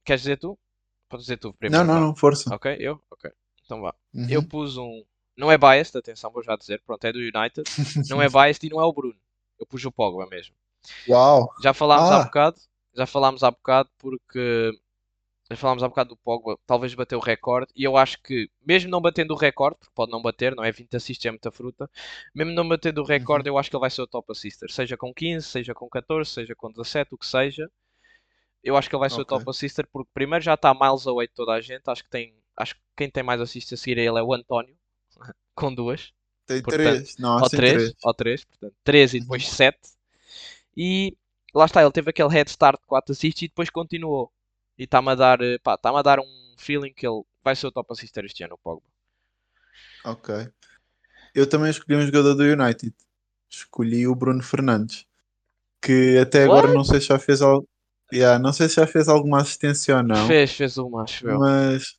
Queres 0.03 0.21
dizer 0.23 0.37
tu? 0.37 0.59
Podes 1.07 1.25
dizer 1.25 1.37
tu 1.37 1.47
não, 1.47 1.53
primeiro. 1.53 1.85
não, 1.85 1.93
vá. 1.93 1.99
não, 2.01 2.15
força. 2.15 2.53
Ok, 2.53 2.75
eu? 2.77 3.01
Ok. 3.09 3.31
Então 3.63 3.79
vá. 3.79 3.93
Uhum. 4.13 4.27
Eu 4.29 4.43
pus 4.43 4.75
um. 4.77 5.03
Não 5.37 5.49
é 5.49 5.57
biased, 5.57 5.95
atenção, 5.97 6.29
vou 6.29 6.43
já 6.43 6.57
dizer. 6.57 6.81
Pronto, 6.85 7.05
é 7.05 7.13
do 7.13 7.19
United. 7.19 7.63
Não 8.09 8.21
é 8.21 8.27
biased 8.27 8.65
e 8.65 8.69
não 8.69 8.81
é 8.81 8.83
o 8.85 8.91
Bruno. 8.91 9.15
Eu 9.57 9.65
pus 9.65 9.85
o 9.85 9.91
Pogba 9.93 10.25
mesmo. 10.27 10.53
Uau! 11.07 11.53
Já 11.61 11.73
falámos 11.73 12.11
há 12.11 12.21
Ah. 12.21 12.23
bocado. 12.25 12.57
Já 12.95 13.05
falámos 13.05 13.43
há 13.43 13.51
bocado 13.51 13.89
porque. 13.97 14.71
Já 15.49 15.55
falámos 15.55 15.83
há 15.83 15.87
bocado 15.87 16.09
do 16.09 16.17
Pogba. 16.17 16.57
Talvez 16.65 16.93
bateu 16.93 17.19
o 17.19 17.21
recorde. 17.21 17.71
E 17.75 17.83
eu 17.83 17.95
acho 17.97 18.21
que, 18.21 18.49
mesmo 18.65 18.89
não 18.91 19.01
batendo 19.01 19.33
o 19.33 19.37
recorde, 19.37 19.77
porque 19.79 19.93
pode 19.95 20.11
não 20.11 20.21
bater, 20.21 20.55
não 20.55 20.63
é? 20.63 20.71
20 20.71 20.95
assists 20.95 21.25
é 21.25 21.31
muita 21.31 21.51
fruta. 21.51 21.89
Mesmo 22.35 22.53
não 22.53 22.67
batendo 22.67 23.01
o 23.01 23.05
recorde, 23.05 23.49
eu 23.49 23.57
acho 23.57 23.69
que 23.69 23.75
ele 23.75 23.81
vai 23.81 23.89
ser 23.89 24.01
o 24.01 24.07
top 24.07 24.31
assister. 24.31 24.69
Seja 24.71 24.97
com 24.97 25.13
15, 25.13 25.47
seja 25.47 25.73
com 25.73 25.89
14, 25.89 26.29
seja 26.31 26.55
com 26.55 26.69
17, 26.71 27.15
o 27.15 27.17
que 27.17 27.25
seja. 27.25 27.69
Eu 28.63 28.77
acho 28.77 28.89
que 28.89 28.95
ele 28.95 28.99
vai 29.01 29.09
ser 29.09 29.21
o 29.21 29.23
Ok. 29.23 29.25
top 29.25 29.49
assister 29.49 29.87
porque 29.91 30.09
primeiro 30.13 30.43
já 30.43 30.53
está 30.55 30.73
miles 30.73 31.07
away 31.07 31.27
de 31.27 31.33
toda 31.33 31.53
a 31.53 31.61
gente. 31.61 31.83
Acho 31.87 32.03
que 32.03 32.09
tem. 32.09 32.35
Acho 32.57 32.75
que 32.75 32.81
quem 32.97 33.09
tem 33.09 33.23
mais 33.23 33.41
assists 33.41 33.73
a 33.73 33.77
seguir 33.81 33.99
a 33.99 34.03
ele 34.03 34.19
é 34.19 34.23
o 34.23 34.33
António. 34.33 34.77
com 35.55 35.73
duas. 35.73 36.13
Tem 36.45 36.63
Portanto, 36.63 37.03
três. 37.03 37.17
Não, 37.17 37.41
Ou 37.41 37.49
3, 37.49 37.73
três. 37.73 37.95
ou 38.03 38.13
3, 38.13 38.45
portanto, 38.45 38.75
3 38.83 39.13
e 39.15 39.19
depois 39.21 39.47
7. 39.49 39.79
E 40.77 41.17
lá 41.53 41.65
está, 41.65 41.81
ele 41.81 41.91
teve 41.91 42.09
aquele 42.09 42.29
head 42.29 42.49
start 42.49 42.79
de 42.81 42.87
4 42.87 43.11
assists 43.13 43.41
e 43.43 43.47
depois 43.47 43.69
continuou. 43.69 44.31
E 44.77 44.83
está-me 44.83 45.09
a 45.09 45.15
dar, 45.15 45.41
eh, 45.41 45.57
pá, 45.57 45.75
está-me 45.75 45.97
a 45.97 46.01
dar 46.01 46.19
um 46.19 46.55
feeling 46.57 46.93
que 46.93 47.07
ele 47.07 47.23
vai 47.43 47.55
ser 47.55 47.67
o 47.67 47.71
top 47.71 47.91
assister 47.91 48.25
este 48.25 48.43
ano, 48.43 48.55
o 48.55 48.57
Pogba. 48.57 48.83
Ok. 50.05 50.49
Eu 51.33 51.47
também 51.47 51.69
escolhi 51.69 51.97
um 51.97 52.05
jogador 52.05 52.33
do 52.35 52.43
United. 52.43 52.93
Escolhi 53.49 54.07
o 54.07 54.15
Bruno 54.15 54.43
Fernandes. 54.43 55.05
Que 55.81 56.17
até 56.17 56.43
agora 56.43 56.67
What? 56.67 56.75
não 56.75 56.83
sei 56.83 56.99
se 56.99 57.07
já 57.07 57.19
fez 57.19 57.41
algo. 57.41 57.67
Yeah, 58.11 58.39
não 58.39 58.53
sei 58.53 58.69
se 58.69 58.75
já 58.75 58.87
fez 58.87 59.07
alguma 59.07 59.41
assistência 59.41 59.97
ou 59.97 60.03
não. 60.03 60.27
Fez, 60.27 60.53
fez 60.53 60.77
uma, 60.77 61.03
acho 61.03 61.27
eu. 61.27 61.39
Mas 61.39 61.97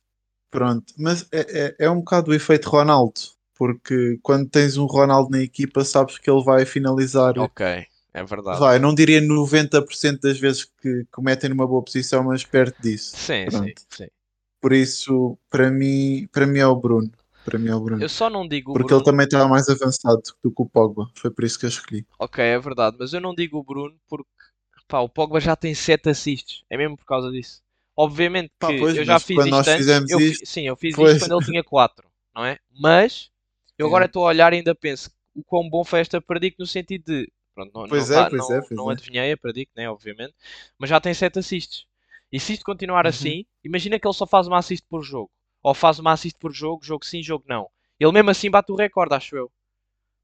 pronto. 0.49 0.93
Mas 0.97 1.27
é, 1.31 1.75
é, 1.79 1.85
é 1.85 1.89
um 1.89 1.99
bocado 1.99 2.31
o 2.31 2.33
efeito 2.33 2.69
Ronaldo. 2.69 3.21
Porque 3.55 4.17
quando 4.23 4.49
tens 4.49 4.77
um 4.77 4.85
Ronaldo 4.85 5.29
na 5.31 5.41
equipa, 5.41 5.83
sabes 5.83 6.17
que 6.17 6.29
ele 6.29 6.43
vai 6.43 6.65
finalizar. 6.65 7.37
Ok, 7.37 7.85
é 8.13 8.23
verdade. 8.23 8.59
Vai, 8.59 8.79
não 8.79 8.93
diria 8.93 9.21
90% 9.21 10.19
das 10.21 10.39
vezes 10.39 10.65
que, 10.65 11.03
que 11.05 11.19
o 11.19 11.21
metem 11.21 11.49
numa 11.49 11.67
boa 11.67 11.83
posição, 11.83 12.23
mas 12.23 12.43
perto 12.43 12.81
disso. 12.81 13.15
Sim, 13.17 13.45
sim, 13.49 13.51
Pronto. 13.51 13.81
sim. 13.89 14.07
Por 14.61 14.73
isso, 14.73 15.37
para 15.49 15.71
mim, 15.71 16.27
para 16.31 16.45
mim 16.45 16.59
é 16.59 16.67
o 16.67 16.75
Bruno. 16.75 17.11
Para 17.45 17.57
mim 17.57 17.69
é 17.69 17.75
o 17.75 17.79
Bruno. 17.79 18.03
Eu 18.03 18.09
só 18.09 18.29
não 18.29 18.47
digo 18.47 18.71
o 18.71 18.73
Porque 18.73 18.87
Bruno. 18.87 19.01
ele 19.01 19.05
também 19.05 19.23
estava 19.23 19.47
mais 19.47 19.69
avançado 19.69 20.21
do 20.43 20.51
que 20.51 20.61
o 20.61 20.65
Pogba. 20.65 21.09
Foi 21.15 21.31
por 21.31 21.43
isso 21.45 21.57
que 21.57 21.65
eu 21.65 21.69
escolhi. 21.69 22.05
Ok, 22.19 22.43
é 22.43 22.59
verdade, 22.59 22.97
mas 22.99 23.13
eu 23.13 23.21
não 23.21 23.33
digo 23.33 23.57
o 23.57 23.63
Bruno 23.63 23.95
porque 24.07 24.29
pá, 24.87 24.99
o 24.99 25.07
Pogba 25.09 25.39
já 25.39 25.55
tem 25.55 25.73
7 25.73 26.09
assists. 26.09 26.63
É 26.69 26.77
mesmo 26.77 26.97
por 26.97 27.05
causa 27.05 27.31
disso. 27.31 27.61
Obviamente 27.95 28.51
Pá, 28.59 28.67
que 28.67 28.79
pois, 28.79 28.97
eu 28.97 29.05
já 29.05 29.19
fiz 29.19 29.35
quando 29.35 29.47
isto 29.47 29.55
nós 29.55 29.67
antes. 29.67 29.77
fizemos 29.77 30.11
eu 30.11 30.19
isto- 30.19 30.45
sim, 30.45 30.67
eu 30.67 30.75
fiz 30.75 30.95
Pois. 30.95 31.13
isto 31.15 31.25
quando 31.25 31.37
ele 31.39 31.45
tinha 31.45 31.63
4, 31.63 32.07
não 32.35 32.45
é? 32.45 32.57
Mas 32.79 33.29
eu 33.77 33.87
agora 33.87 34.05
estou 34.05 34.23
a 34.25 34.27
olhar 34.27 34.51
e 34.53 34.57
ainda 34.57 34.75
penso 34.75 35.09
o 35.33 35.43
quão 35.43 35.69
bom 35.69 35.83
foi 35.85 36.01
esta 36.01 36.21
predict 36.21 36.59
no 36.59 36.67
sentido 36.67 37.03
de. 37.05 37.31
Pronto, 37.59 37.73
não, 37.73 37.87
Pois 37.87 38.09
não, 38.09 38.17
é, 38.17 38.23
tá- 38.23 38.29
pois 38.29 38.49
não, 38.49 38.55
é, 38.55 38.61
pois 38.61 38.71
não 38.77 38.89
é. 38.89 38.93
adivinhei 38.93 39.31
a 39.33 39.37
predict, 39.37 39.71
né? 39.75 39.89
Obviamente. 39.89 40.33
Mas 40.77 40.89
já 40.89 40.99
tem 41.01 41.13
7 41.13 41.39
assists. 41.39 41.85
E 42.31 42.39
se 42.39 42.53
isto 42.53 42.63
continuar 42.63 43.05
Uhum. 43.05 43.09
assim, 43.09 43.45
imagina 43.63 43.99
que 43.99 44.07
ele 44.07 44.13
só 44.13 44.25
faz 44.25 44.47
uma 44.47 44.57
assist 44.57 44.85
por 44.87 45.01
jogo. 45.03 45.29
Ou 45.61 45.73
faz 45.73 45.99
uma 45.99 46.13
assist 46.13 46.37
por 46.39 46.53
jogo, 46.53 46.83
jogo 46.83 47.05
sim, 47.05 47.21
jogo 47.21 47.43
não. 47.47 47.69
Ele 47.99 48.11
mesmo 48.13 48.29
assim 48.29 48.49
bate 48.49 48.71
o 48.71 48.75
recorde, 48.75 49.15
acho 49.15 49.35
eu. 49.35 49.51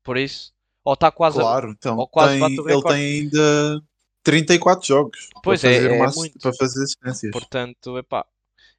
Por 0.04 0.18
isso. 0.18 0.54
Ou 0.84 0.94
está 0.94 1.12
quase 1.12 1.38
Claro, 1.40 1.72
então 1.72 1.98
ou 1.98 2.08
quase 2.08 2.34
tem- 2.34 2.40
bate 2.40 2.62
o 2.62 2.64
ele 2.64 2.76
recorde. 2.76 3.00
tem 3.00 3.22
ainda 3.22 3.84
34 4.24 4.88
jogos 4.88 5.30
Pois 5.44 5.62
para 5.62 5.72
é, 5.72 5.76
fazer, 5.76 5.92
é 5.92 5.94
uma 6.04 6.12
muito. 6.12 6.40
para 6.40 6.54
fazer 6.54 6.84
assistências. 6.84 7.32
Portanto, 7.34 7.98
epá, 7.98 8.26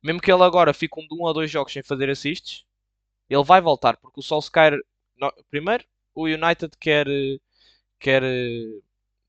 mesmo 0.03 0.21
que 0.21 0.33
ele 0.33 0.43
agora 0.43 0.73
fique 0.73 0.99
um 0.99 1.07
de 1.07 1.15
um 1.15 1.23
ou 1.25 1.35
dois 1.35 1.51
jogos 1.51 1.73
sem 1.73 1.83
fazer 1.83 2.09
assists, 2.09 2.65
ele 3.29 3.45
vai 3.45 3.61
voltar, 3.61 3.97
porque 3.99 4.21
o 4.21 4.23
Solskjaer, 4.23 4.79
primeiro, 5.51 5.85
o 6.15 6.25
United 6.27 6.71
quer, 6.81 7.07
eh, 7.09 7.39
quer, 7.99 8.23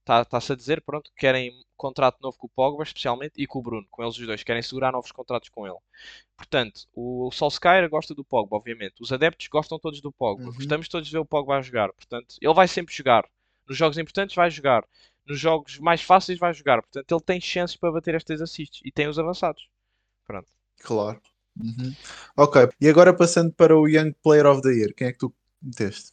está-se 0.08 0.54
a 0.54 0.56
dizer, 0.56 0.82
pronto, 0.82 1.12
querem 1.16 1.52
contrato 1.76 2.18
novo 2.22 2.38
com 2.38 2.48
o 2.48 2.50
Pogba, 2.50 2.84
especialmente, 2.84 3.34
e 3.38 3.46
com 3.46 3.60
o 3.60 3.62
Bruno, 3.62 3.86
com 3.92 4.02
eles 4.02 4.18
os 4.18 4.26
dois, 4.26 4.44
querem 4.44 4.62
segurar 4.64 4.92
novos 4.92 5.12
contratos 5.12 5.50
com 5.50 5.68
ele. 5.68 5.78
Portanto, 6.36 6.88
o 6.94 7.30
Solskjaer 7.32 7.88
gosta 7.90 8.16
do 8.16 8.24
Pogba, 8.26 8.56
obviamente, 8.56 8.96
os 9.02 9.12
adeptos 9.12 9.48
gostam 9.48 9.78
todos 9.78 10.02
do 10.02 10.12
Pogba, 10.12 10.46
Uhum. 10.46 10.54
gostamos 10.54 10.88
todos 10.88 11.08
de 11.08 11.14
ver 11.14 11.20
o 11.20 11.26
Pogba 11.26 11.58
a 11.58 11.62
jogar, 11.62 11.94
portanto, 11.94 12.36
ele 12.42 12.54
vai 12.54 12.68
sempre 12.68 12.96
jogar, 12.96 13.28
nos 13.68 13.78
jogos 13.78 13.98
importantes 13.98 14.36
vai 14.36 14.50
jogar, 14.50 14.84
nos 15.28 15.40
jogos 15.40 15.78
mais 15.78 16.02
fáceis 16.02 16.40
vai 16.40 16.54
jogar, 16.54 16.82
portanto, 16.82 17.12
ele 17.12 17.22
tem 17.22 17.40
chances 17.42 17.76
para 17.76 17.92
bater 17.92 18.16
estas 18.16 18.42
assists, 18.42 18.82
e 18.84 18.92
tem 18.92 19.08
os 19.08 19.20
avançados. 19.20 19.68
Pronto. 20.26 20.48
Claro. 20.80 21.22
Uhum. 21.60 21.94
Ok, 22.36 22.70
e 22.80 22.88
agora 22.88 23.14
passando 23.16 23.52
para 23.54 23.76
o 23.78 23.88
Young 23.88 24.14
Player 24.24 24.46
of 24.46 24.62
the 24.62 24.70
Year, 24.70 24.94
quem 24.96 25.08
é 25.08 25.12
que 25.12 25.20
tu 25.20 25.34
meteste? 25.62 26.12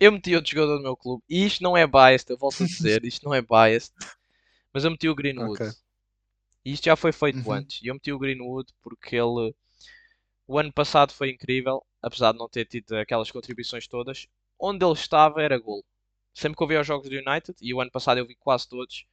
Eu 0.00 0.12
meti 0.12 0.34
outro 0.34 0.50
jogador 0.50 0.78
do 0.78 0.82
meu 0.82 0.96
clube. 0.96 1.22
E 1.28 1.44
isto 1.46 1.62
não 1.62 1.76
é 1.76 1.86
biased, 1.86 2.28
eu 2.30 2.38
volto 2.38 2.62
a 2.62 2.66
dizer, 2.66 3.04
isto 3.04 3.24
não 3.24 3.34
é 3.34 3.42
biased. 3.42 3.92
Mas 4.72 4.84
eu 4.84 4.90
meti 4.92 5.08
o 5.08 5.14
Greenwood. 5.14 5.62
Ok. 5.62 5.72
E 6.64 6.72
isto 6.72 6.84
já 6.84 6.96
foi 6.96 7.12
feito 7.12 7.46
Uhum. 7.46 7.52
antes. 7.52 7.80
E 7.82 7.88
eu 7.88 7.94
meti 7.94 8.12
o 8.12 8.18
Greenwood 8.18 8.72
porque 8.82 9.16
ele. 9.16 9.54
O 10.46 10.58
ano 10.58 10.72
passado 10.72 11.12
foi 11.12 11.30
incrível, 11.30 11.84
apesar 12.02 12.32
de 12.32 12.38
não 12.38 12.48
ter 12.48 12.66
tido 12.66 12.94
aquelas 12.96 13.30
contribuições 13.30 13.86
todas. 13.88 14.26
Onde 14.58 14.84
ele 14.84 14.92
estava 14.94 15.42
era 15.42 15.58
gol. 15.58 15.84
Sempre 16.34 16.56
que 16.56 16.62
eu 16.62 16.68
via 16.68 16.80
os 16.80 16.86
jogos 16.86 17.08
do 17.08 17.14
United, 17.16 17.54
e 17.60 17.74
o 17.74 17.80
ano 17.80 17.90
passado 17.90 18.18
eu 18.18 18.26
vi 18.26 18.34
quase 18.36 18.68
todos, 18.68 19.04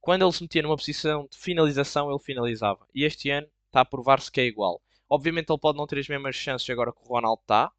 quando 0.00 0.24
ele 0.24 0.32
se 0.32 0.42
metia 0.42 0.62
numa 0.62 0.76
posição 0.76 1.28
de 1.30 1.38
finalização, 1.38 2.10
ele 2.10 2.20
finalizava. 2.20 2.86
E 2.94 3.04
este 3.04 3.30
ano 3.30 3.48
está 3.66 3.82
a 3.82 3.84
provar-se 3.84 4.30
que 4.32 4.40
é 4.40 4.46
igual. 4.46 4.82
Obviamente 5.08 5.50
ele 5.50 5.58
pode 5.60 5.78
não 5.78 5.86
ter 5.86 5.98
as 5.98 6.08
mesmas 6.08 6.36
chances 6.36 6.68
agora 6.70 6.92
que 6.92 7.00
o 7.02 7.08
Ronaldo 7.08 7.42
está, 7.42 7.72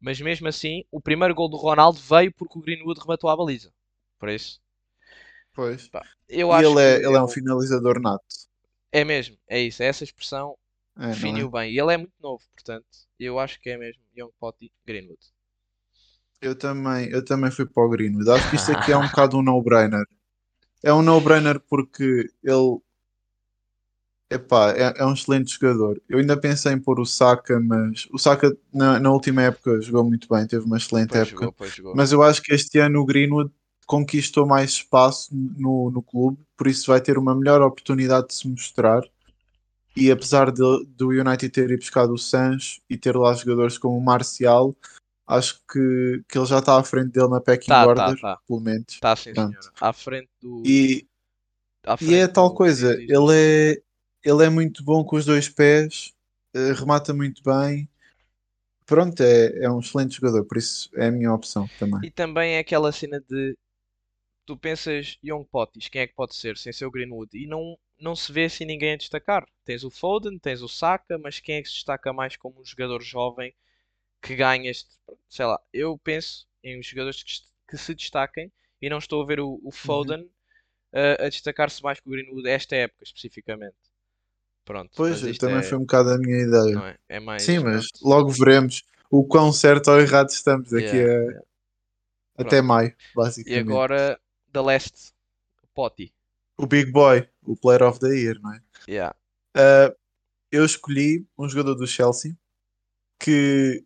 mas 0.00 0.20
mesmo 0.20 0.48
assim, 0.48 0.84
o 0.90 1.00
primeiro 1.00 1.34
gol 1.34 1.48
do 1.48 1.56
Ronaldo 1.56 1.98
veio 2.00 2.32
porque 2.34 2.58
o 2.58 2.62
Greenwood 2.62 3.00
rematou 3.00 3.30
à 3.30 3.36
baliza. 3.36 3.72
Por 4.18 4.28
isso, 4.30 4.60
Pois. 5.54 5.90
eu 6.28 6.50
E 6.50 6.52
acho 6.52 6.62
ele 6.62 6.80
é, 6.80 6.96
ele 7.04 7.16
é 7.16 7.22
um 7.22 7.28
finalizador 7.28 8.00
nato. 8.00 8.24
é 8.92 9.02
mesmo, 9.04 9.38
é 9.48 9.60
isso, 9.60 9.82
é 9.82 9.86
essa 9.86 10.04
expressão 10.04 10.56
É, 10.98 11.10
é? 11.10 11.10
definiu 11.10 11.50
bem. 11.50 11.72
E 11.72 11.78
ele 11.80 11.94
é 11.94 11.96
muito 11.96 12.14
novo, 12.20 12.44
portanto, 12.52 12.86
eu 13.18 13.38
acho 13.38 13.60
que 13.60 13.70
é 13.70 13.76
mesmo 13.78 14.02
Young 14.16 14.32
Potty 14.38 14.72
Greenwood. 14.86 15.20
Eu 16.40 16.56
também, 16.56 17.08
eu 17.10 17.24
também 17.24 17.50
fui 17.50 17.66
para 17.66 17.82
o 17.84 17.88
Greenwood. 17.88 18.30
Acho 18.30 18.48
que 18.48 18.56
isto 18.56 18.70
aqui 18.72 18.92
é 18.92 18.96
um 18.96 19.02
bocado 19.08 19.36
um 19.38 19.42
no-brainer. 19.42 20.04
É 20.84 20.92
um 20.92 21.02
no-brainer 21.02 21.60
porque 21.60 22.30
ele 22.42 22.80
epá, 24.30 24.72
é, 24.72 24.94
é 24.98 25.06
um 25.06 25.12
excelente 25.14 25.52
jogador. 25.54 26.00
Eu 26.08 26.18
ainda 26.18 26.36
pensei 26.38 26.72
em 26.72 26.78
pôr 26.78 27.00
o 27.00 27.06
Saka, 27.06 27.58
mas 27.60 28.06
o 28.12 28.18
Saka 28.18 28.56
na, 28.72 28.98
na 29.00 29.10
última 29.10 29.42
época 29.42 29.80
jogou 29.80 30.04
muito 30.04 30.28
bem, 30.28 30.46
teve 30.46 30.64
uma 30.64 30.76
excelente 30.76 31.10
Pois 31.10 31.28
época. 31.28 31.44
jogou, 31.46 31.68
jogou. 31.68 31.94
Mas 31.96 32.12
eu 32.12 32.22
acho 32.22 32.42
que 32.42 32.54
este 32.54 32.78
ano 32.78 33.00
o 33.00 33.06
Greenwood 33.06 33.50
conquistou 33.86 34.46
mais 34.46 34.70
espaço 34.72 35.30
no, 35.34 35.90
no 35.90 36.02
clube, 36.02 36.38
por 36.56 36.66
isso 36.66 36.86
vai 36.90 37.00
ter 37.00 37.16
uma 37.16 37.34
melhor 37.34 37.62
oportunidade 37.62 38.28
de 38.28 38.34
se 38.34 38.46
mostrar. 38.48 39.02
E 39.96 40.10
apesar 40.12 40.52
de, 40.52 40.60
do 40.86 41.08
United 41.08 41.48
ter 41.48 41.70
ido 41.70 41.78
buscado 41.80 42.12
o 42.12 42.18
Sancho 42.18 42.80
e 42.88 42.96
ter 42.96 43.16
lá 43.16 43.32
jogadores 43.34 43.78
como 43.78 43.96
o 43.96 44.00
Marcial, 44.04 44.76
acho 45.26 45.58
que, 45.72 46.22
que 46.28 46.38
ele 46.38 46.46
já 46.46 46.58
está 46.58 46.78
à 46.78 46.84
frente 46.84 47.10
dele 47.12 47.28
na 47.28 47.40
pecking 47.40 47.68
Tá, 47.70 47.82
tá, 47.94 48.06
order, 48.06 48.20
tá. 48.20 48.38
pelo 48.46 48.60
menos. 48.60 48.84
Está 48.90 49.16
sim, 49.16 49.34
senhora. 49.34 49.58
À 49.80 49.92
frente 49.92 50.28
do. 50.40 50.62
E, 50.64 51.04
à 51.84 51.94
e 51.94 51.96
frente 51.96 52.14
é 52.14 52.28
tal 52.28 52.50
do- 52.50 52.54
coisa, 52.54 52.96
diz, 52.96 53.06
diz. 53.08 53.16
ele 53.18 53.32
é, 53.32 53.82
ele 54.24 54.44
é 54.44 54.50
muito 54.50 54.82
bom 54.84 55.04
com 55.04 55.16
os 55.16 55.24
dois 55.24 55.48
pés, 55.48 56.12
eh, 56.54 56.72
remata 56.72 57.14
muito 57.14 57.42
bem. 57.42 57.88
Pronto, 58.86 59.22
é, 59.22 59.64
é 59.64 59.70
um 59.70 59.80
excelente 59.80 60.16
jogador, 60.16 60.44
por 60.44 60.56
isso 60.56 60.90
é 60.94 61.06
a 61.06 61.10
minha 61.10 61.32
opção 61.32 61.68
também. 61.78 62.00
E 62.04 62.10
também 62.10 62.54
é 62.54 62.58
aquela 62.58 62.90
cena 62.90 63.20
de 63.20 63.56
tu 64.48 64.56
pensas 64.56 65.18
Young 65.22 65.44
Potties, 65.44 65.88
quem 65.88 66.00
é 66.00 66.06
que 66.06 66.14
pode 66.14 66.34
ser 66.34 66.56
sem 66.56 66.72
ser 66.72 66.86
o 66.86 66.90
Greenwood? 66.90 67.36
E 67.36 67.46
não, 67.46 67.78
não 68.00 68.16
se 68.16 68.32
vê 68.32 68.44
assim 68.44 68.64
ninguém 68.64 68.94
a 68.94 68.96
destacar. 68.96 69.46
Tens 69.62 69.84
o 69.84 69.90
Foden, 69.90 70.38
tens 70.38 70.62
o 70.62 70.68
Saka, 70.68 71.18
mas 71.18 71.38
quem 71.38 71.56
é 71.56 71.62
que 71.62 71.68
se 71.68 71.74
destaca 71.74 72.14
mais 72.14 72.34
como 72.34 72.58
um 72.58 72.64
jogador 72.64 73.02
jovem 73.02 73.54
que 74.22 74.34
ganha 74.34 74.70
este. 74.70 74.88
Sei 75.28 75.44
lá, 75.44 75.60
eu 75.70 75.98
penso 75.98 76.46
em 76.64 76.82
jogadores 76.82 77.22
que, 77.22 77.32
que 77.68 77.76
se 77.76 77.94
destaquem 77.94 78.50
e 78.80 78.88
não 78.88 78.96
estou 78.96 79.22
a 79.22 79.26
ver 79.26 79.38
o, 79.38 79.60
o 79.62 79.70
Foden 79.70 80.22
uh, 80.22 81.24
a 81.24 81.28
destacar-se 81.28 81.82
mais 81.82 82.00
que 82.00 82.08
o 82.08 82.12
Greenwood 82.12 82.48
esta 82.48 82.74
época 82.74 83.04
especificamente. 83.04 83.76
Pronto, 84.68 84.90
Pois, 84.94 85.38
também 85.38 85.56
é, 85.56 85.62
foi 85.62 85.78
um 85.78 85.80
bocado 85.80 86.10
a 86.10 86.18
minha 86.18 86.42
ideia. 86.42 86.78
é? 86.88 87.16
É 87.16 87.20
mais. 87.20 87.42
Sim, 87.42 87.60
mas 87.60 87.90
pronto. 87.90 88.06
logo 88.06 88.28
veremos 88.28 88.84
o 89.10 89.24
quão 89.24 89.50
certo 89.50 89.90
ou 89.90 89.98
errado 89.98 90.28
estamos 90.28 90.70
daqui 90.70 90.84
Yeah, 90.84 91.40
a 92.36 92.42
até 92.42 92.60
maio, 92.60 92.88
E 92.88 92.94
basicamente. 93.16 93.60
agora, 93.66 94.20
The 94.52 94.60
Last 94.60 95.14
Potty. 95.74 96.12
O 96.58 96.66
Big 96.66 96.90
Boy, 96.92 97.26
o 97.42 97.56
Player 97.56 97.82
of 97.82 97.98
the 97.98 98.08
Year, 98.08 98.38
não 98.42 98.52
é? 98.52 98.60
Yeah. 98.86 99.16
Ah, 99.54 99.94
eu 100.52 100.66
escolhi 100.66 101.26
um 101.38 101.48
jogador 101.48 101.74
do 101.74 101.86
Chelsea 101.86 102.36
que 103.18 103.82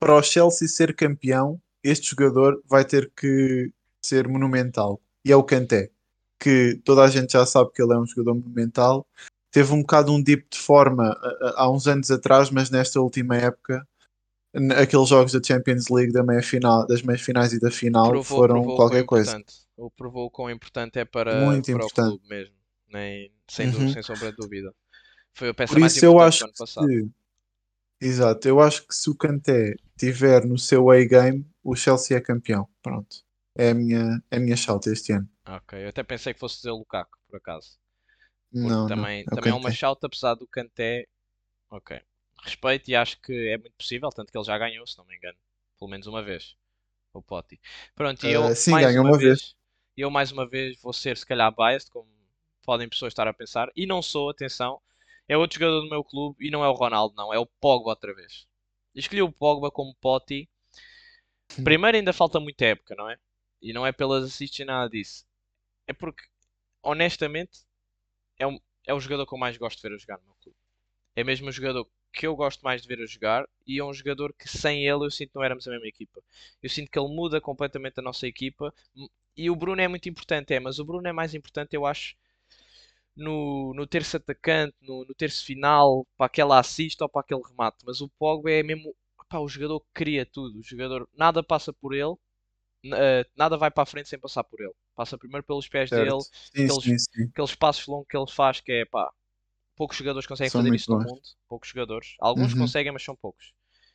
para 0.00 0.16
o 0.16 0.22
Chelsea 0.22 0.66
ser 0.66 0.96
campeão 0.96 1.60
este 1.82 2.08
jogador 2.10 2.62
vai 2.66 2.86
ter 2.86 3.12
que 3.14 3.70
ser 4.02 4.26
monumental. 4.28 4.98
E 5.22 5.30
é 5.30 5.36
o 5.36 5.44
Kanté, 5.44 5.90
que 6.38 6.80
toda 6.86 7.02
a 7.02 7.08
gente 7.08 7.34
já 7.34 7.44
sabe 7.44 7.70
que 7.72 7.82
ele 7.82 7.92
é 7.92 7.98
um 7.98 8.06
jogador 8.06 8.34
monumental. 8.34 9.06
Teve 9.54 9.72
um 9.72 9.82
bocado 9.82 10.12
um 10.12 10.20
dip 10.20 10.44
de 10.50 10.58
forma 10.58 11.12
uh, 11.12 11.52
há 11.54 11.70
uns 11.70 11.86
anos 11.86 12.10
atrás, 12.10 12.50
mas 12.50 12.70
nesta 12.70 13.00
última 13.00 13.36
época, 13.36 13.86
aqueles 14.76 15.08
jogos 15.08 15.30
da 15.32 15.40
Champions 15.40 15.88
League 15.88 16.12
da 16.12 16.24
meia 16.24 16.42
final, 16.42 16.84
das 16.86 17.02
meias 17.02 17.20
finais 17.22 17.52
e 17.52 17.60
da 17.60 17.70
final 17.70 18.08
Provou, 18.10 18.24
foram 18.24 18.54
provou 18.56 18.72
o 18.72 18.76
qualquer 18.76 19.04
coisa. 19.04 19.30
importante. 19.30 19.54
Ou 19.76 19.90
provou 19.92 20.26
o 20.26 20.30
quão 20.30 20.50
importante 20.50 20.98
é 20.98 21.04
para, 21.04 21.40
Muito 21.44 21.66
para 21.66 21.74
o 21.74 21.76
importante. 21.76 22.08
clube 22.08 22.28
mesmo. 22.28 22.54
Nem, 22.88 23.32
sem, 23.48 23.68
Uhum. 23.68 23.88
sem 23.92 24.02
sombra 24.02 24.30
de 24.32 24.36
dúvida. 24.36 24.74
Foi 25.34 25.48
a 25.50 25.54
peça 25.54 25.72
Por 25.72 25.80
mais 25.80 25.94
isso 25.96 26.04
eu 26.04 26.12
importante 26.12 26.28
acho 26.28 26.40
do 26.40 26.44
ano 26.46 26.54
passado. 26.58 26.86
que 26.88 28.06
exato, 28.06 28.48
eu 28.48 28.60
acho 28.60 28.86
que 28.86 28.94
se 28.94 29.08
o 29.10 29.14
Kanté 29.14 29.74
tiver 29.96 30.44
no 30.44 30.58
seu 30.58 30.90
A-game, 30.90 31.46
o 31.62 31.76
Chelsea 31.76 32.16
é 32.16 32.20
campeão. 32.20 32.68
Pronto. 32.82 33.16
É 33.56 33.70
a 33.70 33.74
minha, 33.74 34.20
é 34.32 34.36
a 34.36 34.40
minha 34.40 34.56
shout 34.56 34.88
este 34.90 35.12
ano. 35.12 35.28
Ok, 35.46 35.82
eu 35.84 35.88
até 35.88 36.02
pensei 36.02 36.34
que 36.34 36.40
fosse 36.40 36.56
dizer 36.56 36.70
o 36.70 36.78
Lukaku, 36.78 37.16
por 37.28 37.36
acaso. 37.36 37.78
Não, 38.54 38.88
também, 38.88 39.26
não. 39.26 39.26
É 39.30 39.36
também 39.36 39.50
é 39.52 39.54
uma 39.54 39.70
Kanté. 39.70 39.72
shout, 39.72 40.04
apesar 40.04 40.34
do 40.34 40.46
Kanté. 40.46 41.06
Ok. 41.70 41.92
Respeito 42.42 42.90
e 42.90 42.94
acho 42.96 43.20
que 43.20 43.32
é 43.48 43.56
muito 43.58 43.74
possível, 43.76 44.10
tanto 44.10 44.30
que 44.30 44.38
ele 44.38 44.44
já 44.44 44.56
ganhou, 44.58 44.86
se 44.86 44.96
não 44.98 45.04
me 45.04 45.16
engano. 45.16 45.36
Pelo 45.78 45.90
menos 45.90 46.06
uma 46.06 46.22
vez. 46.22 46.54
O 47.14 47.22
Potti. 47.22 47.60
Pronto, 47.94 48.24
e 48.26 48.32
eu 48.32 48.50
Ah, 48.50 48.54
sim, 48.54 48.72
mais 48.72 48.80
ganhou 48.80 49.04
uma 49.04 49.12
uma 49.12 49.18
vez. 49.18 49.38
vez. 49.38 49.54
Eu 49.96 50.10
mais 50.10 50.32
uma 50.32 50.46
vez 50.48 50.80
vou 50.82 50.92
ser 50.92 51.16
se 51.18 51.26
calhar 51.26 51.54
biased, 51.54 51.90
como 51.90 52.08
podem 52.64 52.88
pessoas 52.88 53.12
estar 53.12 53.28
a 53.28 53.34
pensar. 53.34 53.70
E 53.76 53.86
não 53.86 54.02
sou, 54.02 54.30
atenção. 54.30 54.80
É 55.28 55.36
outro 55.38 55.58
jogador 55.60 55.82
do 55.82 55.90
meu 55.90 56.04
clube 56.04 56.46
e 56.46 56.50
não 56.50 56.64
é 56.64 56.68
o 56.68 56.74
Ronaldo, 56.74 57.14
não. 57.16 57.32
É 57.34 57.38
o 57.38 57.46
Pogba 57.46 57.90
outra 57.90 58.14
vez. 58.14 58.46
Escolhi 58.94 59.22
o 59.22 59.32
Pogba 59.32 59.70
como 59.70 59.94
Potti. 59.96 60.48
Primeiro 61.62 61.96
ainda 61.96 62.12
falta 62.12 62.38
muita 62.40 62.64
época, 62.66 62.94
não 62.94 63.08
é? 63.10 63.18
E 63.60 63.72
não 63.72 63.86
é 63.86 63.92
pelas 63.92 64.24
assists 64.24 64.58
e 64.60 64.64
nada 64.64 64.88
disso. 64.90 65.26
É 65.86 65.92
porque, 65.92 66.24
honestamente, 66.82 67.60
é, 68.38 68.46
um, 68.46 68.58
é 68.86 68.94
o 68.94 69.00
jogador 69.00 69.26
que 69.26 69.34
eu 69.34 69.38
mais 69.38 69.56
gosto 69.56 69.80
de 69.80 69.88
ver 69.88 69.94
a 69.94 69.98
jogar 69.98 70.18
no 70.18 70.24
meu 70.24 70.34
clube. 70.42 70.56
É 71.16 71.24
mesmo 71.24 71.48
o 71.48 71.52
jogador 71.52 71.88
que 72.12 72.26
eu 72.26 72.36
gosto 72.36 72.62
mais 72.62 72.82
de 72.82 72.88
ver 72.88 73.00
a 73.02 73.06
jogar 73.06 73.48
e 73.66 73.78
é 73.80 73.84
um 73.84 73.94
jogador 73.94 74.32
que 74.34 74.48
sem 74.48 74.86
ele 74.86 75.04
eu 75.06 75.10
sinto 75.10 75.30
que 75.30 75.36
não 75.36 75.44
éramos 75.44 75.66
a 75.68 75.70
mesma 75.72 75.88
equipa. 75.88 76.22
Eu 76.62 76.70
sinto 76.70 76.90
que 76.90 76.98
ele 76.98 77.08
muda 77.08 77.40
completamente 77.40 78.00
a 78.00 78.02
nossa 78.02 78.26
equipa 78.26 78.74
e 79.36 79.50
o 79.50 79.56
Bruno 79.56 79.80
é 79.82 79.88
muito 79.88 80.08
importante, 80.08 80.54
é, 80.54 80.60
mas 80.60 80.78
o 80.78 80.84
Bruno 80.84 81.08
é 81.08 81.12
mais 81.12 81.34
importante, 81.34 81.74
eu 81.74 81.86
acho, 81.86 82.16
no, 83.16 83.72
no 83.74 83.86
terço 83.86 84.16
atacante, 84.16 84.74
no, 84.80 85.04
no 85.04 85.14
terço 85.14 85.44
final, 85.44 86.06
para 86.16 86.26
aquela 86.26 86.58
assist 86.58 87.00
ou 87.02 87.08
para 87.08 87.20
aquele 87.22 87.42
remate. 87.42 87.84
Mas 87.86 88.00
o 88.00 88.08
Pogba 88.18 88.50
é 88.50 88.62
mesmo 88.62 88.94
pá, 89.28 89.38
o 89.38 89.48
jogador 89.48 89.80
que 89.80 89.86
cria 89.94 90.26
tudo. 90.26 90.58
O 90.58 90.62
jogador, 90.62 91.08
nada 91.16 91.42
passa 91.42 91.72
por 91.72 91.94
ele, 91.94 92.14
eh, 92.92 93.24
nada 93.36 93.56
vai 93.56 93.70
para 93.70 93.82
a 93.82 93.86
frente 93.86 94.08
sem 94.08 94.18
passar 94.18 94.44
por 94.44 94.60
ele. 94.60 94.72
Passa 94.94 95.18
primeiro 95.18 95.44
pelos 95.44 95.68
pés 95.68 95.90
Certo. 95.90 96.10
dele, 96.10 96.22
Sim, 96.54 96.68
aqueles- 96.68 96.84
sim, 96.84 96.98
sim. 96.98 97.32
aqueles 97.32 97.54
passos 97.54 97.86
longos 97.86 98.06
que 98.08 98.16
ele 98.16 98.30
faz, 98.30 98.60
que 98.60 98.72
é 98.72 98.84
pá, 98.86 99.10
poucos 99.76 99.96
jogadores 99.98 100.26
conseguem 100.26 100.50
São 100.50 100.60
fazer 100.62 100.74
isso 100.74 100.90
no 100.92 100.98
mundo. 101.00 101.22
Poucos 101.48 101.68
jogadores. 101.70 102.16
Alguns 102.20 102.52
Uhum. 102.52 102.60
conseguem, 102.60 102.92
mas 102.92 103.04
são 103.04 103.16
poucos. 103.16 103.52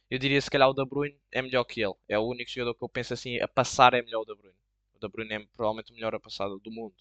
Eu 0.09 0.19
diria 0.19 0.41
se 0.41 0.49
calhar 0.51 0.69
o 0.69 0.73
De 0.73 0.85
Bruyne 0.85 1.17
é 1.31 1.41
melhor 1.41 1.63
que 1.65 1.81
ele. 1.81 1.93
É 2.07 2.19
o 2.19 2.23
único 2.27 2.51
jogador 2.51 2.75
que 2.75 2.83
eu 2.83 2.89
penso 2.89 3.13
assim, 3.13 3.39
a 3.39 3.47
passar 3.47 3.93
é 3.93 4.01
melhor 4.01 4.21
o 4.21 4.25
De 4.25 4.35
Bruyne. 4.35 4.57
O 4.95 4.99
De 4.99 5.09
Bruyne 5.09 5.33
é 5.35 5.39
provavelmente 5.55 5.91
o 5.91 5.95
melhor 5.95 6.15
a 6.15 6.19
passar 6.19 6.47
do 6.49 6.71
mundo. 6.71 6.95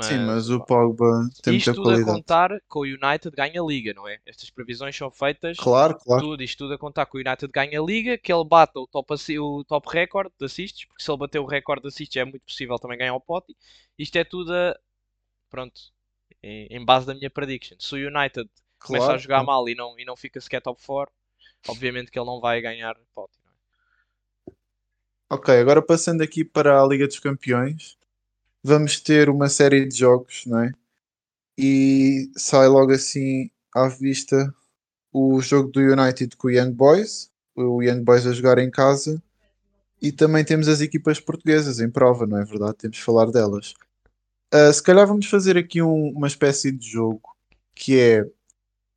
Sim, 0.00 0.18
mas 0.26 0.50
o 0.50 0.60
Pogba 0.64 1.28
tem 1.42 1.54
isto 1.56 1.66
muita 1.66 1.74
tudo 1.74 1.92
a 1.94 1.98
qualidade. 1.98 2.18
contar 2.18 2.50
que 2.50 2.78
o 2.78 2.82
United 2.82 3.30
ganha 3.34 3.60
a 3.62 3.64
Liga, 3.64 3.94
não 3.94 4.06
é? 4.08 4.18
Estas 4.26 4.50
previsões 4.50 4.96
são 4.96 5.10
feitas 5.10 5.56
Claro, 5.58 5.98
claro. 5.98 6.22
tudo, 6.22 6.42
isto 6.42 6.58
tudo 6.58 6.74
a 6.74 6.78
contar 6.78 7.06
que 7.06 7.16
o 7.16 7.20
United 7.20 7.50
ganha 7.52 7.80
a 7.80 7.84
Liga, 7.84 8.18
que 8.18 8.32
ele 8.32 8.44
bata 8.44 8.78
o 8.80 8.86
top, 8.86 9.14
o 9.38 9.64
top 9.64 9.88
recorde 9.90 10.32
de 10.38 10.46
assists, 10.46 10.86
porque 10.86 11.02
se 11.02 11.10
ele 11.10 11.18
bater 11.18 11.38
o 11.38 11.46
recorde 11.46 11.82
de 11.82 11.88
assists 11.88 12.16
é 12.16 12.24
muito 12.24 12.42
possível 12.44 12.78
também 12.78 12.98
ganhar 12.98 13.14
o 13.14 13.20
pote. 13.20 13.54
Isto 13.98 14.16
é 14.16 14.24
tudo 14.24 14.52
a, 14.54 14.76
pronto, 15.50 15.80
em, 16.42 16.84
base 16.84 17.06
da 17.06 17.14
minha 17.14 17.30
prediction. 17.30 17.76
Se 17.80 17.94
o 17.96 17.98
United 18.08 18.48
começa 18.80 19.14
a 19.14 19.18
Claro, 19.18 19.18
jogar 19.18 19.42
claro. 19.42 19.46
mal 19.46 19.68
e 19.68 19.74
não, 19.74 19.98
e 19.98 20.04
não 20.04 20.16
fica 20.16 20.40
sequer 20.40 20.62
top 20.62 20.80
4, 20.86 21.14
obviamente 21.68 22.10
que 22.10 22.18
ele 22.18 22.26
não 22.26 22.40
vai 22.40 22.60
ganhar 22.60 22.96
pote. 23.14 23.38
é? 23.38 23.50
Ok, 25.28 25.48
agora 25.58 25.82
passando 25.82 26.22
aqui 26.22 26.44
para 26.44 26.80
a 26.82 26.86
Liga 26.86 27.06
dos 27.06 27.18
Campeões, 27.18 27.96
vamos 28.66 29.00
ter 29.00 29.28
uma 29.30 29.48
série 29.48 29.86
de 29.86 29.96
jogos, 29.96 30.42
não 30.44 30.60
é? 30.60 30.72
E 31.56 32.30
sai 32.36 32.66
logo 32.66 32.92
assim 32.92 33.48
à 33.72 33.88
vista 33.88 34.52
o 35.12 35.40
jogo 35.40 35.70
do 35.70 35.80
United 35.80 36.36
com 36.36 36.48
o 36.48 36.50
Young 36.50 36.72
Boys, 36.72 37.30
o 37.54 37.80
Young 37.82 38.02
Boys 38.02 38.26
a 38.26 38.32
jogar 38.32 38.58
em 38.58 38.70
casa, 38.70 39.22
e 40.02 40.10
também 40.12 40.44
temos 40.44 40.68
as 40.68 40.80
equipas 40.80 41.20
portuguesas 41.20 41.80
em 41.80 41.88
prova, 41.88 42.26
não 42.26 42.38
é 42.38 42.44
verdade? 42.44 42.74
Temos 42.76 42.96
de 42.98 43.02
falar 43.04 43.30
delas. 43.30 43.72
Ah, 44.52 44.72
se 44.72 44.82
calhar 44.82 45.06
vamos 45.06 45.26
fazer 45.26 45.56
aqui 45.56 45.80
um- 45.80 46.10
uma 46.10 46.26
espécie 46.26 46.72
de 46.72 46.86
jogo 46.90 47.22
que 47.74 47.98
é 47.98 48.26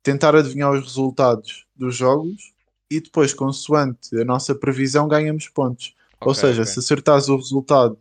tentar 0.02 0.34
adivinhar 0.34 0.72
os 0.72 0.82
resultados 0.82 1.64
dos 1.76 1.94
jogos 1.94 2.52
e 2.90 3.00
depois, 3.00 3.32
consoante 3.32 4.20
a 4.20 4.24
nossa 4.24 4.54
previsão, 4.54 5.06
ganhamos 5.06 5.48
pontos. 5.48 5.94
Ou 6.20 6.32
Ok, 6.32 6.40
seja, 6.40 6.62
ok. 6.62 6.72
se 6.72 6.78
acertares 6.80 7.28
o 7.28 7.36
resultado 7.36 7.98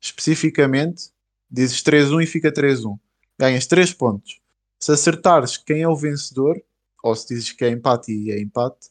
especificamente, 0.00 1.10
dizes 1.50 1.82
3-1 1.82 2.22
e 2.22 2.26
fica 2.26 2.52
3-1. 2.52 2.98
Ganhas 3.38 3.66
3 3.66 3.92
pontos. 3.94 4.40
Se 4.78 4.92
acertares 4.92 5.56
quem 5.56 5.82
é 5.82 5.88
o 5.88 5.96
vencedor, 5.96 6.60
ou 7.02 7.14
se 7.14 7.28
dizes 7.34 7.52
que 7.52 7.64
é 7.64 7.70
empate 7.70 8.12
e 8.12 8.30
é 8.30 8.40
empate, 8.40 8.88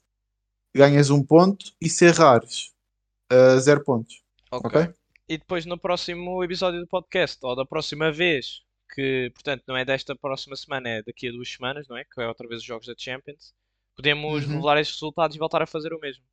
ganhas 0.75 1.09
um 1.09 1.23
ponto 1.23 1.73
e 1.81 1.89
se 1.89 2.05
errares, 2.05 2.73
0 3.59 3.83
pontos. 3.83 4.23
Ok. 4.51 4.81
Ok? 4.81 4.93
E 5.29 5.37
depois 5.37 5.65
no 5.65 5.77
próximo 5.77 6.41
episódio 6.43 6.79
do 6.79 6.87
podcast, 6.87 7.37
ou 7.41 7.55
da 7.55 7.65
próxima 7.65 8.11
vez, 8.11 8.61
que 8.95 9.29
portanto 9.33 9.63
não 9.67 9.75
é 9.75 9.83
desta 9.83 10.15
próxima 10.15 10.55
semana, 10.55 10.87
é 10.89 11.03
daqui 11.03 11.27
a 11.27 11.31
duas 11.31 11.51
semanas, 11.51 11.85
não 11.89 11.97
é? 11.97 12.05
Que 12.05 12.21
é 12.21 12.27
outra 12.27 12.47
vez 12.47 12.61
os 12.61 12.65
jogos 12.65 12.87
da 12.87 12.93
Champions. 12.97 13.53
Podemos 13.95 14.45
Uhum. 14.45 14.51
revelar 14.53 14.79
estes 14.79 14.95
resultados 14.95 15.35
e 15.35 15.39
voltar 15.39 15.61
a 15.61 15.67
fazer 15.67 15.91
o 15.93 15.99
mesmo. 15.99 16.23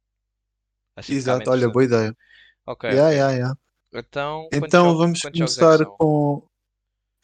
Assim 0.96 1.14
Exato, 1.14 1.50
olha, 1.50 1.68
boa 1.68 1.84
ideia. 1.84 2.16
Ok, 2.66 2.88
Yeah, 2.88 3.10
yeah, 3.10 3.32
yeah. 3.32 3.58
Então, 3.94 4.48
Então 4.52 4.96
vamos 4.96 5.20
jogos 5.20 5.28
é 5.28 5.30
que 5.30 5.38
começar 5.38 5.78
são? 5.78 5.96
com. 5.96 6.42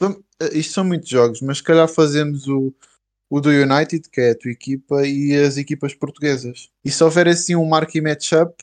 Vam- 0.00 0.22
eh, 0.40 0.58
Isto 0.58 0.72
são 0.74 0.84
muitos 0.84 1.08
jogos, 1.08 1.40
mas 1.40 1.58
se 1.58 1.64
calhar 1.64 1.88
fazemos 1.88 2.46
o, 2.48 2.72
o 3.28 3.40
do 3.40 3.50
United, 3.50 4.08
que 4.10 4.20
é 4.20 4.30
a 4.30 4.38
tua 4.38 4.50
equipa, 4.50 5.06
e 5.06 5.36
as 5.36 5.56
equipas 5.56 5.94
portuguesas. 5.94 6.68
E 6.84 6.90
se 6.90 7.02
houver 7.04 7.28
assim 7.28 7.54
um 7.56 7.66
marquee 7.68 8.00
matchup, 8.00 8.54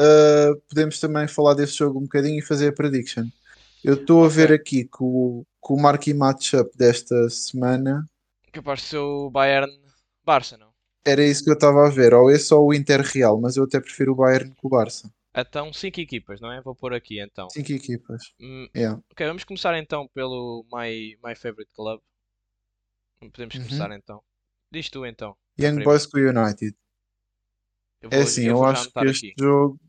uh, 0.00 0.60
podemos 0.68 1.00
também 1.00 1.26
falar 1.26 1.54
desse 1.54 1.74
jogo 1.74 1.98
um 1.98 2.02
bocadinho 2.02 2.38
e 2.38 2.42
fazer 2.42 2.68
a 2.68 2.72
prediction. 2.72 3.26
Eu 3.82 3.94
estou 3.94 4.24
a 4.24 4.28
ver 4.28 4.52
aqui 4.52 4.84
que 4.84 4.98
o, 5.00 5.44
que 5.64 5.72
o 5.72 5.76
marquee 5.76 6.14
matchup 6.14 6.76
desta 6.76 7.28
semana 7.28 8.08
de 8.52 8.80
ser 8.80 8.98
o 8.98 9.30
Bayern-Barça, 9.30 10.56
não? 10.56 10.72
era 11.04 11.24
isso 11.24 11.44
que 11.44 11.50
eu 11.50 11.54
estava 11.54 11.86
a 11.86 11.90
ver, 11.90 12.14
ou 12.14 12.30
esse 12.30 12.52
ou 12.54 12.68
o 12.68 12.74
Inter 12.74 13.02
Real, 13.02 13.38
mas 13.40 13.56
eu 13.56 13.64
até 13.64 13.80
prefiro 13.80 14.12
o 14.12 14.14
Bayern 14.14 14.50
que 14.50 14.66
o 14.66 14.68
Barça. 14.68 15.10
Então, 15.36 15.72
cinco 15.72 16.00
equipas, 16.00 16.40
não 16.40 16.52
é? 16.52 16.60
Vou 16.60 16.74
pôr 16.74 16.94
aqui 16.94 17.20
então. 17.20 17.48
Cinco 17.50 17.72
equipas. 17.72 18.32
Hum, 18.40 18.68
Yeah. 18.74 19.02
ok, 19.10 19.26
vamos 19.26 19.44
começar 19.44 19.76
então 19.78 20.06
pelo 20.14 20.64
My, 20.72 21.16
my 21.24 21.34
Favorite 21.34 21.70
Club. 21.74 22.00
Podemos 23.18 23.54
Uhum. 23.56 23.62
começar 23.64 23.90
então. 23.92 24.22
Diz 24.70 24.88
tu 24.90 25.04
então. 25.04 25.36
Young. 25.58 25.82
Boys 25.82 26.06
com 26.06 26.18
o 26.18 26.20
United. 26.28 26.76
É 28.02 28.08
vou, 28.08 28.22
assim, 28.22 28.42
eu 28.44 28.58
eu 28.58 28.64
acho 28.64 28.90
que 28.92 29.04
este 29.06 29.28
aqui. 29.30 29.34
jogo. 29.42 29.80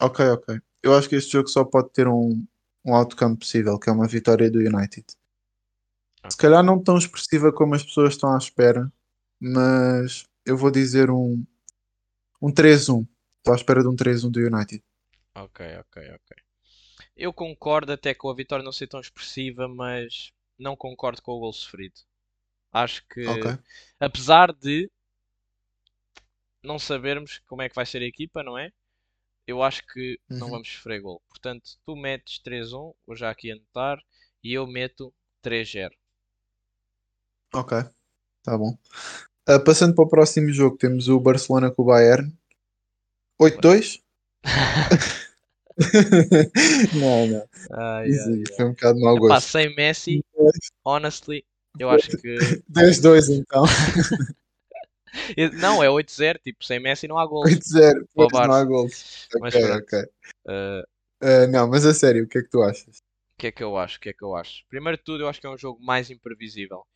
Ok, 0.00 0.24
ok. 0.26 0.60
Eu 0.82 0.94
acho 0.94 1.08
que 1.08 1.16
este 1.16 1.32
jogo 1.32 1.48
só 1.48 1.64
pode 1.64 1.90
ter 1.92 2.06
um, 2.08 2.46
um 2.84 2.94
outcome 2.94 3.36
possível, 3.36 3.78
que 3.78 3.90
é 3.90 3.92
uma 3.92 4.06
vitória 4.06 4.50
do 4.50 4.60
United. 4.60 5.04
Se 5.10 5.16
Ok. 6.24 6.36
calhar 6.38 6.62
não 6.62 6.82
tão 6.82 6.96
expressiva 6.96 7.52
como 7.52 7.74
as 7.74 7.82
pessoas 7.82 8.14
estão 8.14 8.32
à 8.32 8.38
espera, 8.38 8.90
mas 9.38 10.24
eu 10.46 10.56
vou 10.56 10.70
dizer 10.70 11.10
um, 11.10 11.44
um 12.40 12.52
3-1. 12.52 13.06
Estou 13.40 13.52
à 13.52 13.56
espera 13.58 13.82
de 13.82 13.88
um 13.88 13.94
3-1 13.94 14.30
do 14.30 14.40
United. 14.40 14.82
Ok, 15.34 15.60
ok, 15.80 15.96
ok. 16.14 16.36
Eu 17.16 17.32
concordo 17.32 17.92
até 17.92 18.14
com 18.14 18.30
a 18.30 18.34
vitória 18.34 18.64
não 18.64 18.72
ser 18.72 18.88
tão 18.88 19.00
expressiva, 19.00 19.68
mas 19.68 20.32
não 20.58 20.76
concordo 20.76 21.22
com 21.22 21.32
o 21.32 21.40
gol 21.40 21.52
sofrido. 21.52 22.00
Acho 22.72 23.06
que, 23.08 23.20
Ok. 23.24 23.46
apesar 24.00 24.52
de 24.54 24.90
não 26.62 26.78
sabermos 26.78 27.38
como 27.46 27.60
é 27.60 27.68
que 27.68 27.74
vai 27.74 27.84
ser 27.84 28.00
a 28.00 28.06
equipa, 28.06 28.42
não 28.42 28.56
é? 28.56 28.72
Eu 29.46 29.62
acho 29.62 29.86
que 29.86 30.20
não 30.38 30.48
Uhum. 30.48 30.50
vamos 30.50 30.70
sofrer 30.72 31.00
gol. 31.02 31.22
Portanto, 31.28 31.78
tu 31.86 31.96
metes 31.96 32.40
3-1, 32.40 32.94
vou 33.06 33.16
já 33.16 33.30
aqui 33.30 33.52
anotar, 33.52 33.98
e 34.44 34.54
eu 34.54 34.66
meto 34.66 35.14
3-0. 35.42 35.96
Ok. 37.54 37.72
Tá 38.44 38.58
bom. 38.58 38.78
Ah, 39.46 39.60
passando 39.60 39.94
para 39.94 40.04
o 40.04 40.08
próximo 40.08 40.52
jogo, 40.52 40.76
temos 40.78 41.08
o 41.08 41.20
Barcelona 41.20 41.70
com 41.70 41.82
o 41.82 41.86
Bayern. 41.86 42.32
8-2? 43.40 44.00
não, 46.94 47.26
não. 47.26 47.48
Ai, 47.72 48.10
Isso 48.10 48.30
ai, 48.30 48.44
foi 48.56 48.64
um 48.66 48.70
bocado 48.70 49.00
mau 49.00 49.18
gosto. 49.18 49.48
sem 49.48 49.74
Messi, 49.74 50.24
honestly, 50.84 51.44
eu 51.78 51.90
acho 51.90 52.16
que 52.18 52.36
10-2 52.68 53.28
então. 53.30 53.64
Não, 55.60 55.82
é 55.82 55.88
8-0, 55.88 56.38
tipo, 56.42 56.64
sem 56.64 56.78
Messi 56.78 57.08
não 57.08 57.18
há 57.18 57.26
gols. 57.26 57.50
8-0, 57.50 58.06
Para 58.14 58.24
o 58.24 58.30
pois 58.30 58.48
não 58.48 58.54
há. 58.54 58.64
Mas 59.40 59.54
Ok, 59.54 59.60
pronto. 59.60 59.82
ok. 59.82 60.02
Uh, 60.46 60.86
Ah, 61.20 61.46
não, 61.48 61.68
mas 61.68 61.84
a 61.84 61.92
sério, 61.92 62.24
o 62.24 62.28
que 62.28 62.38
é 62.38 62.42
que 62.42 62.48
tu 62.48 62.62
achas? 62.62 62.98
O 62.98 63.38
que 63.38 63.48
é 63.48 63.52
que 63.52 63.62
eu 63.62 63.76
acho? 63.76 63.98
O 63.98 64.00
que 64.00 64.08
é 64.10 64.12
que 64.12 64.24
eu 64.24 64.34
acho? 64.36 64.64
Primeiro 64.68 64.96
de 64.98 65.04
tudo, 65.04 65.24
eu 65.24 65.28
acho 65.28 65.40
que 65.40 65.46
é 65.46 65.50
um 65.50 65.58
jogo 65.58 65.82
mais 65.84 66.10
imprevisível. 66.10 66.86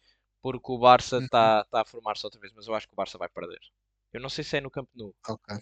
Porque 0.41 0.71
o 0.73 0.79
Barça 0.79 1.19
Uhum. 1.19 1.25
está 1.25 1.65
tá 1.65 1.81
a 1.81 1.85
formar-se 1.85 2.25
outra 2.25 2.41
vez, 2.41 2.53
mas 2.55 2.67
eu 2.67 2.75
acho 2.75 2.87
que 2.87 2.93
o 2.93 2.97
Barça 2.97 3.19
vai 3.19 3.29
perder. 3.29 3.59
Eu 4.13 4.21
não 4.21 4.29
sei 4.29 4.45
se 4.45 4.57
é 4.57 4.61
no 4.61 4.71
Camp 4.71 4.89
Nou. 4.95 5.15
Ok. 5.29 5.57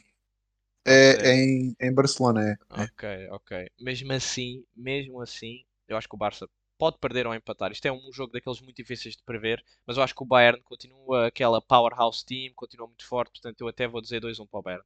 É, 0.85 1.31
é 1.31 1.35
em, 1.35 1.77
em 1.81 1.95
Barcelona, 1.95 2.43
é. 2.43 2.53
é. 2.53 2.83
Ok, 2.85 3.29
ok. 3.31 3.71
Mesmo 3.81 4.13
assim, 4.13 4.65
mesmo 4.75 5.21
assim, 5.21 5.65
eu 5.87 5.97
acho 5.97 6.09
que 6.09 6.15
o 6.15 6.19
Barça 6.19 6.49
pode 6.77 6.99
perder 6.99 7.27
ou 7.27 7.35
empatar. 7.35 7.71
Isto 7.71 7.87
é 7.87 7.93
um 7.93 8.13
jogo 8.13 8.33
daqueles 8.33 8.61
muito 8.61 8.77
difíceis 8.77 9.17
de 9.17 9.23
prever, 9.23 9.65
mas 9.87 9.97
eu 9.97 10.03
acho 10.03 10.15
que 10.15 10.23
o 10.23 10.27
Bayern 10.27 10.61
continua 10.63 11.29
aquela 11.29 11.63
powerhouse 11.63 12.25
team, 12.25 12.53
continua 12.57 12.89
muito 12.89 13.07
forte, 13.07 13.41
portanto 13.41 13.61
eu 13.61 13.69
até 13.69 13.87
vou 13.87 14.01
dizer 14.01 14.21
2-1 14.21 14.49
para 14.49 14.59
o 14.59 14.63
Bayern. 14.63 14.85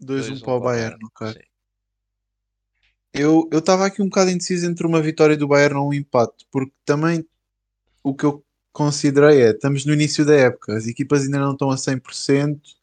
2-1 0.00 0.36
2-1 0.36 0.40
para 0.40 0.54
o 0.54 0.60
Bayern, 0.60 0.98
ok. 1.04 1.32
Sim. 1.32 1.40
Eu 3.12 3.48
estava 3.52 3.84
aqui 3.86 4.00
um 4.00 4.08
bocado 4.08 4.30
indeciso 4.30 4.66
entre 4.66 4.86
uma 4.86 5.02
vitória 5.02 5.36
do 5.36 5.48
Bayern 5.48 5.76
ou 5.76 5.88
um 5.88 5.94
empate, 5.94 6.46
porque 6.50 6.72
também 6.84 7.26
o 8.02 8.14
que 8.14 8.24
eu 8.24 8.44
considerei 8.72 9.42
é, 9.42 9.50
estamos 9.50 9.84
no 9.84 9.92
início 9.92 10.24
da 10.24 10.34
época, 10.34 10.76
as 10.76 10.86
equipas 10.86 11.24
ainda 11.24 11.40
não 11.40 11.52
estão 11.52 11.70
a 11.70 11.76
100% 11.76 12.77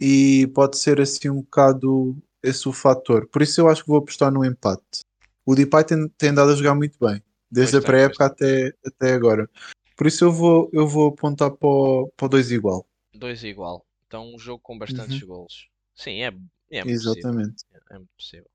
e 0.00 0.46
pode 0.54 0.78
ser 0.78 1.00
assim 1.00 1.28
um 1.28 1.42
bocado 1.42 2.16
esse 2.42 2.68
o 2.68 2.72
fator. 2.72 3.26
Por 3.26 3.42
isso 3.42 3.60
eu 3.60 3.68
acho 3.68 3.82
que 3.82 3.88
vou 3.88 3.98
apostar 3.98 4.32
no 4.32 4.44
empate. 4.44 5.04
O 5.44 5.54
Depay 5.54 5.84
tem, 5.84 6.08
tem 6.16 6.30
andado 6.30 6.52
a 6.52 6.56
jogar 6.56 6.74
muito 6.74 6.98
bem, 6.98 7.22
desde 7.50 7.72
Pois 7.72 7.84
a 7.84 7.86
pré-época 7.86 8.26
até, 8.26 8.72
até 8.84 9.12
agora. 9.12 9.48
Por 9.96 10.06
isso 10.06 10.24
eu 10.24 10.32
vou, 10.32 10.70
eu 10.72 10.88
vou 10.88 11.08
apontar 11.08 11.50
para 11.50 11.68
o, 11.68 12.10
para 12.16 12.26
o 12.26 12.28
2 12.28 12.52
igual. 12.52 12.86
2 13.14 13.44
igual. 13.44 13.84
Então 14.06 14.34
um 14.34 14.38
jogo 14.38 14.60
com 14.62 14.78
bastantes 14.78 15.22
golos. 15.22 15.68
Sim, 15.94 16.22
é, 16.22 16.32
é 16.70 16.84
muito 16.84 17.02
possível. 17.02 17.12
Exatamente. 17.12 17.64
É 17.90 17.94
muito 17.94 18.10
possível. 18.16 18.50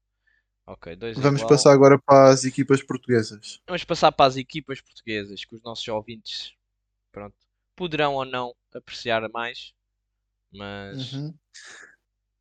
Ok, 0.67 0.95
2 0.95 1.17
Vamos 1.19 1.41
igual. 1.41 1.49
passar 1.49 1.71
agora 1.71 1.99
para 1.99 2.29
as 2.29 2.43
equipas 2.43 2.81
portuguesas. 2.81 3.61
Vamos 3.67 3.83
passar 3.83 4.11
para 4.11 4.25
as 4.25 4.35
equipas 4.35 4.81
portuguesas, 4.81 5.45
que 5.45 5.53
os 5.53 5.61
nossos 5.61 5.87
ouvintes, 5.87 6.53
pronto, 7.11 7.35
poderão 7.75 8.15
ou 8.15 8.25
não 8.25 8.55
apreciar 8.73 9.29
mais, 9.29 9.73
mas 10.57 11.13
Uhum. 11.13 11.33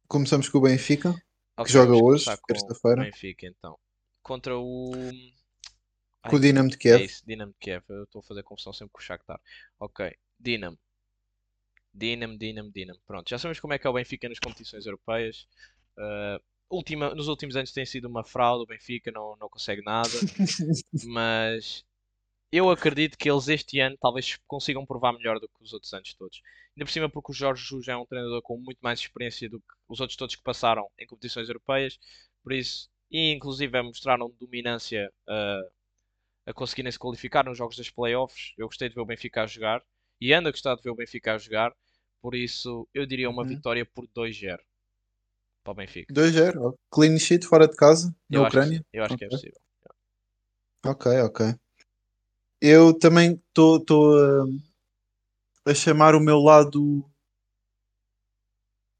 Começamos 0.08 0.48
com 0.48 0.58
o 0.58 0.62
Benfica. 0.62 1.14
ok, 1.56 1.72
joga 1.72 1.92
vamos 1.92 2.02
hoje, 2.02 2.24
terça-feira. 2.46 3.02
Benfica 3.02 3.46
então. 3.46 3.78
Contra 4.22 4.56
o 4.58 4.92
Ai, 6.22 6.30
Com 6.30 6.36
o 6.36 6.40
Dinamo 6.40 6.68
de 6.68 6.76
é 6.76 6.78
Kiev. 6.78 7.04
isso, 7.04 7.22
Dinamo 7.26 7.52
de 7.52 7.58
Kiev. 7.58 7.84
Eu 7.88 8.04
estou 8.04 8.20
a 8.20 8.22
fazer 8.22 8.42
confusão 8.42 8.72
sempre 8.72 8.92
com 8.92 8.98
o 9.00 9.02
Shakhtar. 9.02 9.40
Ok, 9.78 10.14
Dinamo. 10.38 10.78
Dinamo, 11.92 12.36
Dinamo, 12.38 12.70
Dinamo. 12.72 13.00
Pronto, 13.06 13.28
já 13.28 13.38
sabemos 13.38 13.60
como 13.60 13.72
é 13.72 13.78
que 13.78 13.86
é 13.86 13.90
o 13.90 13.94
Benfica 13.94 14.28
nas 14.28 14.38
competições 14.38 14.84
europeias. 14.86 15.46
Uh, 15.96 16.42
última, 16.68 17.14
nos 17.14 17.28
últimos 17.28 17.56
anos 17.56 17.72
tem 17.72 17.86
sido 17.86 18.08
uma 18.08 18.24
fraude, 18.24 18.64
o 18.64 18.66
Benfica 18.66 19.10
não, 19.12 19.36
não 19.36 19.48
consegue 19.48 19.82
nada. 19.82 20.08
mas 21.06 21.84
eu 22.52 22.70
acredito 22.70 23.18
que 23.18 23.30
eles 23.30 23.48
este 23.48 23.80
ano 23.80 23.96
talvez 24.00 24.38
consigam 24.46 24.86
provar 24.86 25.12
melhor 25.12 25.40
do 25.40 25.48
que 25.48 25.62
os 25.62 25.72
outros 25.72 25.92
anos 25.92 26.14
todos. 26.14 26.40
Ainda 26.76 26.84
por 26.86 26.92
cima 26.92 27.10
porque 27.10 27.32
o 27.32 27.34
Jorge 27.34 27.62
Jesus 27.62 27.88
é 27.88 27.96
um 27.96 28.06
treinador 28.06 28.42
com 28.42 28.56
muito 28.58 28.78
mais 28.80 29.00
experiência 29.00 29.48
do 29.48 29.58
que 29.60 29.66
os 29.88 30.00
outros 30.00 30.16
todos 30.16 30.36
que 30.36 30.42
passaram 30.42 30.88
em 30.98 31.06
competições 31.06 31.48
europeias. 31.48 31.98
Por 32.42 32.52
isso, 32.52 32.88
e 33.10 33.32
inclusive 33.32 33.82
mostraram 33.82 34.30
dominância 34.38 35.10
uh, 35.28 35.70
a 36.46 36.52
conseguirem 36.52 36.92
se 36.92 36.98
qualificar 36.98 37.44
nos 37.44 37.58
jogos 37.58 37.76
das 37.76 37.90
playoffs. 37.90 38.52
Eu 38.58 38.66
gostei 38.66 38.88
de 38.88 38.94
ver 38.94 39.00
o 39.00 39.06
Benfica 39.06 39.42
a 39.42 39.46
jogar 39.46 39.82
e 40.20 40.32
ando 40.32 40.48
a 40.48 40.52
gostar 40.52 40.74
de 40.76 40.82
ver 40.82 40.90
o 40.90 40.94
Benfica 40.96 41.34
a 41.34 41.38
jogar. 41.38 41.74
Por 42.22 42.34
isso, 42.34 42.88
eu 42.94 43.04
diria 43.06 43.28
uma 43.28 43.42
Uhum. 43.42 43.48
vitória 43.48 43.84
por 43.84 44.06
2-0 44.14 44.62
para 45.62 45.72
o 45.72 45.74
Benfica. 45.74 46.12
2-0. 46.12 46.60
ó. 46.68 46.72
Clean 46.90 47.18
sheet 47.18 47.46
fora 47.46 47.66
de 47.68 47.76
casa, 47.76 48.14
na 48.30 48.38
Eu 48.38 48.44
acho, 48.46 48.56
Ucrânia. 48.56 48.78
sim, 48.78 48.84
eu 48.92 49.04
acho 49.04 49.16
que 49.16 49.24
é 49.24 49.28
possível. 49.28 49.60
Ok, 50.86 51.06
ok. 51.22 51.54
Eu 52.66 52.98
também 52.98 53.38
estou 53.48 54.16
a, 54.18 54.46
a 55.70 55.74
chamar 55.74 56.14
o 56.14 56.20
meu 56.20 56.38
lado 56.38 57.04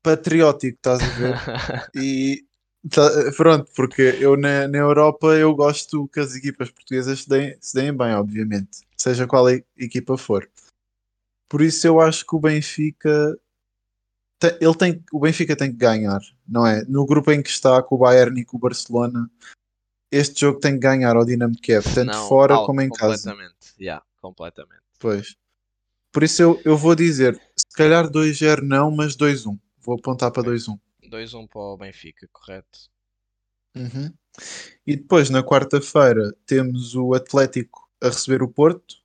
patriótico, 0.02 0.76
estás 0.76 1.00
a 1.00 1.06
ver? 1.06 1.34
E 1.96 2.44
tá- 2.90 3.32
pronto, 3.34 3.72
porque 3.74 4.02
eu 4.20 4.36
na, 4.36 4.68
na 4.68 4.76
Europa 4.76 5.28
eu 5.28 5.54
gosto 5.54 6.06
que 6.08 6.20
as 6.20 6.34
equipas 6.34 6.70
portuguesas 6.70 7.20
se 7.20 7.28
deem, 7.28 7.56
se 7.58 7.74
deem 7.74 7.96
bem, 7.96 8.14
obviamente, 8.14 8.82
seja 8.98 9.26
qual 9.26 9.46
a 9.46 9.54
equipa 9.78 10.18
for. 10.18 10.46
Por 11.48 11.62
isso 11.62 11.86
eu 11.86 12.02
acho 12.02 12.26
que 12.26 12.36
o 12.36 12.40
Benfica 12.40 13.34
ele 14.60 14.74
tem, 14.76 15.02
o 15.10 15.20
Benfica 15.20 15.56
tem 15.56 15.70
que 15.70 15.78
ganhar, 15.78 16.20
não 16.46 16.66
é? 16.66 16.84
No 16.84 17.06
grupo 17.06 17.32
em 17.32 17.42
que 17.42 17.48
está 17.48 17.82
com 17.82 17.94
o 17.94 17.98
Bayern 17.98 18.38
e 18.38 18.44
com 18.44 18.58
o 18.58 18.60
Barcelona, 18.60 19.30
este 20.16 20.40
jogo 20.40 20.60
tem 20.60 20.74
que 20.74 20.78
ganhar 20.80 21.16
ao 21.16 21.24
Dinamo 21.24 21.54
Kiev, 21.60 21.84
tanto 21.94 22.12
Não, 22.12 22.28
fora 22.28 22.54
out, 22.54 22.66
como 22.66 22.80
em 22.80 22.90
casa. 22.90 23.30
completamente. 23.32 23.74
Yeah, 23.80 24.04
completamente. 24.20 24.82
Pois. 24.98 25.36
Por 26.12 26.22
isso 26.22 26.42
eu, 26.42 26.60
eu 26.64 26.76
vou 26.76 26.94
dizer, 26.94 27.34
se 27.56 27.76
calhar 27.76 28.08
2-0 28.08 28.62
não, 28.62 28.90
mas 28.90 29.16
2-1. 29.16 29.58
Vou 29.80 29.96
apontar 29.96 30.30
para 30.30 30.42
Ok. 30.42 30.52
2-1. 30.52 30.78
2-1 31.10 31.46
para 31.48 31.60
o 31.60 31.76
Benfica, 31.76 32.28
correto? 32.32 32.88
Uhum. 33.76 34.12
E 34.86 34.96
depois, 34.96 35.30
na 35.30 35.42
quarta-feira, 35.42 36.32
temos 36.46 36.94
o 36.94 37.14
Atlético 37.14 37.88
a 38.00 38.06
receber 38.08 38.42
o 38.42 38.48
Porto, 38.48 38.96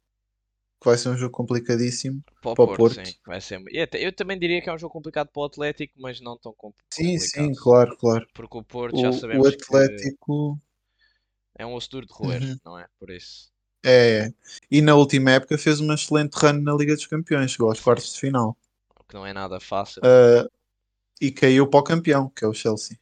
que 0.80 0.86
vai 0.86 0.98
ser 0.98 1.10
um 1.10 1.18
jogo 1.18 1.32
complicadíssimo. 1.32 2.24
Para 2.42 2.52
o 2.52 2.56
Para 2.56 2.64
o 2.64 2.68
Porto, 2.68 2.78
Porto. 2.80 3.06
sim. 3.08 3.16
Vai 3.26 3.42
ser... 3.42 3.62
Eu 3.94 4.14
também 4.14 4.38
diria 4.40 4.62
que 4.62 4.70
é 4.70 4.74
um 4.74 4.78
jogo 4.78 4.94
complicado 4.94 5.30
para 5.30 5.42
o 5.42 5.46
Atlético, 5.46 5.94
mas 5.98 6.22
não 6.22 6.38
tão 6.38 6.54
com- 6.54 6.74
Sim, 6.92 7.18
complicado. 7.18 7.46
sim, 7.46 7.54
claro, 7.56 7.98
claro. 7.98 8.28
Porque 8.34 8.58
o 8.58 8.64
Porto 8.64 8.96
O, 8.96 9.02
já 9.02 9.10
o 9.10 9.14
sabemos 9.14 9.50
que 9.56 9.64
Atlético 9.64 10.60
é 11.60 11.66
um 11.68 11.76
osso 11.76 11.92
duro 11.92 12.08
de 12.08 12.14
roer, 12.14 12.42
Uhum. 12.42 12.60
não 12.66 12.80
é? 12.80 12.88
Por 13.00 13.12
isso. 13.12 13.52
é. 13.86 14.34
E 14.72 14.82
na 14.82 14.96
última 14.96 15.32
época 15.32 15.58
fez 15.58 15.80
uma 15.80 15.96
excelente 15.96 16.34
run 16.36 16.62
na 16.62 16.74
Liga 16.74 16.96
dos 16.96 17.06
Campeões, 17.08 17.52
chegou 17.52 17.70
aos 17.70 17.80
quartos 17.80 18.14
de 18.14 18.20
final. 18.20 18.58
O 19.00 19.04
que 19.04 19.16
não 19.16 19.26
é 19.26 19.34
nada 19.34 19.60
fácil. 19.60 20.04
Ah, 20.04 20.46
e 21.22 21.32
caiu 21.32 21.68
para 21.70 21.80
o 21.82 21.84
campeão, 21.84 22.30
que 22.30 22.46
é 22.46 22.48
o 22.50 22.54
Chelsea. 22.54 23.00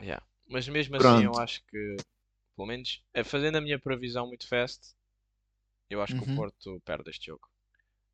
Yeah. 0.00 0.20
Mas 0.48 0.68
mesmo 0.68 0.96
assim, 0.96 1.22
eu 1.22 1.32
Pronto. 1.32 1.38
acho 1.38 1.62
que, 1.66 1.96
pelo 2.56 2.68
menos, 2.68 3.02
eh, 3.14 3.24
fazendo 3.24 3.58
a 3.58 3.60
minha 3.60 3.78
previsão 3.80 4.26
muito 4.28 4.48
fast, 4.48 4.94
eu 5.90 6.02
acho 6.02 6.16
que 6.16 6.24
o 6.24 6.26
Uhum. 6.26 6.34
Porto 6.36 6.80
perde 6.84 7.10
este 7.10 7.26
jogo. 7.26 7.48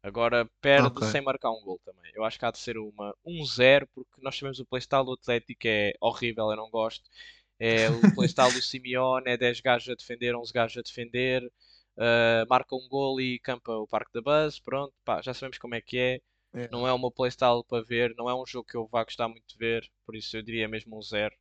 Agora 0.02 0.48
perde 0.60 1.02
Ok. 1.02 1.02
sem 1.04 1.20
marcar 1.22 1.50
um 1.52 1.62
gol 1.62 1.80
também. 1.84 2.12
Eu 2.14 2.24
acho 2.24 2.38
que 2.38 2.44
há 2.46 2.50
de 2.52 2.58
ser 2.58 2.78
uma 2.78 3.14
1-0, 3.24 3.88
porque 3.94 4.22
nós 4.22 4.36
sabemos 4.36 4.60
o 4.60 4.66
playstyle 4.66 5.04
do 5.06 5.14
Atlético 5.14 5.62
é 5.68 5.94
horrível, 6.00 6.50
eu 6.50 6.56
não 6.56 6.70
gosto. 6.70 7.10
É 7.58 7.88
o 7.90 8.14
playstyle 8.14 8.52
do 8.52 8.60
Simeone, 8.60 9.30
é 9.30 9.36
10 9.36 9.60
gajos 9.60 9.88
a 9.88 9.94
defender, 9.94 10.34
11 10.34 10.52
gajos 10.52 10.78
a 10.78 10.82
defender, 10.82 11.50
ah, 11.96 12.44
marca 12.48 12.74
um 12.74 12.88
gol 12.88 13.20
e 13.20 13.38
campa 13.38 13.72
o 13.72 13.86
Parque 13.86 14.12
da 14.12 14.20
Buzz, 14.20 14.58
pronto, 14.60 14.92
pá, 15.04 15.22
já 15.22 15.32
sabemos 15.32 15.58
como 15.58 15.74
é 15.74 15.80
que 15.80 15.98
é. 15.98 16.20
É. 16.52 16.68
Não 16.70 16.86
é 16.86 16.92
o 16.92 16.98
meu 16.98 17.10
playstyle 17.10 17.64
para 17.68 17.82
ver, 17.82 18.14
não 18.16 18.30
é 18.30 18.34
um 18.34 18.46
jogo 18.46 18.68
que 18.68 18.76
eu 18.76 18.86
vá 18.86 19.02
gostar 19.02 19.28
muito 19.28 19.44
de 19.48 19.56
ver, 19.58 19.90
por 20.06 20.14
isso 20.14 20.36
eu 20.36 20.42
diria 20.42 20.68
mesmo 20.68 20.96
um 20.96 21.02
0. 21.02 21.34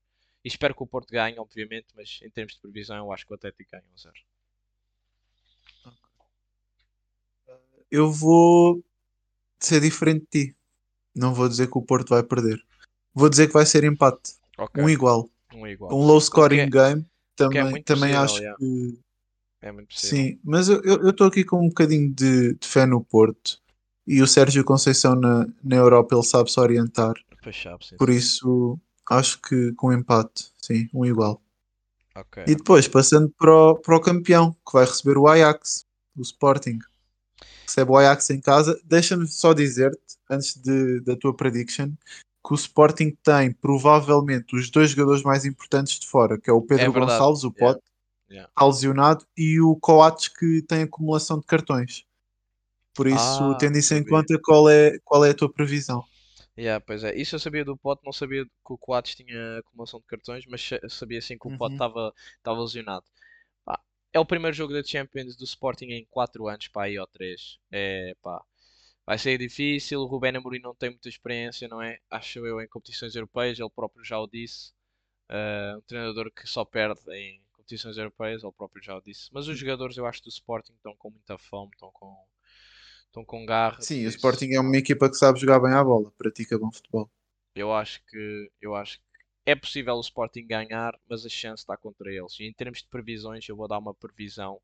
E 0.43 0.47
espero 0.47 0.73
que 0.73 0.81
o 0.81 0.87
Porto 0.87 1.11
ganhe, 1.11 1.37
obviamente, 1.37 1.87
mas 1.95 2.19
em 2.23 2.31
termos 2.31 2.53
de 2.53 2.59
previsão 2.59 2.97
eu 2.97 3.11
acho 3.11 3.25
que 3.25 3.31
o 3.31 3.35
Atlético 3.35 3.69
ganha 3.71 3.83
um 3.93 3.97
0. 3.97 4.13
Eu 7.91 8.11
vou 8.11 8.83
ser 9.59 9.79
diferente 9.79 10.25
de 10.31 10.47
ti. 10.47 10.57
Não 11.15 11.31
vou 11.31 11.47
dizer 11.47 11.69
que 11.69 11.77
o 11.77 11.81
Porto 11.81 12.09
vai 12.09 12.23
perder. 12.23 12.59
Vou 13.13 13.29
dizer 13.29 13.45
que 13.45 13.53
vai 13.53 13.67
ser 13.67 13.83
empate. 13.83 14.33
Ok, 14.57 14.83
Um 14.83 14.89
igual. 14.89 15.29
Um 15.55 15.67
igual. 15.67 15.93
Um 15.93 16.05
low 16.05 16.19
scoring 16.19 16.65
que 16.65 16.71
game. 16.71 17.01
é 17.01 17.05
Também, 17.35 17.63
muito 17.63 17.85
também 17.85 18.13
possível, 18.13 18.21
acho 18.21 18.37
yeah. 18.37 18.57
que 18.57 18.99
É 19.61 19.71
muito 19.71 19.87
possível. 19.87 20.17
sim. 20.17 20.39
Mas 20.43 20.67
eu 20.69 21.09
estou 21.09 21.27
aqui 21.27 21.43
com 21.43 21.59
um 21.65 21.67
bocadinho 21.69 22.13
de, 22.13 22.55
de 22.55 22.67
fé 22.67 22.85
no 22.85 23.03
Porto. 23.03 23.61
E 24.05 24.21
o 24.21 24.27
Sérgio 24.27 24.65
Conceição 24.65 25.15
na, 25.15 25.47
na 25.63 25.75
Europa 25.77 26.15
ele 26.15 26.23
sabe 26.25 26.51
se 26.51 26.59
orientar. 26.59 27.13
Sabe, 27.61 27.85
sim, 27.85 27.95
Por 27.97 28.09
sim. 28.09 28.15
isso 28.15 28.79
acho 29.09 29.41
que 29.41 29.73
com 29.73 29.91
empate, 29.93 30.51
sim, 30.61 30.89
um 30.93 31.05
igual. 31.05 31.41
Ok. 32.15 32.43
E 32.47 32.55
depois, 32.55 32.87
passando 32.87 33.33
para 33.37 33.51
o, 33.53 33.75
para 33.75 33.95
o 33.95 34.01
campeão, 34.01 34.53
que 34.53 34.73
vai 34.73 34.85
receber 34.85 35.17
o 35.17 35.27
Ajax, 35.27 35.85
o 36.15 36.21
Sporting. 36.21 36.79
Recebe 37.65 37.91
o 37.91 37.97
Ajax 37.97 38.29
em 38.29 38.39
casa. 38.39 38.79
Deixa-me 38.83 39.27
só 39.27 39.53
dizer-te, 39.53 40.17
antes 40.29 40.55
de, 40.61 40.99
da 41.01 41.15
tua 41.15 41.35
prediction, 41.35 41.91
que 42.45 42.53
o 42.53 42.55
Sporting 42.55 43.17
tem 43.23 43.51
provavelmente 43.53 44.55
os 44.55 44.69
dois 44.69 44.91
jogadores 44.91 45.23
mais 45.23 45.45
importantes 45.45 45.99
de 45.99 46.07
fora, 46.07 46.39
que 46.39 46.49
é 46.49 46.53
o 46.53 46.61
Pedro 46.61 46.91
É 46.91 46.93
Gonçalves, 46.93 47.43
o 47.43 47.51
yeah, 47.55 47.73
Pote, 47.73 47.81
yeah. 48.29 48.47
está 48.49 48.65
lesionado, 48.67 49.25
e 49.37 49.61
o 49.61 49.75
Coates, 49.77 50.29
que 50.29 50.61
tem 50.63 50.83
acumulação 50.83 51.39
de 51.39 51.45
cartões. 51.47 52.05
Por 52.95 53.07
isso, 53.07 53.55
Ah, 53.55 53.57
tendo 53.57 53.77
isso 53.79 53.93
em 53.95 54.05
conta, 54.05 54.39
qual 54.43 54.69
é, 54.69 54.99
qual 55.05 55.25
é 55.25 55.31
a 55.31 55.35
tua 55.35 55.51
previsão? 55.51 56.05
Yeah, 56.57 56.79
pois 56.85 57.03
é, 57.03 57.15
isso 57.15 57.35
eu 57.35 57.39
sabia 57.39 57.65
do 57.65 57.77
Pote, 57.77 58.03
não 58.05 58.11
sabia 58.13 58.45
que 58.45 58.51
o 58.73 58.77
Coates 58.77 59.15
tinha 59.15 59.57
acumulação 59.59 59.99
de 59.99 60.05
cartões, 60.05 60.45
mas 60.47 60.61
sa- 60.61 60.79
sabia 60.89 61.21
sim 61.21 61.37
que 61.37 61.47
o 61.47 61.51
Pote 61.51 61.73
Uhum. 61.73 61.75
estava 61.75 62.13
estava 62.37 62.61
lesionado. 62.61 63.05
Pá, 63.65 63.79
é 64.13 64.19
o 64.19 64.25
primeiro 64.25 64.55
jogo 64.55 64.73
da 64.73 64.83
Champions 64.83 65.35
do 65.37 65.43
Sporting 65.45 65.87
em 65.87 66.05
4 66.11 66.47
anos, 66.47 66.67
pá, 66.69 66.85
aí 66.85 66.99
ou 66.99 67.07
3. 67.07 67.59
É, 67.71 68.15
pá, 68.23 68.43
Vai 69.05 69.17
ser 69.17 69.37
difícil. 69.37 70.01
O 70.01 70.05
Rubén 70.05 70.35
Amorim 70.35 70.59
não 70.59 70.73
tem 70.73 70.89
muita 70.89 71.09
experiência, 71.09 71.67
não 71.67 71.81
é? 71.81 71.99
Acho 72.09 72.45
eu, 72.45 72.61
em 72.61 72.67
competições 72.67 73.15
europeias. 73.15 73.59
Ele 73.59 73.69
próprio 73.69 74.03
já 74.03 74.19
o 74.19 74.27
disse. 74.27 74.71
Uh, 75.29 75.77
um 75.77 75.81
treinador 75.81 76.31
que 76.31 76.47
só 76.47 76.63
perde 76.63 77.01
em 77.13 77.41
competições 77.51 77.97
europeias, 77.97 78.43
ele 78.43 78.51
próprio 78.51 78.83
já 78.83 78.95
o 78.95 79.01
disse. 79.01 79.29
Mas 79.31 79.47
os 79.47 79.57
jogadores, 79.57 79.97
eu 79.97 80.05
acho, 80.05 80.21
do 80.21 80.29
Sporting 80.29 80.73
estão 80.73 80.95
com 80.95 81.09
muita 81.09 81.37
fome, 81.37 81.71
estão 81.73 81.91
com, 81.91 82.15
estão 83.05 83.25
com 83.25 83.45
garra. 83.45 83.81
Sim, 83.81 84.05
o 84.05 84.09
Sporting 84.09 84.53
é 84.53 84.59
uma 84.59 84.77
equipa 84.77 85.09
que 85.09 85.15
sabe 85.15 85.39
jogar 85.39 85.59
bem 85.59 85.73
à 85.73 85.83
bola, 85.83 86.11
pratica 86.17 86.59
bom 86.59 86.71
futebol. 86.71 87.09
Eu 87.55 87.73
acho 87.73 88.03
que, 88.05 88.51
eu 88.61 88.75
acho 88.75 88.99
que 88.99 89.05
é 89.45 89.55
possível 89.55 89.95
o 89.95 90.01
Sporting 90.01 90.45
ganhar, 90.45 90.93
mas 91.09 91.25
a 91.25 91.29
chance 91.29 91.63
está 91.63 91.77
contra 91.77 92.11
eles. 92.11 92.39
E 92.39 92.43
em 92.45 92.53
termos 92.53 92.79
de 92.79 92.87
previsões, 92.87 93.47
eu 93.47 93.55
vou 93.55 93.67
dar 93.67 93.79
uma 93.79 93.93
previsão 93.93 94.59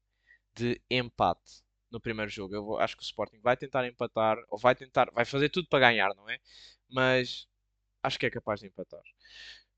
de 0.54 0.82
empate 0.90 1.64
no 1.92 2.00
primeiro 2.00 2.30
jogo. 2.30 2.54
Eu 2.56 2.64
vou, 2.64 2.80
acho 2.80 2.96
que 2.96 3.04
o 3.04 3.06
Sporting 3.06 3.40
vai 3.40 3.58
tentar 3.58 3.88
empatar, 3.88 4.38
ou 4.50 4.58
vai 4.58 4.76
tentar, 4.76 5.10
vai 5.12 5.26
fazer 5.26 5.50
tudo 5.50 5.68
para 5.68 5.92
ganhar, 5.92 6.14
não 6.16 6.30
é? 6.30 6.38
Mas 6.90 7.48
acho 8.04 8.20
que 8.20 8.26
é 8.26 8.30
capaz 8.30 8.60
de 8.60 8.68
empatar. 8.68 9.02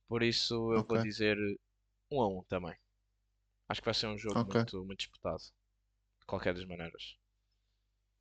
Por 0.07 0.23
isso 0.23 0.73
eu 0.73 0.79
okay. 0.79 0.97
vou 0.97 1.05
dizer 1.05 1.37
1 1.37 2.17
um 2.17 2.21
a 2.21 2.27
1 2.27 2.37
um 2.37 2.43
também. 2.43 2.75
Acho 3.69 3.81
que 3.81 3.85
vai 3.85 3.93
ser 3.93 4.07
um 4.07 4.17
jogo 4.17 4.39
okay. 4.39 4.61
muito, 4.61 4.85
muito 4.85 4.99
disputado. 4.99 5.41
De 6.19 6.25
qualquer 6.25 6.53
das 6.53 6.65
maneiras. 6.65 7.15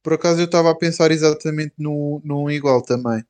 Por 0.03 0.14
acaso 0.14 0.41
eu 0.41 0.47
estava 0.47 0.70
a 0.70 0.74
pensar 0.74 1.11
exatamente 1.11 1.74
no, 1.76 2.20
no 2.24 2.51
igual 2.51 2.82
também. 2.82 3.24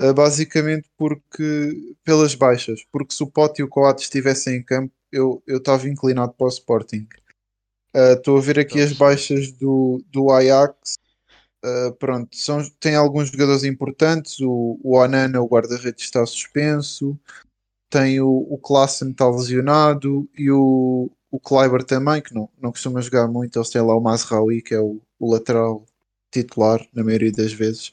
Uh, 0.00 0.14
basicamente 0.14 0.88
porque 0.96 1.94
pelas 2.02 2.34
baixas, 2.34 2.82
porque 2.90 3.12
se 3.12 3.22
o 3.22 3.30
Pote 3.30 3.60
e 3.60 3.64
o 3.64 3.68
Coates 3.68 4.04
estivessem 4.04 4.56
em 4.56 4.62
campo, 4.62 4.92
eu 5.12 5.42
estava 5.46 5.88
inclinado 5.88 6.32
para 6.32 6.46
o 6.46 6.48
Sporting. 6.48 7.06
Ah, 7.94 8.12
estou 8.12 8.36
uh, 8.36 8.38
a 8.38 8.40
ver 8.40 8.58
aqui 8.58 8.80
as 8.80 8.92
baixas 8.92 9.52
do, 9.52 10.02
do 10.10 10.30
Ajax. 10.30 10.94
Uh, 11.64 11.92
pronto, 11.94 12.34
são, 12.36 12.68
tem 12.80 12.96
alguns 12.96 13.30
jogadores 13.30 13.64
importantes. 13.64 14.40
O, 14.40 14.78
o 14.82 14.98
Anana, 15.00 15.40
o 15.40 15.46
guarda-redes, 15.46 16.04
está 16.04 16.24
suspenso. 16.26 17.18
Tem 17.90 18.20
o, 18.20 18.46
o 18.50 18.58
Klassen 18.58 19.10
está 19.10 19.28
lesionado 19.28 20.28
e 20.36 20.50
o, 20.50 21.10
o 21.30 21.38
Kleiber 21.38 21.84
também, 21.84 22.22
que 22.22 22.34
não, 22.34 22.48
não 22.60 22.72
costuma 22.72 23.00
jogar 23.00 23.28
muito. 23.28 23.58
Eles 23.58 23.70
têm 23.70 23.82
lá 23.82 23.94
o 23.94 24.00
Mazraoui, 24.00 24.62
que 24.62 24.74
é 24.74 24.80
o, 24.80 25.00
o 25.18 25.32
lateral 25.32 25.84
titular, 26.30 26.84
na 26.94 27.04
maioria 27.04 27.30
das 27.30 27.52
vezes. 27.52 27.92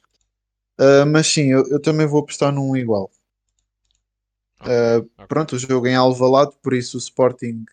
Uh, 0.80 1.06
mas 1.06 1.28
sim, 1.28 1.52
eu, 1.52 1.68
eu, 1.68 1.80
também 1.82 2.08
vou 2.08 2.22
apostar 2.22 2.54
num 2.54 2.76
igual. 2.76 3.12
Okay, 4.62 4.98
okay. 4.98 5.26
Pronto, 5.28 5.56
o 5.56 5.60
jogo 5.60 5.88
em 5.88 5.96
Alvalade, 5.96 6.54
por 6.62 6.74
isso 6.74 6.96
o 6.96 7.00
Sporting 7.00 7.66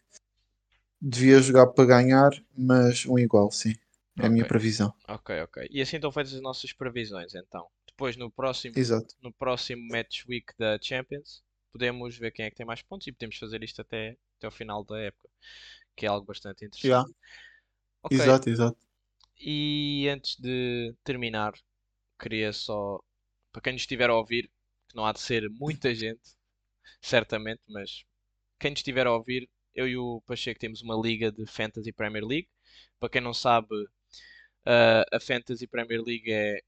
devia 1.08 1.40
jogar 1.40 1.68
para 1.68 1.84
ganhar, 1.84 2.30
mas 2.56 3.06
um 3.06 3.18
igual, 3.18 3.50
sim. 3.50 3.70
É 3.70 4.20
okay. 4.20 4.26
a 4.26 4.30
minha 4.30 4.46
previsão. 4.46 4.92
Ok, 5.08 5.40
ok. 5.42 5.68
E 5.70 5.80
assim 5.80 5.96
estão 5.96 6.10
feitas 6.10 6.34
as 6.34 6.40
nossas 6.40 6.72
previsões, 6.72 7.34
então. 7.34 7.66
Depois 7.86 8.16
no 8.16 8.30
próximo, 8.30 8.74
Exato. 8.76 9.14
no 9.22 9.32
próximo 9.32 9.86
match 9.88 10.24
week 10.26 10.52
da 10.58 10.78
Champions, 10.82 11.42
podemos 11.70 12.16
ver 12.18 12.30
quem 12.32 12.46
é 12.46 12.50
que 12.50 12.56
tem 12.56 12.66
mais 12.66 12.82
pontos 12.82 13.06
e 13.06 13.12
podemos 13.12 13.36
fazer 13.36 13.62
isto 13.62 13.80
até, 13.80 14.16
até 14.38 14.48
o 14.48 14.50
final 14.50 14.84
da 14.84 14.98
época, 14.98 15.28
que 15.94 16.06
é 16.06 16.08
algo 16.08 16.26
bastante 16.26 16.64
interessante. 16.64 16.86
Yeah. 16.86 17.08
Okay. 18.02 18.18
Exato, 18.18 18.50
exato. 18.50 18.78
E 19.38 20.08
antes 20.08 20.36
de 20.40 20.94
terminar, 21.04 21.52
queria 22.18 22.52
só, 22.52 23.00
para 23.52 23.62
quem 23.62 23.74
nos 23.74 23.82
estiver 23.82 24.08
a 24.08 24.16
ouvir, 24.16 24.50
que 24.88 24.96
não 24.96 25.04
há 25.04 25.12
de 25.12 25.20
ser 25.20 25.48
muita 25.50 25.94
gente, 25.94 26.36
certamente, 27.02 27.60
mas 27.68 28.04
quem 28.58 28.70
nos 28.70 28.80
estiver 28.80 29.06
a 29.06 29.12
ouvir, 29.12 29.48
eu 29.76 29.86
e 29.86 29.96
o 29.96 30.22
Pacheco 30.26 30.58
temos 30.58 30.82
uma 30.82 30.96
liga 30.96 31.30
de 31.30 31.46
Fantasy 31.46 31.92
Premier 31.92 32.24
League. 32.24 32.48
Para 32.98 33.10
quem 33.10 33.20
não 33.20 33.34
sabe, 33.34 33.68
uh, 33.74 35.04
a 35.12 35.20
Fantasy 35.20 35.66
Premier 35.66 36.02
League 36.02 36.32
é 36.32 36.60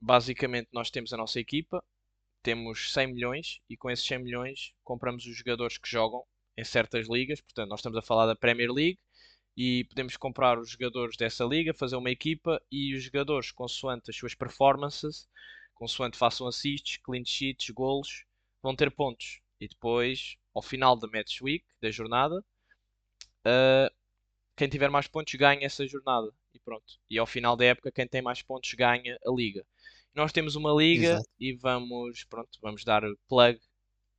basicamente 0.00 0.68
nós 0.72 0.90
temos 0.90 1.12
a 1.12 1.16
nossa 1.16 1.38
equipa, 1.40 1.82
temos 2.42 2.92
100 2.92 3.14
milhões 3.14 3.60
e 3.70 3.76
com 3.76 3.90
esses 3.90 4.04
100 4.06 4.18
milhões 4.18 4.74
compramos 4.84 5.24
os 5.24 5.36
jogadores 5.36 5.78
que 5.78 5.88
jogam 5.88 6.24
em 6.56 6.64
certas 6.64 7.08
ligas. 7.08 7.40
Portanto, 7.40 7.70
nós 7.70 7.78
estamos 7.78 7.98
a 7.98 8.02
falar 8.02 8.26
da 8.26 8.34
Premier 8.34 8.72
League 8.72 8.98
e 9.56 9.84
podemos 9.84 10.16
comprar 10.16 10.58
os 10.58 10.70
jogadores 10.70 11.16
dessa 11.16 11.44
liga, 11.44 11.72
fazer 11.72 11.96
uma 11.96 12.10
equipa 12.10 12.60
e 12.70 12.94
os 12.94 13.04
jogadores, 13.04 13.52
consoante 13.52 14.10
as 14.10 14.16
suas 14.16 14.34
performances, 14.34 15.28
consoante 15.74 16.18
façam 16.18 16.46
assists, 16.46 16.98
clean 16.98 17.24
sheets, 17.24 17.70
golos, 17.70 18.24
vão 18.62 18.74
ter 18.74 18.90
pontos. 18.90 19.40
E 19.60 19.68
depois, 19.68 20.36
ao 20.56 20.62
final 20.62 20.96
da 20.96 21.06
match 21.08 21.42
week, 21.42 21.64
da 21.82 21.90
jornada, 21.90 22.38
uh, 23.46 23.94
quem 24.56 24.68
tiver 24.68 24.88
mais 24.88 25.06
pontos 25.06 25.34
ganha 25.34 25.66
essa 25.66 25.86
jornada. 25.86 26.32
E 26.54 26.58
pronto. 26.58 26.98
E 27.10 27.18
ao 27.18 27.26
final 27.26 27.56
da 27.56 27.66
época, 27.66 27.92
quem 27.92 28.08
tem 28.08 28.22
mais 28.22 28.40
pontos 28.42 28.72
ganha 28.72 29.18
a 29.24 29.30
liga. 29.30 29.64
Nós 30.14 30.32
temos 30.32 30.56
uma 30.56 30.72
liga 30.72 31.08
Exato. 31.08 31.28
e 31.38 31.52
vamos, 31.54 32.24
pronto, 32.24 32.58
vamos 32.62 32.82
dar 32.84 33.02
plug 33.28 33.60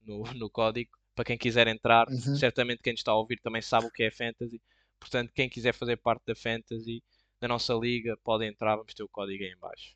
no, 0.03 0.23
no 0.35 0.49
código 0.49 0.91
para 1.15 1.25
quem 1.25 1.37
quiser 1.37 1.67
entrar. 1.67 2.07
Uhum. 2.07 2.35
Certamente 2.35 2.83
quem 2.83 2.93
está 2.93 3.11
a 3.11 3.17
ouvir 3.17 3.39
também 3.41 3.61
sabe 3.61 3.87
o 3.87 3.91
que 3.91 4.03
é 4.03 4.11
fantasy 4.11 4.61
Portanto, 4.99 5.31
quem 5.33 5.49
quiser 5.49 5.73
fazer 5.73 5.97
parte 5.97 6.23
da 6.25 6.35
Fantasy, 6.35 7.03
da 7.39 7.47
nossa 7.47 7.73
liga, 7.73 8.17
pode 8.23 8.45
entrar, 8.45 8.75
vamos 8.75 8.93
ter 8.93 9.03
o 9.03 9.09
código 9.09 9.43
aí 9.43 9.51
em 9.51 9.57
baixo. 9.57 9.95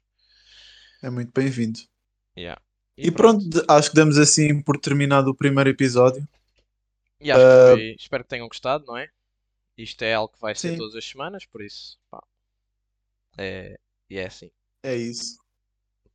É 1.01 1.09
muito 1.09 1.31
bem-vindo. 1.33 1.79
Yeah. 2.37 2.61
E, 2.97 3.07
e 3.07 3.11
pronto. 3.11 3.49
pronto. 3.49 3.71
acho 3.71 3.89
que 3.89 3.95
damos 3.95 4.17
assim 4.17 4.61
por 4.61 4.77
terminado 4.79 5.29
o 5.29 5.35
primeiro 5.35 5.69
episódio. 5.69 6.27
E 7.19 7.31
acho 7.31 7.41
uh... 7.41 7.75
que 7.75 7.81
foi... 7.81 7.95
espero 7.99 8.23
que 8.23 8.29
tenham 8.29 8.47
gostado, 8.47 8.85
não 8.85 8.97
é? 8.97 9.09
Isto 9.77 10.03
é 10.03 10.13
algo 10.13 10.33
que 10.33 10.41
vai 10.41 10.53
ser 10.53 10.71
Sim. 10.71 10.77
todas 10.77 10.95
as 10.95 11.05
semanas, 11.05 11.45
por 11.45 11.61
isso, 11.61 11.97
pá. 12.09 12.21
É... 13.37 13.79
E 14.09 14.17
é 14.17 14.25
assim. 14.27 14.51
É 14.83 14.95
isso. 14.95 15.37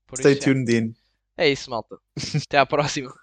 Por 0.06 0.18
Stay 0.18 0.34
isso, 0.34 0.42
tuned 0.42 0.72
é. 0.72 0.78
in. 0.78 0.94
É 1.36 1.48
isso, 1.48 1.70
malta. 1.70 1.98
Até 2.46 2.58
à 2.58 2.66
próxima. 2.66 3.14